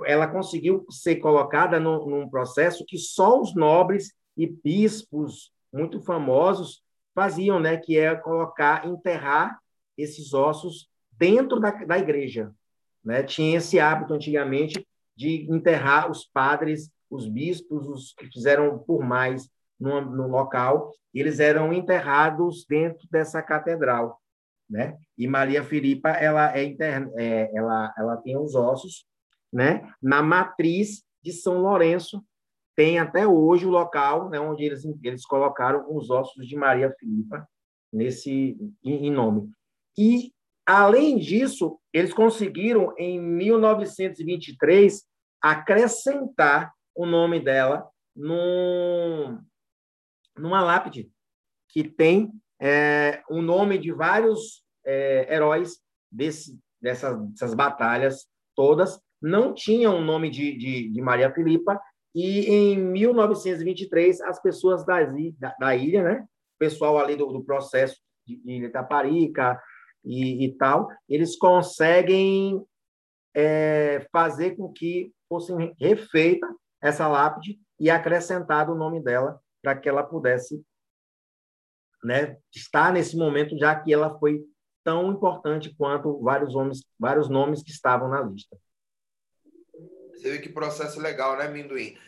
ela 0.05 0.27
conseguiu 0.27 0.85
ser 0.91 1.17
colocada 1.17 1.79
no, 1.79 2.07
num 2.07 2.29
processo 2.29 2.85
que 2.87 2.99
só 2.99 3.41
os 3.41 3.55
nobres 3.55 4.13
e 4.37 4.47
bispos 4.47 5.53
muito 5.73 6.01
famosos 6.01 6.84
faziam, 7.15 7.61
né, 7.61 7.77
que 7.77 7.99
é 7.99 8.15
colocar, 8.15 8.87
enterrar 8.87 9.59
esses 9.97 10.35
ossos 10.35 10.89
dentro 11.13 11.61
da, 11.61 11.71
da 11.71 11.99
igreja. 11.99 12.53
Né? 13.05 13.23
Tinha 13.23 13.59
esse 13.59 13.79
hábito 13.79 14.15
antigamente 14.15 14.87
de 15.17 15.47
enterrar 15.51 16.11
os 16.11 16.25
padres, 16.25 16.91
os 17.09 17.29
bispos, 17.29 17.87
os 17.87 18.13
que 18.15 18.27
fizeram 18.27 18.79
por 18.79 19.05
mais 19.05 19.49
no, 19.79 20.01
no 20.01 20.29
local, 20.29 20.93
eles 21.13 21.39
eram 21.39 21.73
enterrados 21.73 22.65
dentro 22.69 23.07
dessa 23.11 23.43
catedral. 23.43 24.21
Né? 24.69 24.97
E 25.17 25.29
Maria 25.29 25.63
Filipa, 25.63 26.11
ela, 26.11 26.57
é, 26.57 26.65
é 26.65 27.51
ela, 27.55 27.95
ela 27.97 28.17
tem 28.17 28.37
os 28.37 28.55
ossos 28.55 29.07
né? 29.53 29.89
na 30.03 30.23
matriz 30.23 31.05
de 31.23 31.33
São 31.33 31.59
Lourenço, 31.59 32.25
tem 32.77 32.99
até 32.99 33.27
hoje 33.27 33.67
o 33.67 33.71
local 33.71 34.29
né, 34.29 34.39
onde 34.41 34.65
eles, 34.65 34.85
eles 35.03 35.25
colocaram 35.25 35.87
os 35.95 36.11
ossos 36.11 36.47
de 36.47 36.57
Maria 36.57 36.93
Filipa 36.99 37.49
nesse 37.93 38.57
em, 38.83 39.07
em 39.07 39.11
nome. 39.11 39.51
E, 39.97 40.33
além 40.67 41.19
disso, 41.19 41.79
eles 41.93 42.13
conseguiram, 42.13 42.93
em 42.99 43.21
1923, 43.21 45.05
acrescentar 45.41 46.73
o 46.95 47.07
nome 47.07 47.39
dela 47.39 47.89
num, 48.17 49.39
numa 50.37 50.63
lápide 50.63 51.11
que 51.69 51.85
tem 51.85 52.33
é, 52.61 53.23
o 53.29 53.43
nome 53.43 53.79
de 53.79 53.93
vários 53.93 54.63
é, 54.85 55.35
heróis 55.35 55.79
desse, 56.11 56.59
dessas, 56.81 57.19
dessas 57.31 57.55
batalhas 57.55 58.27
todas. 58.55 59.01
Não 59.21 59.53
tinha 59.53 59.91
o 59.91 60.01
nome 60.01 60.31
de, 60.31 60.57
de, 60.57 60.89
de, 60.91 61.03
Maria 61.03 61.33
Filipa, 61.33 61.81
e 62.15 62.47
em 62.47 62.79
1923, 62.79 64.21
as 64.23 64.41
pessoas 64.41 64.85
da, 64.85 65.03
da, 65.39 65.57
da 65.59 65.77
ilha, 65.77 66.03
né, 66.03 66.21
o 66.21 66.59
pessoal 66.59 66.99
ali 66.99 67.17
do, 67.17 67.27
do 67.27 67.45
processo 67.45 67.97
de, 68.27 68.37
de 68.37 68.65
Itaparica, 68.67 69.61
e, 70.05 70.45
e 70.45 70.57
tal, 70.57 70.89
eles 71.09 71.37
conseguem 71.37 72.63
é, 73.35 74.07
fazer 74.13 74.57
com 74.57 74.73
que 74.73 75.13
fosse 75.29 75.53
refeita 75.79 76.47
essa 76.81 77.09
lápide 77.09 77.59
e 77.81 77.91
acrescentado 77.91 78.73
o 78.73 78.77
nome 78.77 79.03
dela 79.03 79.41
para 79.63 79.75
que 79.75 79.89
ela 79.89 80.03
pudesse 80.03 80.63
né, 82.05 82.37
estar 82.55 82.93
nesse 82.93 83.17
momento, 83.17 83.57
já 83.57 83.75
que 83.75 83.93
ela 83.93 84.19
foi 84.19 84.45
tão 84.85 85.11
importante 85.11 85.75
quanto 85.75 86.21
vários 86.21 86.53
nomes, 86.53 86.85
vários 87.01 87.31
nomes 87.31 87.63
que 87.63 87.71
estavam 87.71 88.09
na 88.09 88.21
lista. 88.21 88.57
Você 90.17 90.31
vê 90.31 90.39
que 90.39 90.49
processo 90.49 91.01
legal, 91.01 91.37
né, 91.37 91.49
Minduim? 91.49 91.99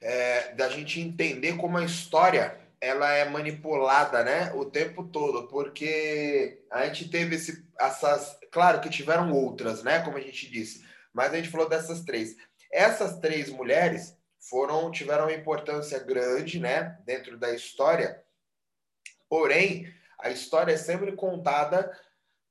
É, 0.00 0.52
da 0.54 0.68
gente 0.68 1.00
entender 1.00 1.56
como 1.56 1.78
a 1.78 1.84
história 1.84 2.58
ela 2.80 3.12
é 3.12 3.24
manipulada, 3.24 4.24
né, 4.24 4.52
o 4.54 4.64
tempo 4.64 5.04
todo, 5.04 5.46
porque 5.46 6.64
a 6.68 6.84
gente 6.86 7.08
teve 7.08 7.36
esse, 7.36 7.64
essas, 7.78 8.36
claro 8.50 8.80
que 8.80 8.90
tiveram 8.90 9.32
outras, 9.32 9.84
né, 9.84 10.00
como 10.00 10.16
a 10.16 10.20
gente 10.20 10.50
disse, 10.50 10.84
mas 11.14 11.32
a 11.32 11.36
gente 11.36 11.48
falou 11.48 11.68
dessas 11.68 12.02
três. 12.02 12.34
Essas 12.72 13.20
três 13.20 13.48
mulheres 13.50 14.16
foram 14.40 14.90
tiveram 14.90 15.26
uma 15.26 15.32
importância 15.32 16.00
grande, 16.00 16.58
né, 16.58 16.98
dentro 17.04 17.38
da 17.38 17.54
história. 17.54 18.20
Porém, 19.28 19.86
a 20.18 20.30
história 20.30 20.72
é 20.72 20.76
sempre 20.76 21.12
contada 21.12 21.96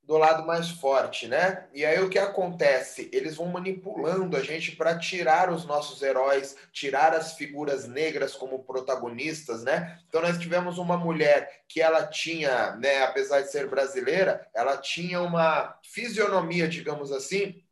do 0.04 0.18
lado 0.18 0.46
mais 0.46 0.70
forte, 0.70 1.28
né? 1.28 1.68
E 1.74 1.86
aí 1.86 2.00
o 2.02 2.10
que 2.10 2.20
acontece? 2.20 3.10
Eles 3.14 3.36
vão 3.36 3.48
manipulando 3.48 4.36
a 4.36 4.42
gente 4.42 4.76
para 4.76 4.98
tirar 4.98 5.52
os 5.52 5.66
nossos 5.66 6.02
heróis, 6.02 6.56
tirar 6.72 7.14
as 7.14 7.34
figuras 7.34 7.88
negras 7.88 8.34
como 8.34 8.64
protagonistas, 8.64 9.64
né? 9.64 10.00
Então 10.08 10.22
nós 10.22 10.38
tivemos 10.38 10.78
uma 10.78 10.98
mulher 10.98 11.64
que 11.68 11.82
ela 11.82 12.08
tinha, 12.08 12.76
né, 12.76 13.04
apesar 13.04 13.42
de 13.42 13.52
ser 13.52 13.70
brasileira, 13.70 14.46
ela 14.54 14.78
tinha 14.78 15.22
uma 15.22 15.78
fisionomia, 15.84 16.68
digamos 16.68 17.12
assim, 17.12 17.64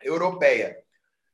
europeia. 0.00 0.78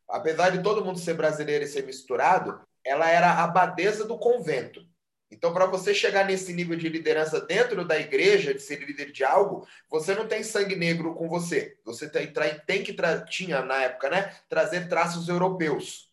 Apesar 0.09 0.51
de 0.51 0.63
todo 0.63 0.85
mundo 0.85 0.99
ser 0.99 1.15
brasileiro 1.15 1.65
e 1.65 1.69
ser 1.69 1.87
misturado, 1.87 2.61
ela 2.85 3.09
era 3.09 3.31
a 3.31 3.45
abadesa 3.45 4.05
do 4.05 4.19
convento. 4.19 4.85
Então, 5.31 5.53
para 5.53 5.67
você 5.67 5.95
chegar 5.95 6.25
nesse 6.25 6.53
nível 6.53 6.77
de 6.77 6.89
liderança 6.89 7.41
dentro 7.41 7.85
da 7.85 7.99
igreja, 7.99 8.53
de 8.53 8.61
ser 8.61 8.81
líder 8.85 9.13
de 9.13 9.23
algo, 9.23 9.67
você 9.89 10.15
não 10.15 10.27
tem 10.27 10.43
sangue 10.43 10.75
negro 10.75 11.15
com 11.15 11.29
você. 11.29 11.79
Você 11.85 12.11
tem, 12.11 12.33
tem 12.67 12.83
que, 12.83 12.97
tinha 13.29 13.63
na 13.63 13.83
época, 13.83 14.11
né, 14.11 14.35
trazer 14.49 14.89
traços 14.89 15.29
europeus. 15.29 16.11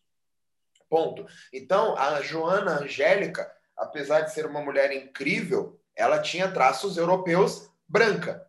Ponto. 0.88 1.26
Então, 1.52 1.98
a 1.98 2.20
Joana 2.22 2.80
Angélica, 2.80 3.50
apesar 3.76 4.20
de 4.20 4.32
ser 4.32 4.46
uma 4.46 4.62
mulher 4.62 4.92
incrível, 4.92 5.80
ela 5.96 6.20
tinha 6.20 6.50
traços 6.50 6.96
europeus 6.96 7.68
branca. 7.88 8.46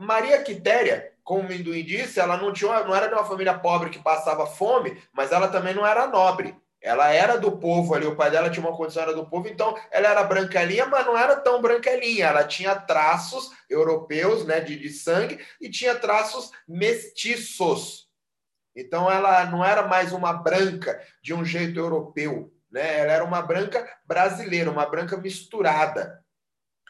Maria 0.00 0.42
Quitéria, 0.42 1.12
como 1.22 1.42
o 1.42 1.48
Minduim 1.48 1.84
disse, 1.84 2.18
ela 2.18 2.36
não, 2.36 2.52
tinha, 2.52 2.82
não 2.84 2.94
era 2.94 3.06
de 3.06 3.14
uma 3.14 3.24
família 3.24 3.56
pobre 3.56 3.90
que 3.90 4.02
passava 4.02 4.46
fome, 4.46 5.00
mas 5.12 5.30
ela 5.30 5.48
também 5.48 5.74
não 5.74 5.86
era 5.86 6.06
nobre. 6.08 6.56
Ela 6.82 7.10
era 7.12 7.36
do 7.36 7.52
povo 7.58 7.94
ali, 7.94 8.06
o 8.06 8.16
pai 8.16 8.30
dela 8.30 8.50
tinha 8.50 8.66
uma 8.66 8.76
condição, 8.76 9.02
era 9.02 9.14
do 9.14 9.26
povo, 9.26 9.48
então 9.48 9.78
ela 9.90 10.08
era 10.08 10.24
branquelinha, 10.24 10.86
mas 10.86 11.06
não 11.06 11.16
era 11.16 11.36
tão 11.36 11.62
branquelinha. 11.62 12.26
Ela 12.26 12.44
tinha 12.44 12.74
traços 12.74 13.50
europeus, 13.70 14.44
né, 14.44 14.60
de, 14.60 14.76
de 14.76 14.90
sangue, 14.90 15.38
e 15.60 15.70
tinha 15.70 15.94
traços 15.94 16.50
mestiços. 16.66 18.08
Então 18.74 19.10
ela 19.10 19.44
não 19.46 19.64
era 19.64 19.86
mais 19.86 20.12
uma 20.12 20.32
branca 20.32 21.00
de 21.22 21.32
um 21.32 21.44
jeito 21.44 21.78
europeu, 21.78 22.52
né? 22.70 23.00
Ela 23.00 23.12
era 23.12 23.24
uma 23.24 23.42
branca 23.42 23.86
brasileira, 24.04 24.70
uma 24.70 24.86
branca 24.86 25.16
misturada, 25.16 26.24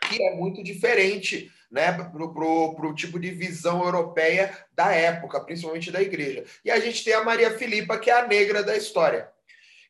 que 0.08 0.22
é 0.22 0.34
muito 0.34 0.62
diferente 0.62 1.50
né, 1.70 1.90
para 1.90 2.22
o 2.22 2.94
tipo 2.94 3.18
de 3.18 3.30
visão 3.30 3.82
europeia 3.82 4.56
da 4.72 4.92
época, 4.92 5.40
principalmente 5.40 5.90
da 5.90 6.02
igreja. 6.02 6.44
E 6.64 6.70
a 6.70 6.78
gente 6.78 7.02
tem 7.02 7.14
a 7.14 7.24
Maria 7.24 7.56
Filipa, 7.58 7.98
que 7.98 8.10
é 8.10 8.20
a 8.20 8.26
negra 8.26 8.62
da 8.62 8.76
história. 8.76 9.28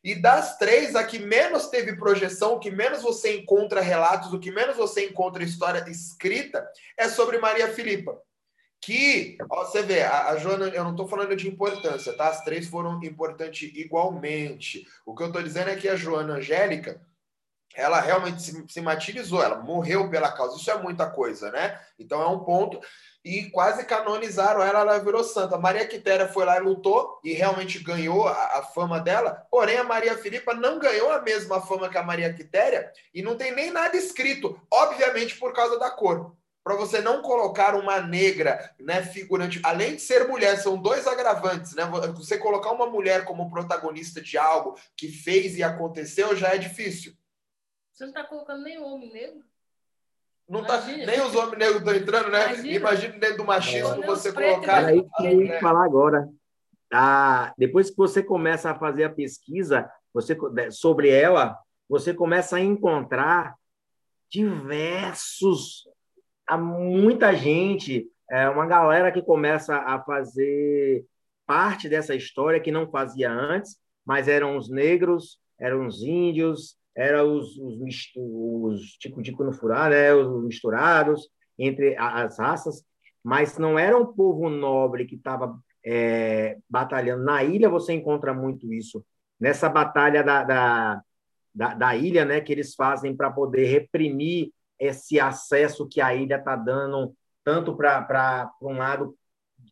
E 0.03 0.15
das 0.15 0.57
três, 0.57 0.95
a 0.95 1.03
que 1.03 1.17
menos 1.17 1.67
teve 1.67 1.95
projeção, 1.95 2.55
o 2.55 2.59
que 2.59 2.69
menos 2.69 3.01
você 3.01 3.37
encontra 3.37 3.79
relatos, 3.79 4.33
o 4.33 4.39
que 4.39 4.51
menos 4.51 4.75
você 4.75 5.05
encontra 5.05 5.43
história 5.43 5.89
escrita, 5.89 6.67
é 6.97 7.07
sobre 7.07 7.37
Maria 7.37 7.73
Filipa. 7.73 8.19
Que, 8.81 9.37
ó, 9.49 9.63
você 9.63 9.81
vê, 9.81 10.01
a, 10.01 10.31
a 10.31 10.35
Joana, 10.35 10.67
eu 10.67 10.83
não 10.83 10.91
estou 10.91 11.07
falando 11.07 11.33
de 11.37 11.47
importância, 11.47 12.11
tá? 12.17 12.27
As 12.27 12.43
três 12.43 12.67
foram 12.67 13.01
importantes 13.01 13.71
igualmente. 13.73 14.85
O 15.05 15.15
que 15.15 15.23
eu 15.23 15.27
estou 15.27 15.41
dizendo 15.41 15.69
é 15.69 15.77
que 15.77 15.87
a 15.87 15.95
Joana 15.95 16.33
Angélica, 16.33 17.01
ela 17.73 18.01
realmente 18.01 18.41
se, 18.41 18.51
se 18.67 18.79
ela 18.79 19.61
morreu 19.63 20.09
pela 20.09 20.33
causa. 20.33 20.57
Isso 20.57 20.69
é 20.69 20.77
muita 20.77 21.09
coisa, 21.09 21.49
né? 21.49 21.79
Então 21.97 22.21
é 22.21 22.27
um 22.27 22.43
ponto 22.43 22.77
e 23.23 23.49
quase 23.49 23.85
canonizaram 23.85 24.61
ela, 24.61 24.81
ela 24.81 24.99
virou 24.99 25.23
santa. 25.23 25.57
Maria 25.57 25.87
Quitéria 25.87 26.27
foi 26.27 26.45
lá 26.45 26.57
e 26.57 26.61
lutou 26.61 27.19
e 27.23 27.31
realmente 27.31 27.79
ganhou 27.79 28.27
a, 28.27 28.59
a, 28.59 28.63
fama 28.63 28.99
dela, 28.99 29.47
porém 29.49 29.77
a 29.77 29.83
Maria 29.83 30.17
Filipa 30.17 30.53
não 30.53 30.77
ganhou 30.77 31.11
a 31.11 31.21
mesma 31.21 31.61
fama 31.61 31.89
que 31.89 31.97
a 31.97 32.03
Maria 32.03 32.33
Quitéria 32.33 32.91
e 33.13 33.21
não 33.21 33.37
tem 33.37 33.53
nem 33.53 33.71
nada 33.71 33.95
escrito, 33.95 34.59
obviamente 34.69 35.37
por 35.37 35.53
causa 35.53 35.79
da 35.79 35.89
cor. 35.89 36.35
Para 36.63 36.75
você 36.75 37.01
não 37.01 37.21
colocar 37.21 37.75
uma 37.75 37.99
negra, 37.99 38.73
né, 38.79 39.03
figurante, 39.03 39.59
além 39.63 39.95
de 39.95 40.01
ser 40.01 40.29
mulher, 40.29 40.57
são 40.57 40.81
dois 40.81 41.05
agravantes, 41.05 41.75
né? 41.75 41.83
Você 42.15 42.37
colocar 42.37 42.71
uma 42.71 42.87
mulher 42.87 43.25
como 43.25 43.49
protagonista 43.49 44.21
de 44.21 44.37
algo 44.37 44.79
que 44.95 45.09
fez 45.09 45.57
e 45.57 45.63
aconteceu 45.63 46.33
já 46.37 46.55
é 46.55 46.57
difícil. 46.57 47.13
Você 47.91 48.05
não 48.05 48.11
está 48.11 48.23
colocando 48.23 48.63
nem 48.63 48.79
homem 48.79 49.11
negro? 49.11 49.43
Não 50.47 50.63
tá, 50.63 50.81
nem 50.85 51.21
os 51.21 51.35
homens 51.35 51.57
negros 51.57 51.77
estão 51.77 51.95
entrando, 51.95 52.29
né? 52.29 52.53
Imagina, 52.53 52.75
Imagina 52.75 53.19
dentro 53.19 53.37
do 53.37 53.45
machismo 53.45 54.03
é. 54.03 54.05
você 54.05 54.31
colocar. 54.31 54.85
Aí 54.85 55.01
que 55.17 55.25
eu 55.25 55.41
ia 55.41 55.59
falar 55.59 55.85
agora. 55.85 56.27
Ah, 56.91 57.53
depois 57.57 57.89
que 57.89 57.97
você 57.97 58.21
começa 58.21 58.69
a 58.69 58.77
fazer 58.77 59.05
a 59.05 59.09
pesquisa 59.09 59.89
você, 60.13 60.37
sobre 60.69 61.09
ela, 61.09 61.57
você 61.89 62.13
começa 62.13 62.57
a 62.57 62.61
encontrar 62.61 63.55
diversos. 64.29 65.87
Há 66.47 66.57
muita 66.57 67.33
gente, 67.33 68.07
é, 68.29 68.49
uma 68.49 68.67
galera 68.67 69.11
que 69.11 69.21
começa 69.21 69.77
a 69.77 70.03
fazer 70.03 71.05
parte 71.45 71.89
dessa 71.89 72.13
história 72.13 72.59
que 72.59 72.71
não 72.71 72.89
fazia 72.89 73.31
antes, 73.31 73.77
mas 74.05 74.27
eram 74.27 74.57
os 74.57 74.69
negros, 74.69 75.39
eram 75.59 75.87
os 75.87 76.03
índios, 76.03 76.77
eram 76.95 77.35
os, 77.35 77.57
os, 77.57 77.81
os 78.15 78.81
tico-tico 78.97 79.43
no 79.43 79.53
furar, 79.53 79.89
né? 79.89 80.13
os 80.13 80.43
misturados 80.43 81.29
entre 81.57 81.95
as 81.97 82.39
raças, 82.39 82.83
mas 83.23 83.57
não 83.57 83.77
era 83.77 83.97
um 83.97 84.05
povo 84.05 84.49
nobre 84.49 85.05
que 85.05 85.15
estava 85.15 85.57
é, 85.85 86.57
batalhando. 86.69 87.23
Na 87.23 87.43
ilha 87.43 87.69
você 87.69 87.93
encontra 87.93 88.33
muito 88.33 88.71
isso. 88.73 89.05
Nessa 89.39 89.69
batalha 89.69 90.23
da, 90.23 90.43
da, 90.43 91.01
da, 91.53 91.73
da 91.73 91.95
ilha, 91.95 92.25
né, 92.25 92.41
que 92.41 92.51
eles 92.51 92.75
fazem 92.75 93.15
para 93.15 93.31
poder 93.31 93.65
reprimir 93.65 94.51
esse 94.79 95.19
acesso 95.19 95.87
que 95.87 96.01
a 96.01 96.13
ilha 96.13 96.35
está 96.35 96.55
dando, 96.55 97.15
tanto 97.43 97.75
para 97.75 98.51
um 98.61 98.77
lado 98.77 99.15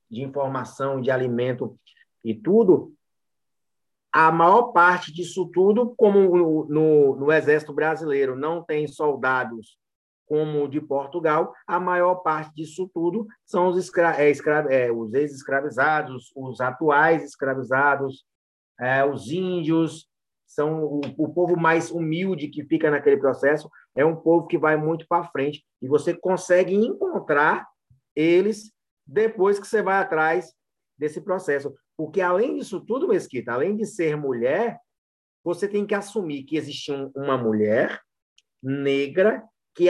de 0.09 0.21
informação, 0.21 1.01
de 1.01 1.09
alimento 1.09 1.77
e 2.23 2.33
tudo, 2.33 2.93
a 4.11 4.31
maior 4.31 4.71
parte 4.73 5.13
disso 5.13 5.49
tudo, 5.53 5.93
como 5.95 6.19
no, 6.35 6.65
no, 6.65 7.15
no, 7.15 7.31
Exército 7.31 7.73
Brasileiro 7.73 8.35
não 8.35 8.63
tem 8.63 8.87
soldados 8.87 9.79
como 10.25 10.63
o 10.63 10.67
de 10.67 10.79
Portugal, 10.79 11.53
a 11.67 11.79
maior 11.79 12.15
parte 12.15 12.53
disso 12.55 12.89
tudo 12.93 13.27
são 13.45 13.67
os, 13.67 13.77
escra 13.77 14.21
é, 14.21 14.29
escra 14.29 14.65
é, 14.73 14.91
os 14.91 15.13
ex-escravizados, 15.13 16.31
os 16.35 16.61
atuais 16.61 17.23
escravizados, 17.23 18.23
é, 18.79 19.03
os 19.03 19.29
índios, 19.29 20.07
são 20.45 20.83
o, 20.83 21.01
o, 21.17 21.33
povo 21.33 21.57
mais 21.57 21.91
humilde 21.91 22.49
que 22.49 22.63
fica 22.63 22.91
naquele 22.91 23.17
processo, 23.17 23.69
é 23.95 24.05
um 24.05 24.15
povo 24.15 24.47
que 24.47 24.57
vai 24.57 24.75
muito 24.75 25.05
para 25.07 25.27
frente, 25.29 25.65
e 25.81 25.87
você 25.87 26.13
consegue 26.13 26.75
encontrar 26.75 27.67
eles 28.15 28.71
depois 29.07 29.59
que 29.59 29.67
você 29.67 29.81
vai 29.81 29.97
atrás 30.01 30.53
desse 30.97 31.21
processo. 31.21 31.73
Porque, 32.01 32.19
além 32.19 32.55
disso 32.55 32.81
tudo, 32.81 33.07
Mesquita, 33.07 33.53
além 33.53 33.75
de 33.75 33.85
ser 33.85 34.17
mulher, 34.17 34.79
você 35.43 35.67
tem 35.67 35.85
que 35.85 35.93
assumir 35.93 36.45
que 36.45 36.57
existe 36.57 36.91
uma 37.15 37.37
mulher 37.37 38.01
negra 38.59 39.47
que 39.75 39.85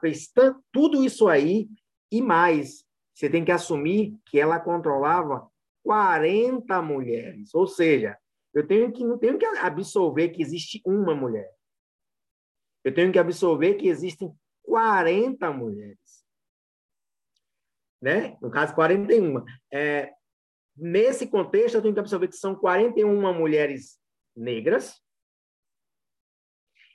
fez 0.00 0.32
tudo 0.72 1.04
isso 1.04 1.26
aí 1.26 1.68
e 2.08 2.22
mais. 2.22 2.84
Você 3.12 3.28
tem 3.28 3.44
que 3.44 3.50
assumir 3.50 4.16
que 4.26 4.38
ela 4.38 4.60
controlava 4.60 5.50
40 5.82 6.80
mulheres. 6.82 7.52
Ou 7.52 7.66
seja, 7.66 8.16
eu 8.54 8.64
tenho 8.64 8.92
que, 8.92 9.02
não 9.02 9.18
tenho 9.18 9.36
que 9.36 9.44
absolver 9.44 10.28
que 10.28 10.42
existe 10.42 10.80
uma 10.86 11.16
mulher. 11.16 11.52
Eu 12.84 12.94
tenho 12.94 13.10
que 13.10 13.18
absolver 13.18 13.74
que 13.74 13.88
existem 13.88 14.32
40 14.62 15.52
mulheres. 15.52 16.24
Né? 18.00 18.38
No 18.40 18.52
caso, 18.52 18.72
41. 18.72 19.44
É, 19.72 20.14
Nesse 20.80 21.26
contexto, 21.26 21.74
eu 21.74 21.82
tenho 21.82 21.92
que 21.92 22.00
observar 22.00 22.26
que 22.26 22.36
são 22.36 22.54
41 22.54 23.34
mulheres 23.34 23.98
negras. 24.34 24.94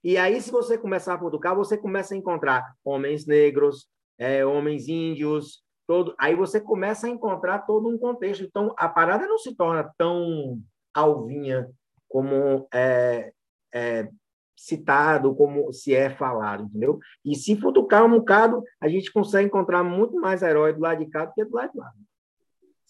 E 0.03 0.17
aí, 0.17 0.41
se 0.41 0.51
você 0.51 0.75
começar 0.75 1.13
a 1.13 1.19
futucar, 1.19 1.55
você 1.55 1.77
começa 1.77 2.15
a 2.15 2.17
encontrar 2.17 2.75
homens 2.83 3.27
negros, 3.27 3.87
é, 4.17 4.43
homens 4.43 4.87
índios, 4.87 5.63
todo. 5.87 6.15
Aí 6.17 6.35
você 6.35 6.59
começa 6.59 7.05
a 7.05 7.09
encontrar 7.09 7.59
todo 7.59 7.87
um 7.87 7.97
contexto. 7.97 8.43
Então, 8.43 8.73
a 8.77 8.89
parada 8.89 9.27
não 9.27 9.37
se 9.37 9.55
torna 9.55 9.93
tão 9.97 10.59
alvinha 10.91 11.69
como 12.07 12.67
é, 12.73 13.31
é 13.71 14.09
citado, 14.57 15.35
como 15.35 15.71
se 15.71 15.93
é 15.93 16.09
falado, 16.09 16.63
entendeu? 16.63 16.97
E 17.23 17.35
se 17.35 17.55
futucar 17.59 18.03
um 18.03 18.17
bocado, 18.17 18.63
a 18.81 18.87
gente 18.87 19.11
consegue 19.11 19.47
encontrar 19.47 19.83
muito 19.83 20.15
mais 20.15 20.41
herói 20.41 20.73
do 20.73 20.81
lado 20.81 21.03
de 21.03 21.11
cá 21.11 21.25
do 21.25 21.33
que 21.33 21.45
do 21.45 21.55
lado 21.55 21.71
de 21.71 21.77
lá. 21.77 21.91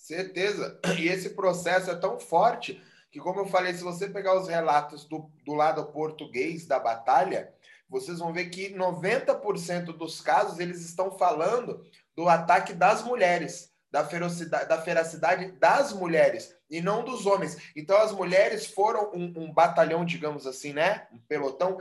Certeza. 0.06 0.80
E 1.00 1.08
esse 1.08 1.32
processo 1.32 1.90
é 1.90 1.96
tão 1.96 2.20
forte 2.20 2.80
que, 3.12 3.20
como 3.20 3.40
eu 3.40 3.48
falei, 3.48 3.74
se 3.74 3.82
você 3.82 4.08
pegar 4.08 4.40
os 4.40 4.48
relatos 4.48 5.04
do, 5.04 5.32
do 5.44 5.56
lado 5.56 5.84
português 5.88 6.68
da 6.68 6.78
batalha, 6.78 7.52
vocês 7.90 8.20
vão 8.20 8.32
ver 8.32 8.52
que 8.52 8.70
90% 8.70 9.86
dos 9.98 10.22
casos 10.22 10.60
eles 10.60 10.86
estão 10.86 11.18
falando 11.18 11.84
do 12.16 12.30
ataque 12.30 12.72
das 12.72 13.04
mulheres, 13.04 13.74
da 13.90 14.06
ferocidade, 14.06 14.70
da 14.70 14.80
feracidade 14.80 15.54
das 15.54 15.92
mulheres 15.92 16.56
e 16.70 16.82
não 16.82 17.04
dos 17.04 17.26
homens. 17.26 17.58
Então 17.76 17.98
as 17.98 18.12
mulheres 18.12 18.68
foram 18.68 19.12
um, 19.12 19.34
um 19.36 19.52
batalhão, 19.52 20.06
digamos 20.06 20.46
assim, 20.46 20.72
né, 20.72 21.08
um 21.12 21.18
pelotão 21.18 21.80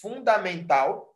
fundamental 0.00 1.09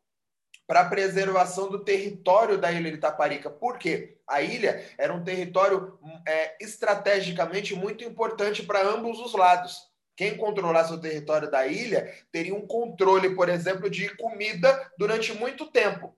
para 0.67 0.81
a 0.81 0.89
preservação 0.89 1.69
do 1.69 1.85
território 1.85 2.57
da 2.59 2.73
ilha 2.73 2.91
de 2.91 2.97
Itaparica. 2.97 3.51
Por 3.51 3.79
quê? 3.79 4.17
A 4.27 4.41
ilha 4.41 4.85
era 4.97 5.13
um 5.13 5.23
território 5.23 5.99
é, 6.27 6.57
estrategicamente 6.65 7.75
muito 7.75 8.03
importante 8.03 8.63
para 8.63 8.83
ambos 8.83 9.21
os 9.21 9.35
lados. 9.35 9.77
Quem 10.17 10.37
controlasse 10.37 10.93
o 10.93 11.01
território 11.01 11.51
da 11.51 11.67
ilha 11.67 12.15
teria 12.31 12.55
um 12.55 12.67
controle, 12.67 13.35
por 13.35 13.49
exemplo, 13.49 13.91
de 13.91 14.15
comida 14.17 14.93
durante 14.97 15.33
muito 15.33 15.71
tempo. 15.71 16.17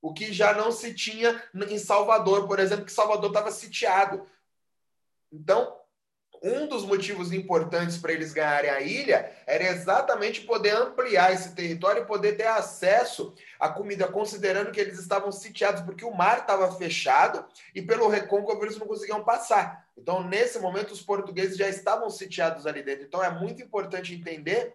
O 0.00 0.12
que 0.12 0.32
já 0.32 0.54
não 0.54 0.72
se 0.72 0.94
tinha 0.94 1.42
em 1.68 1.78
Salvador, 1.78 2.46
por 2.46 2.58
exemplo, 2.58 2.84
que 2.84 2.92
Salvador 2.92 3.30
estava 3.30 3.50
sitiado. 3.50 4.26
Então, 5.30 5.76
um 6.42 6.66
dos 6.66 6.84
motivos 6.84 7.32
importantes 7.32 7.96
para 7.96 8.12
eles 8.12 8.32
ganharem 8.32 8.70
a 8.70 8.80
ilha 8.80 9.32
era 9.46 9.64
exatamente 9.64 10.40
poder 10.40 10.76
ampliar 10.76 11.32
esse 11.32 11.54
território 11.54 12.02
e 12.02 12.06
poder 12.06 12.36
ter 12.36 12.46
acesso 12.46 13.34
à 13.60 13.68
comida, 13.68 14.08
considerando 14.08 14.72
que 14.72 14.80
eles 14.80 14.98
estavam 14.98 15.30
sitiados, 15.30 15.82
porque 15.82 16.04
o 16.04 16.14
mar 16.14 16.38
estava 16.38 16.70
fechado 16.76 17.44
e 17.74 17.80
pelo 17.80 18.08
recôncavo 18.08 18.64
eles 18.64 18.78
não 18.78 18.86
conseguiam 18.86 19.22
passar. 19.22 19.86
Então, 19.96 20.26
nesse 20.26 20.58
momento, 20.58 20.90
os 20.92 21.00
portugueses 21.00 21.56
já 21.56 21.68
estavam 21.68 22.10
sitiados 22.10 22.66
ali 22.66 22.82
dentro. 22.82 23.04
Então, 23.04 23.22
é 23.22 23.30
muito 23.30 23.62
importante 23.62 24.14
entender 24.14 24.74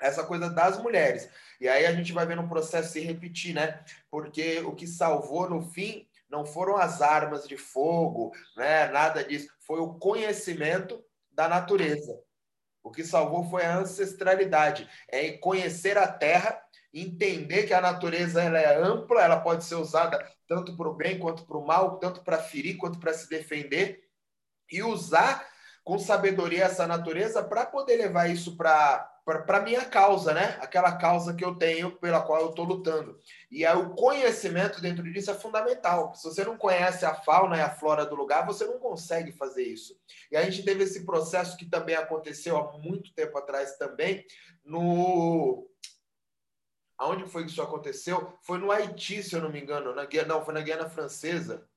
essa 0.00 0.24
coisa 0.24 0.50
das 0.50 0.78
mulheres. 0.78 1.28
E 1.60 1.68
aí 1.68 1.86
a 1.86 1.92
gente 1.92 2.12
vai 2.12 2.26
vendo 2.26 2.42
o 2.42 2.48
processo 2.48 2.92
se 2.92 3.00
repetir, 3.00 3.54
né? 3.54 3.80
Porque 4.10 4.58
o 4.60 4.72
que 4.72 4.86
salvou 4.86 5.48
no 5.48 5.62
fim 5.62 6.06
não 6.32 6.46
foram 6.46 6.78
as 6.78 7.02
armas 7.02 7.46
de 7.46 7.58
fogo, 7.58 8.32
né? 8.56 8.88
nada 8.88 9.22
disso. 9.22 9.52
Foi 9.60 9.80
o 9.80 9.94
conhecimento 9.94 11.04
da 11.30 11.46
natureza. 11.46 12.18
O 12.82 12.90
que 12.90 13.04
salvou 13.04 13.44
foi 13.50 13.66
a 13.66 13.76
ancestralidade, 13.76 14.88
é 15.08 15.32
conhecer 15.32 15.98
a 15.98 16.08
terra, 16.08 16.58
entender 16.92 17.64
que 17.64 17.74
a 17.74 17.82
natureza 17.82 18.42
ela 18.42 18.58
é 18.58 18.76
ampla, 18.82 19.22
ela 19.22 19.40
pode 19.40 19.64
ser 19.64 19.74
usada 19.74 20.18
tanto 20.48 20.74
para 20.74 20.88
o 20.88 20.94
bem 20.94 21.18
quanto 21.18 21.44
para 21.44 21.58
o 21.58 21.66
mal, 21.66 21.98
tanto 21.98 22.24
para 22.24 22.38
ferir 22.38 22.78
quanto 22.78 22.98
para 22.98 23.12
se 23.12 23.28
defender, 23.28 24.02
e 24.70 24.82
usar 24.82 25.46
com 25.84 25.98
sabedoria 25.98 26.64
essa 26.64 26.86
natureza 26.86 27.44
para 27.44 27.66
poder 27.66 27.96
levar 27.96 28.30
isso 28.30 28.56
para 28.56 29.11
para 29.24 29.60
minha 29.60 29.84
causa, 29.84 30.34
né? 30.34 30.58
Aquela 30.60 30.96
causa 30.96 31.34
que 31.34 31.44
eu 31.44 31.54
tenho 31.54 31.96
pela 31.98 32.22
qual 32.22 32.40
eu 32.40 32.50
estou 32.50 32.64
lutando. 32.64 33.20
E 33.50 33.64
aí, 33.64 33.76
o 33.76 33.90
conhecimento 33.90 34.80
dentro 34.80 35.02
disso 35.12 35.30
é 35.30 35.34
fundamental. 35.34 36.14
Se 36.14 36.24
você 36.24 36.44
não 36.44 36.56
conhece 36.56 37.04
a 37.04 37.14
fauna 37.14 37.56
e 37.56 37.60
a 37.60 37.70
flora 37.70 38.04
do 38.04 38.16
lugar, 38.16 38.44
você 38.44 38.64
não 38.64 38.78
consegue 38.78 39.32
fazer 39.32 39.62
isso. 39.62 39.96
E 40.30 40.36
a 40.36 40.42
gente 40.42 40.64
teve 40.64 40.82
esse 40.84 41.06
processo 41.06 41.56
que 41.56 41.66
também 41.66 41.94
aconteceu 41.94 42.56
há 42.56 42.76
muito 42.78 43.14
tempo 43.14 43.38
atrás 43.38 43.76
também 43.76 44.24
no 44.64 45.68
Aonde 47.02 47.26
foi 47.26 47.44
que 47.44 47.50
isso 47.50 47.60
aconteceu? 47.60 48.38
Foi 48.42 48.58
no 48.58 48.70
Haiti, 48.70 49.24
se 49.24 49.34
eu 49.34 49.42
não 49.42 49.50
me 49.50 49.60
engano. 49.60 49.92
Na 49.92 50.04
Guiana, 50.04 50.34
não, 50.34 50.44
foi 50.44 50.54
na 50.54 50.60
Guiana 50.60 50.88
Francesa. 50.88 51.68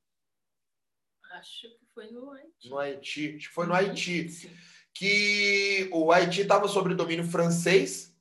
Acho 1.32 1.68
que 1.68 1.86
foi 1.96 2.12
no 2.12 2.32
Haiti. 2.32 2.70
No 2.70 2.78
Haiti. 2.78 3.40
Foi 3.48 3.66
no 3.66 3.74
Haiti. 3.74 4.52
Que 4.96 5.90
o 5.94 6.12
Haiti 6.12 6.42
estava 6.42 6.68
sob 6.68 6.96
domínio 6.96 7.26
francês, 7.26 8.16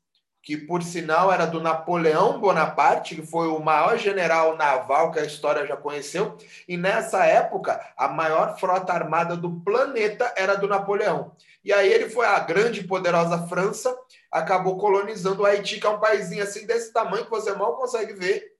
que 0.45 0.59
por 0.59 0.83
sinal 0.83 1.33
era 1.33 1.47
do 1.47 1.59
Napoleão 1.59 2.39
Bonaparte, 2.39 3.14
que 3.14 3.27
foi 3.27 3.49
o 3.49 3.61
maior 3.61 3.97
general 3.97 4.59
naval 4.59 5.11
que 5.11 5.18
a 5.18 5.25
história 5.25 5.66
já 5.66 5.75
conheceu, 5.75 6.37
e 6.68 6.77
nessa 6.77 7.25
época 7.25 7.81
a 7.97 8.09
maior 8.09 8.59
frota 8.59 8.93
armada 8.93 9.35
do 9.39 9.61
planeta 9.61 10.35
era 10.37 10.55
do 10.55 10.68
Napoleão. 10.68 11.35
E 11.64 11.72
aí 11.72 11.91
ele 11.91 12.11
foi 12.11 12.27
a 12.27 12.39
grande 12.41 12.81
e 12.81 12.87
poderosa 12.87 13.47
França, 13.47 13.97
acabou 14.31 14.77
colonizando 14.77 15.43
o 15.43 15.47
Haiti, 15.47 15.81
que 15.81 15.87
é 15.87 15.91
um 15.91 15.99
paísinho 15.99 16.43
assim 16.43 16.66
desse 16.66 16.93
tamanho 16.93 17.25
que 17.25 17.31
você 17.31 17.55
mal 17.55 17.79
consegue 17.79 18.12
ver 18.12 18.53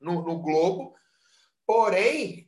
no, 0.00 0.22
no 0.22 0.38
globo. 0.38 0.94
Porém, 1.66 2.45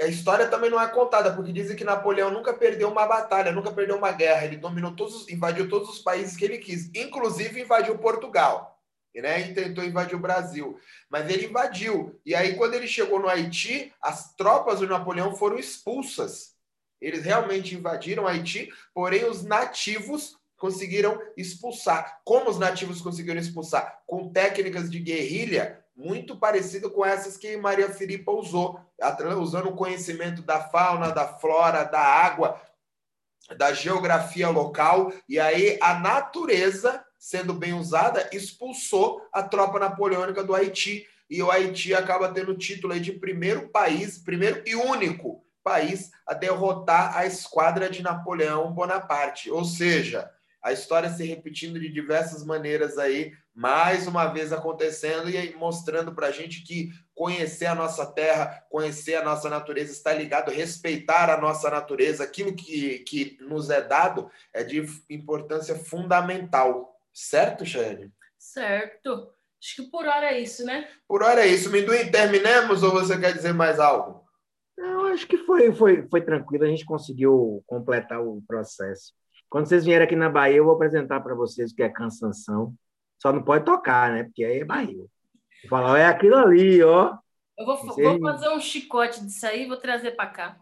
a 0.00 0.06
história 0.06 0.48
também 0.48 0.70
não 0.70 0.80
é 0.80 0.88
contada, 0.88 1.32
porque 1.32 1.52
dizem 1.52 1.76
que 1.76 1.84
Napoleão 1.84 2.30
nunca 2.30 2.52
perdeu 2.52 2.88
uma 2.88 3.06
batalha, 3.06 3.52
nunca 3.52 3.72
perdeu 3.72 3.96
uma 3.96 4.12
guerra. 4.12 4.44
Ele 4.44 4.56
dominou 4.56 4.94
todos, 4.94 5.28
invadiu 5.28 5.68
todos 5.68 5.88
os 5.88 5.98
países 5.98 6.36
que 6.36 6.44
ele 6.44 6.58
quis, 6.58 6.90
inclusive 6.94 7.60
invadiu 7.60 7.98
Portugal, 7.98 8.80
né? 9.14 9.40
E 9.50 9.54
tentou 9.54 9.84
invadir 9.84 10.14
o 10.14 10.20
Brasil. 10.20 10.78
Mas 11.10 11.28
ele 11.30 11.46
invadiu. 11.46 12.20
E 12.24 12.34
aí, 12.34 12.54
quando 12.56 12.74
ele 12.74 12.86
chegou 12.86 13.18
no 13.18 13.28
Haiti, 13.28 13.92
as 14.00 14.34
tropas 14.34 14.80
do 14.80 14.88
Napoleão 14.88 15.34
foram 15.34 15.58
expulsas. 15.58 16.54
Eles 17.00 17.24
realmente 17.24 17.74
invadiram 17.74 18.26
Haiti, 18.26 18.70
porém 18.94 19.24
os 19.24 19.42
nativos 19.44 20.36
conseguiram 20.56 21.20
expulsar. 21.36 22.20
Como 22.24 22.50
os 22.50 22.58
nativos 22.58 23.00
conseguiram 23.00 23.40
expulsar? 23.40 24.00
Com 24.06 24.30
técnicas 24.30 24.90
de 24.90 24.98
guerrilha 24.98 25.84
muito 25.96 26.36
parecido 26.36 26.90
com 26.90 27.04
essas 27.04 27.38
que 27.38 27.56
Maria 27.56 27.88
Filipa 27.88 28.30
usou, 28.30 28.78
usando 29.40 29.70
o 29.70 29.76
conhecimento 29.76 30.42
da 30.42 30.60
fauna, 30.60 31.10
da 31.10 31.26
flora, 31.26 31.84
da 31.84 32.00
água, 32.00 32.60
da 33.56 33.72
geografia 33.72 34.48
local, 34.50 35.12
e 35.28 35.40
aí 35.40 35.78
a 35.80 35.98
natureza, 35.98 37.02
sendo 37.18 37.54
bem 37.54 37.72
usada, 37.72 38.28
expulsou 38.32 39.26
a 39.32 39.42
tropa 39.42 39.78
napoleônica 39.78 40.44
do 40.44 40.54
Haiti, 40.54 41.06
e 41.30 41.42
o 41.42 41.50
Haiti 41.50 41.94
acaba 41.94 42.32
tendo 42.32 42.52
o 42.52 42.58
título 42.58 42.98
de 43.00 43.12
primeiro 43.12 43.68
país, 43.68 44.18
primeiro 44.18 44.62
e 44.66 44.74
único 44.74 45.44
país 45.64 46.12
a 46.26 46.34
derrotar 46.34 47.16
a 47.16 47.26
esquadra 47.26 47.88
de 47.90 48.02
Napoleão 48.02 48.72
Bonaparte. 48.72 49.50
Ou 49.50 49.64
seja, 49.64 50.30
a 50.66 50.72
história 50.72 51.08
se 51.08 51.24
repetindo 51.24 51.78
de 51.78 51.88
diversas 51.88 52.44
maneiras 52.44 52.98
aí, 52.98 53.32
mais 53.54 54.08
uma 54.08 54.26
vez 54.26 54.52
acontecendo 54.52 55.30
e 55.30 55.54
mostrando 55.54 56.12
para 56.12 56.26
a 56.26 56.32
gente 56.32 56.64
que 56.64 56.90
conhecer 57.14 57.66
a 57.66 57.74
nossa 57.74 58.04
terra, 58.04 58.66
conhecer 58.68 59.14
a 59.14 59.22
nossa 59.22 59.48
natureza, 59.48 59.92
está 59.92 60.12
ligado, 60.12 60.50
respeitar 60.50 61.30
a 61.30 61.40
nossa 61.40 61.70
natureza, 61.70 62.24
aquilo 62.24 62.52
que, 62.52 62.98
que 62.98 63.38
nos 63.42 63.70
é 63.70 63.80
dado 63.80 64.28
é 64.52 64.64
de 64.64 64.84
importância 65.08 65.76
fundamental. 65.76 66.98
Certo, 67.12 67.64
Xane? 67.64 68.12
Certo. 68.36 69.32
Acho 69.62 69.76
que 69.76 69.82
por 69.88 70.04
hora 70.04 70.32
é 70.32 70.40
isso, 70.40 70.64
né? 70.64 70.88
Por 71.06 71.22
hora 71.22 71.42
é 71.42 71.46
isso. 71.46 71.70
Minduim, 71.70 72.10
terminemos 72.10 72.82
ou 72.82 72.90
você 72.90 73.16
quer 73.16 73.32
dizer 73.32 73.54
mais 73.54 73.78
algo? 73.78 74.26
Não, 74.76 75.04
acho 75.06 75.28
que 75.28 75.38
foi, 75.38 75.72
foi, 75.72 76.08
foi 76.08 76.22
tranquilo, 76.22 76.64
a 76.64 76.68
gente 76.68 76.84
conseguiu 76.84 77.62
completar 77.68 78.20
o 78.20 78.42
processo. 78.48 79.14
Quando 79.48 79.66
vocês 79.66 79.84
vierem 79.84 80.04
aqui 80.04 80.16
na 80.16 80.28
Bahia, 80.28 80.56
eu 80.56 80.64
vou 80.64 80.74
apresentar 80.74 81.20
para 81.20 81.34
vocês 81.34 81.72
o 81.72 81.74
que 81.74 81.82
é 81.82 81.88
cansanção. 81.88 82.74
Só 83.18 83.32
não 83.32 83.42
pode 83.42 83.64
tocar, 83.64 84.12
né? 84.12 84.24
Porque 84.24 84.44
aí 84.44 84.60
é 84.60 84.64
Bahia. 84.64 84.96
Vou 84.96 85.08
falar, 85.68 85.98
é 85.98 86.06
aquilo 86.06 86.36
ali, 86.36 86.82
ó. 86.82 87.16
Eu 87.58 87.64
vou, 87.64 87.76
vou 87.76 88.20
fazer 88.20 88.48
um 88.50 88.60
chicote 88.60 89.24
disso 89.24 89.46
aí 89.46 89.64
e 89.64 89.68
vou 89.68 89.78
trazer 89.78 90.12
para 90.12 90.28
cá. 90.28 90.56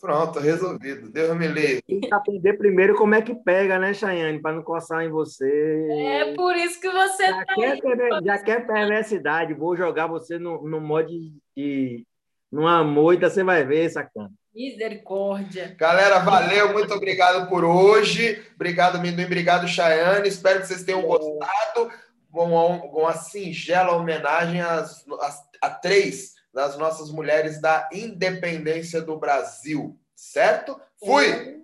Pronto, 0.00 0.38
resolvido. 0.38 1.10
Deus 1.10 1.36
me 1.36 1.48
livre. 1.48 1.82
Tem 1.82 2.00
que 2.00 2.14
aprender 2.14 2.52
primeiro 2.54 2.94
como 2.94 3.14
é 3.14 3.22
que 3.22 3.34
pega, 3.34 3.78
né, 3.78 3.94
Chayane? 3.94 4.40
Para 4.40 4.54
não 4.54 4.62
coçar 4.62 5.02
em 5.02 5.08
você. 5.08 5.88
É 5.90 6.34
por 6.34 6.54
isso 6.54 6.80
que 6.80 6.90
você 6.90 7.26
já, 7.26 7.44
tá 7.44 7.54
quer, 7.54 7.72
aí. 7.72 8.24
já 8.24 8.38
quer 8.38 8.66
perversidade. 8.66 9.54
Vou 9.54 9.74
jogar 9.74 10.06
você 10.06 10.38
no, 10.38 10.68
no 10.68 10.80
modo 10.80 11.08
de, 11.08 11.32
de. 11.56 12.06
numa 12.52 12.84
moita, 12.84 13.30
você 13.30 13.42
vai 13.42 13.64
ver, 13.64 13.88
sacana. 13.88 14.30
Misericórdia. 14.56 15.76
Galera, 15.78 16.18
valeu, 16.20 16.72
muito 16.72 16.94
obrigado 16.94 17.46
por 17.46 17.62
hoje. 17.62 18.42
Obrigado, 18.54 18.98
Minduim, 18.98 19.26
obrigado, 19.26 19.68
Chayane. 19.68 20.26
Espero 20.26 20.60
que 20.60 20.66
vocês 20.66 20.82
tenham 20.82 21.02
gostado. 21.02 21.92
Uma, 22.32 22.64
uma 22.64 23.12
singela 23.12 23.92
homenagem 23.92 24.62
às, 24.62 25.04
às, 25.20 25.42
a 25.60 25.68
três 25.68 26.32
das 26.54 26.78
nossas 26.78 27.10
mulheres 27.10 27.60
da 27.60 27.86
independência 27.92 29.02
do 29.02 29.18
Brasil, 29.18 29.94
certo? 30.14 30.80
Fui! 31.04 31.62